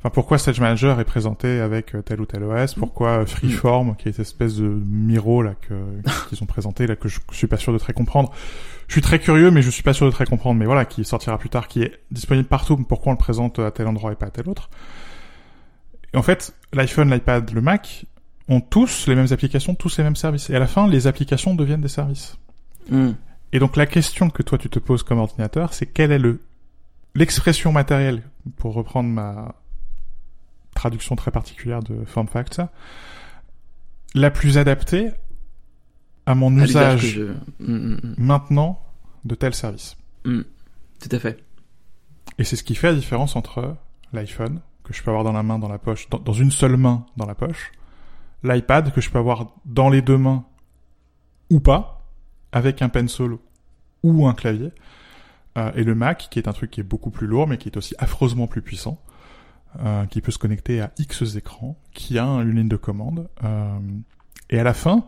enfin 0.00 0.10
pourquoi 0.10 0.38
Stage 0.38 0.60
Manager 0.60 0.98
est 1.00 1.04
présenté 1.04 1.60
avec 1.60 1.94
euh, 1.94 2.00
tel 2.02 2.20
ou 2.22 2.26
tel 2.26 2.42
OS, 2.42 2.74
pourquoi 2.74 3.08
euh, 3.20 3.26
Freeform, 3.26 3.96
qui 3.96 4.08
est 4.08 4.12
cette 4.12 4.20
espèce 4.26 4.56
de 4.56 4.66
Miro 4.68 5.42
là 5.42 5.54
que 5.68 5.74
qu'ils 6.30 6.42
ont 6.42 6.46
présenté 6.46 6.86
là 6.86 6.96
que 6.96 7.08
je 7.08 7.18
suis 7.32 7.46
pas 7.46 7.58
sûr 7.58 7.72
de 7.74 7.78
très 7.78 7.92
comprendre. 7.92 8.30
Je 8.88 8.92
suis 8.92 9.02
très 9.02 9.18
curieux, 9.18 9.50
mais 9.50 9.62
je 9.62 9.70
suis 9.70 9.82
pas 9.82 9.92
sûr 9.92 10.06
de 10.06 10.10
très 10.10 10.26
comprendre. 10.26 10.58
Mais 10.58 10.66
voilà, 10.66 10.84
qui 10.84 11.04
sortira 11.04 11.38
plus 11.38 11.50
tard, 11.50 11.68
qui 11.68 11.82
est 11.82 12.00
disponible 12.10 12.48
partout. 12.48 12.76
Pourquoi 12.76 13.10
on 13.10 13.14
le 13.14 13.18
présente 13.18 13.58
à 13.58 13.70
tel 13.70 13.86
endroit 13.86 14.12
et 14.12 14.16
pas 14.16 14.26
à 14.26 14.30
tel 14.30 14.48
autre? 14.48 14.70
Et 16.12 16.16
en 16.16 16.22
fait, 16.22 16.54
l'iPhone, 16.72 17.10
l'iPad, 17.12 17.50
le 17.50 17.60
Mac 17.60 18.06
ont 18.48 18.60
tous 18.60 19.06
les 19.06 19.14
mêmes 19.14 19.28
applications, 19.30 19.74
tous 19.74 19.96
les 19.98 20.04
mêmes 20.04 20.16
services. 20.16 20.50
Et 20.50 20.54
à 20.54 20.58
la 20.58 20.66
fin, 20.66 20.86
les 20.86 21.06
applications 21.06 21.54
deviennent 21.54 21.80
des 21.80 21.88
services. 21.88 22.36
Hmm. 22.90 23.12
Et 23.52 23.58
donc 23.58 23.76
la 23.76 23.86
question 23.86 24.30
que 24.30 24.42
toi 24.42 24.58
tu 24.58 24.68
te 24.68 24.80
poses 24.80 25.04
comme 25.04 25.18
ordinateur, 25.18 25.72
c'est 25.72 25.86
quelle 25.86 26.12
est 26.12 26.18
le 26.18 26.40
l'expression 27.14 27.70
matérielle, 27.70 28.22
pour 28.56 28.74
reprendre 28.74 29.08
ma 29.08 29.54
traduction 30.74 31.14
très 31.14 31.30
particulière 31.30 31.80
de 31.80 32.04
Form 32.04 32.26
Factor, 32.26 32.66
la 34.14 34.30
plus 34.30 34.58
adaptée 34.58 35.12
à 36.26 36.34
mon 36.34 36.56
À 36.58 36.64
usage 36.64 37.00
je- 37.06 37.22
Hmm, 37.60 37.66
hmm, 37.76 37.94
hmm. 38.02 38.14
maintenant 38.18 38.80
de 39.24 39.34
tel 39.34 39.54
service. 39.54 39.96
Tout 40.24 41.08
à 41.10 41.18
fait. 41.18 41.42
Et 42.38 42.44
c'est 42.44 42.56
ce 42.56 42.64
qui 42.64 42.74
fait 42.74 42.88
la 42.88 42.94
différence 42.94 43.36
entre 43.36 43.76
l'iPhone, 44.12 44.60
que 44.84 44.92
je 44.94 45.02
peux 45.02 45.10
avoir 45.10 45.24
dans 45.24 45.32
la 45.32 45.42
main, 45.42 45.58
dans 45.58 45.68
la 45.68 45.78
poche, 45.78 46.08
dans, 46.10 46.18
dans 46.18 46.32
une 46.32 46.50
seule 46.50 46.76
main, 46.76 47.06
dans 47.16 47.26
la 47.26 47.34
poche, 47.34 47.72
l'iPad, 48.42 48.92
que 48.92 49.00
je 49.00 49.10
peux 49.10 49.18
avoir 49.18 49.52
dans 49.64 49.88
les 49.90 50.02
deux 50.02 50.18
mains, 50.18 50.44
ou 51.50 51.60
pas, 51.60 52.06
avec 52.52 52.82
un 52.82 52.88
pencil 52.88 53.36
ou 54.02 54.26
un 54.26 54.34
clavier, 54.34 54.70
euh, 55.58 55.72
et 55.74 55.84
le 55.84 55.94
Mac, 55.94 56.28
qui 56.30 56.38
est 56.38 56.48
un 56.48 56.52
truc 56.52 56.70
qui 56.70 56.80
est 56.80 56.84
beaucoup 56.84 57.10
plus 57.10 57.26
lourd, 57.26 57.46
mais 57.46 57.58
qui 57.58 57.68
est 57.68 57.76
aussi 57.76 57.94
affreusement 57.98 58.46
plus 58.46 58.62
puissant, 58.62 59.00
euh, 59.80 60.04
qui 60.06 60.20
peut 60.20 60.32
se 60.32 60.38
connecter 60.38 60.80
à 60.80 60.92
X 60.98 61.36
écrans, 61.36 61.78
qui 61.92 62.18
a 62.18 62.24
une 62.24 62.54
ligne 62.54 62.68
de 62.68 62.76
commande, 62.76 63.28
euh, 63.42 63.78
et 64.50 64.58
à 64.58 64.64
la 64.64 64.74
fin, 64.74 65.04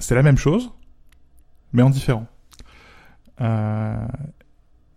c'est 0.00 0.14
la 0.14 0.22
même 0.22 0.38
chose, 0.38 0.70
mais 1.72 1.82
en 1.82 1.90
différent. 1.90 2.26
Euh, 3.40 3.94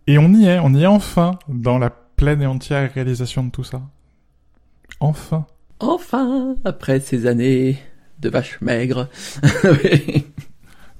et 0.06 0.18
on 0.18 0.32
y 0.34 0.46
est, 0.46 0.58
on 0.58 0.74
y 0.74 0.82
est 0.82 0.86
enfin 0.86 1.38
dans 1.48 1.78
la 1.78 1.90
pleine 1.90 2.42
et 2.42 2.46
entière 2.46 2.92
réalisation 2.92 3.44
de 3.44 3.50
tout 3.50 3.64
ça. 3.64 3.82
Enfin. 5.00 5.46
Enfin, 5.80 6.56
après 6.64 7.00
ces 7.00 7.26
années 7.26 7.78
de 8.20 8.28
vache 8.28 8.60
maigre. 8.60 9.08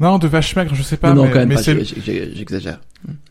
Non, 0.00 0.18
de 0.18 0.26
vache 0.26 0.56
maigre, 0.56 0.74
je 0.74 0.82
sais 0.82 0.96
pas, 0.96 1.10
non, 1.10 1.14
non, 1.14 1.24
mais, 1.24 1.30
quand 1.30 1.38
même 1.46 1.48
mais 1.48 1.84
j'exagère. 2.34 2.80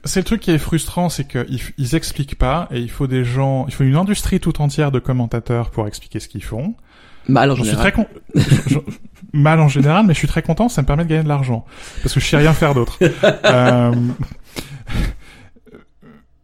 c'est 0.06 0.22
le 0.22 0.24
truc 0.24 0.40
qui 0.40 0.52
est 0.52 0.58
frustrant, 0.58 1.10
c'est 1.10 1.28
qu'ils 1.28 1.60
ils 1.78 1.96
expliquent 1.96 2.38
pas 2.38 2.70
et 2.72 2.80
il 2.80 2.90
faut 2.90 3.06
des 3.06 3.26
gens, 3.26 3.66
il 3.68 3.74
faut 3.74 3.84
une 3.84 3.98
industrie 3.98 4.40
tout 4.40 4.62
entière 4.62 4.92
de 4.92 5.00
commentateurs 5.00 5.72
pour 5.72 5.88
expliquer 5.88 6.22
ce 6.22 6.30
qu'ils 6.30 6.44
font. 6.44 6.76
Mal 7.28 7.52
en 7.52 7.56
J'en 7.56 7.64
suis 7.66 7.76
très 7.76 7.92
con... 7.92 8.08
mal 9.34 9.60
en 9.60 9.68
général, 9.68 10.06
mais 10.06 10.14
je 10.14 10.20
suis 10.20 10.28
très 10.28 10.42
content, 10.44 10.70
ça 10.70 10.82
me 10.82 10.88
permet 10.88 11.04
de 11.04 11.10
gagner 11.10 11.24
de 11.24 11.28
l'argent 11.28 11.66
parce 12.02 12.14
que 12.14 12.20
je 12.20 12.26
sais 12.28 12.38
rien 12.38 12.54
faire 12.54 12.74
d'autre. 12.74 13.00
Euh, 13.46 13.92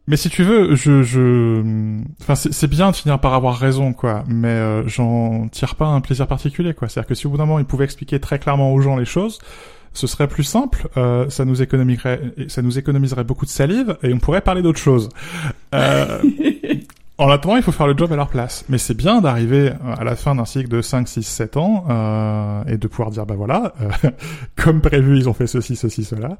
Mais 0.07 0.17
si 0.17 0.29
tu 0.29 0.41
veux, 0.43 0.75
je, 0.75 1.03
je, 1.03 1.61
enfin, 2.21 2.33
c'est 2.33 2.51
c'est 2.51 2.67
bien 2.67 2.89
de 2.89 2.95
finir 2.95 3.19
par 3.19 3.35
avoir 3.35 3.55
raison, 3.57 3.93
quoi. 3.93 4.23
Mais 4.27 4.47
euh, 4.47 4.87
j'en 4.87 5.47
tire 5.49 5.75
pas 5.75 5.85
un 5.85 6.01
plaisir 6.01 6.25
particulier, 6.25 6.73
quoi. 6.73 6.89
C'est-à-dire 6.89 7.07
que 7.07 7.13
si 7.13 7.27
au 7.27 7.29
bout 7.29 7.37
d'un 7.37 7.45
moment 7.45 7.59
ils 7.59 7.65
pouvaient 7.65 7.85
expliquer 7.85 8.19
très 8.19 8.39
clairement 8.39 8.73
aux 8.73 8.81
gens 8.81 8.95
les 8.97 9.05
choses, 9.05 9.37
ce 9.93 10.07
serait 10.07 10.27
plus 10.27 10.43
simple. 10.43 10.87
euh, 10.97 11.29
ça 11.29 11.45
nous 11.45 11.61
économiserait, 11.61 12.21
ça 12.47 12.63
nous 12.63 12.79
économiserait 12.79 13.23
beaucoup 13.23 13.45
de 13.45 13.51
salive 13.51 13.97
et 14.01 14.11
on 14.11 14.17
pourrait 14.19 14.41
parler 14.41 14.63
d'autre 14.63 14.79
chose. 14.79 15.09
Euh, 15.75 16.21
en 17.19 17.29
attendant, 17.29 17.55
il 17.57 17.61
faut 17.63 17.71
faire 17.71 17.85
le 17.87 17.95
job 17.97 18.11
à 18.11 18.15
leur 18.15 18.29
place. 18.29 18.65
Mais 18.69 18.77
c'est 18.77 18.93
bien 18.95 19.21
d'arriver 19.21 19.71
à 19.97 20.03
la 20.03 20.15
fin 20.15 20.33
d'un 20.35 20.45
cycle 20.45 20.69
de 20.69 20.81
5, 20.81 21.07
6, 21.07 21.21
7 21.23 21.57
ans 21.57 21.85
euh, 21.89 22.63
et 22.65 22.77
de 22.77 22.87
pouvoir 22.87 23.11
dire, 23.11 23.25
bah 23.25 23.35
voilà, 23.37 23.73
euh, 23.81 24.09
comme 24.55 24.81
prévu, 24.81 25.17
ils 25.17 25.27
ont 25.29 25.33
fait 25.33 25.45
ceci, 25.47 25.75
ceci, 25.75 26.03
cela. 26.05 26.37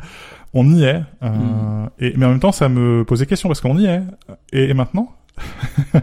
On 0.54 0.68
y 0.74 0.84
est. 0.84 1.02
Euh, 1.24 1.30
Mm. 1.30 1.90
et, 2.00 2.14
mais 2.18 2.26
en 2.26 2.30
même 2.30 2.40
temps, 2.40 2.52
ça 2.52 2.70
me 2.70 3.04
posait 3.06 3.26
question 3.26 3.50
parce 3.50 3.62
qu'on 3.62 3.78
y 3.78 3.86
est. 3.86 4.02
Et, 4.54 4.70
et 4.70 4.74
maintenant 4.74 5.14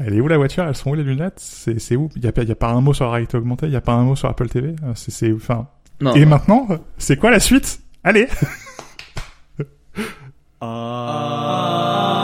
Elle 0.00 0.14
est 0.14 0.20
où 0.20 0.28
la 0.28 0.36
voiture? 0.36 0.64
Elles 0.64 0.76
sont 0.76 0.90
où 0.90 0.94
les 0.94 1.02
lunettes? 1.02 1.34
C'est 1.38 1.80
c'est 1.80 1.96
où? 1.96 2.08
Il 2.14 2.22
y 2.24 2.28
a, 2.28 2.32
y 2.44 2.52
a 2.52 2.54
pas 2.54 2.68
un 2.70 2.80
mot 2.80 2.94
sur 2.94 3.04
la 3.06 3.10
réalité 3.10 3.36
augmentée? 3.36 3.66
Il 3.66 3.72
y 3.72 3.76
a 3.76 3.80
pas 3.80 3.94
un 3.94 4.04
mot 4.04 4.14
sur 4.14 4.28
Apple 4.28 4.48
TV 4.48 4.76
Euh, 4.84 4.92
C'est 4.94 5.10
c'est 5.10 5.32
enfin. 5.32 5.66
Non. 6.00 6.14
Et 6.14 6.24
maintenant, 6.24 6.68
c'est 6.98 7.16
quoi 7.16 7.32
la 7.32 7.40
suite? 7.40 7.80
Allez 8.04 8.28
Ah. 10.60 12.17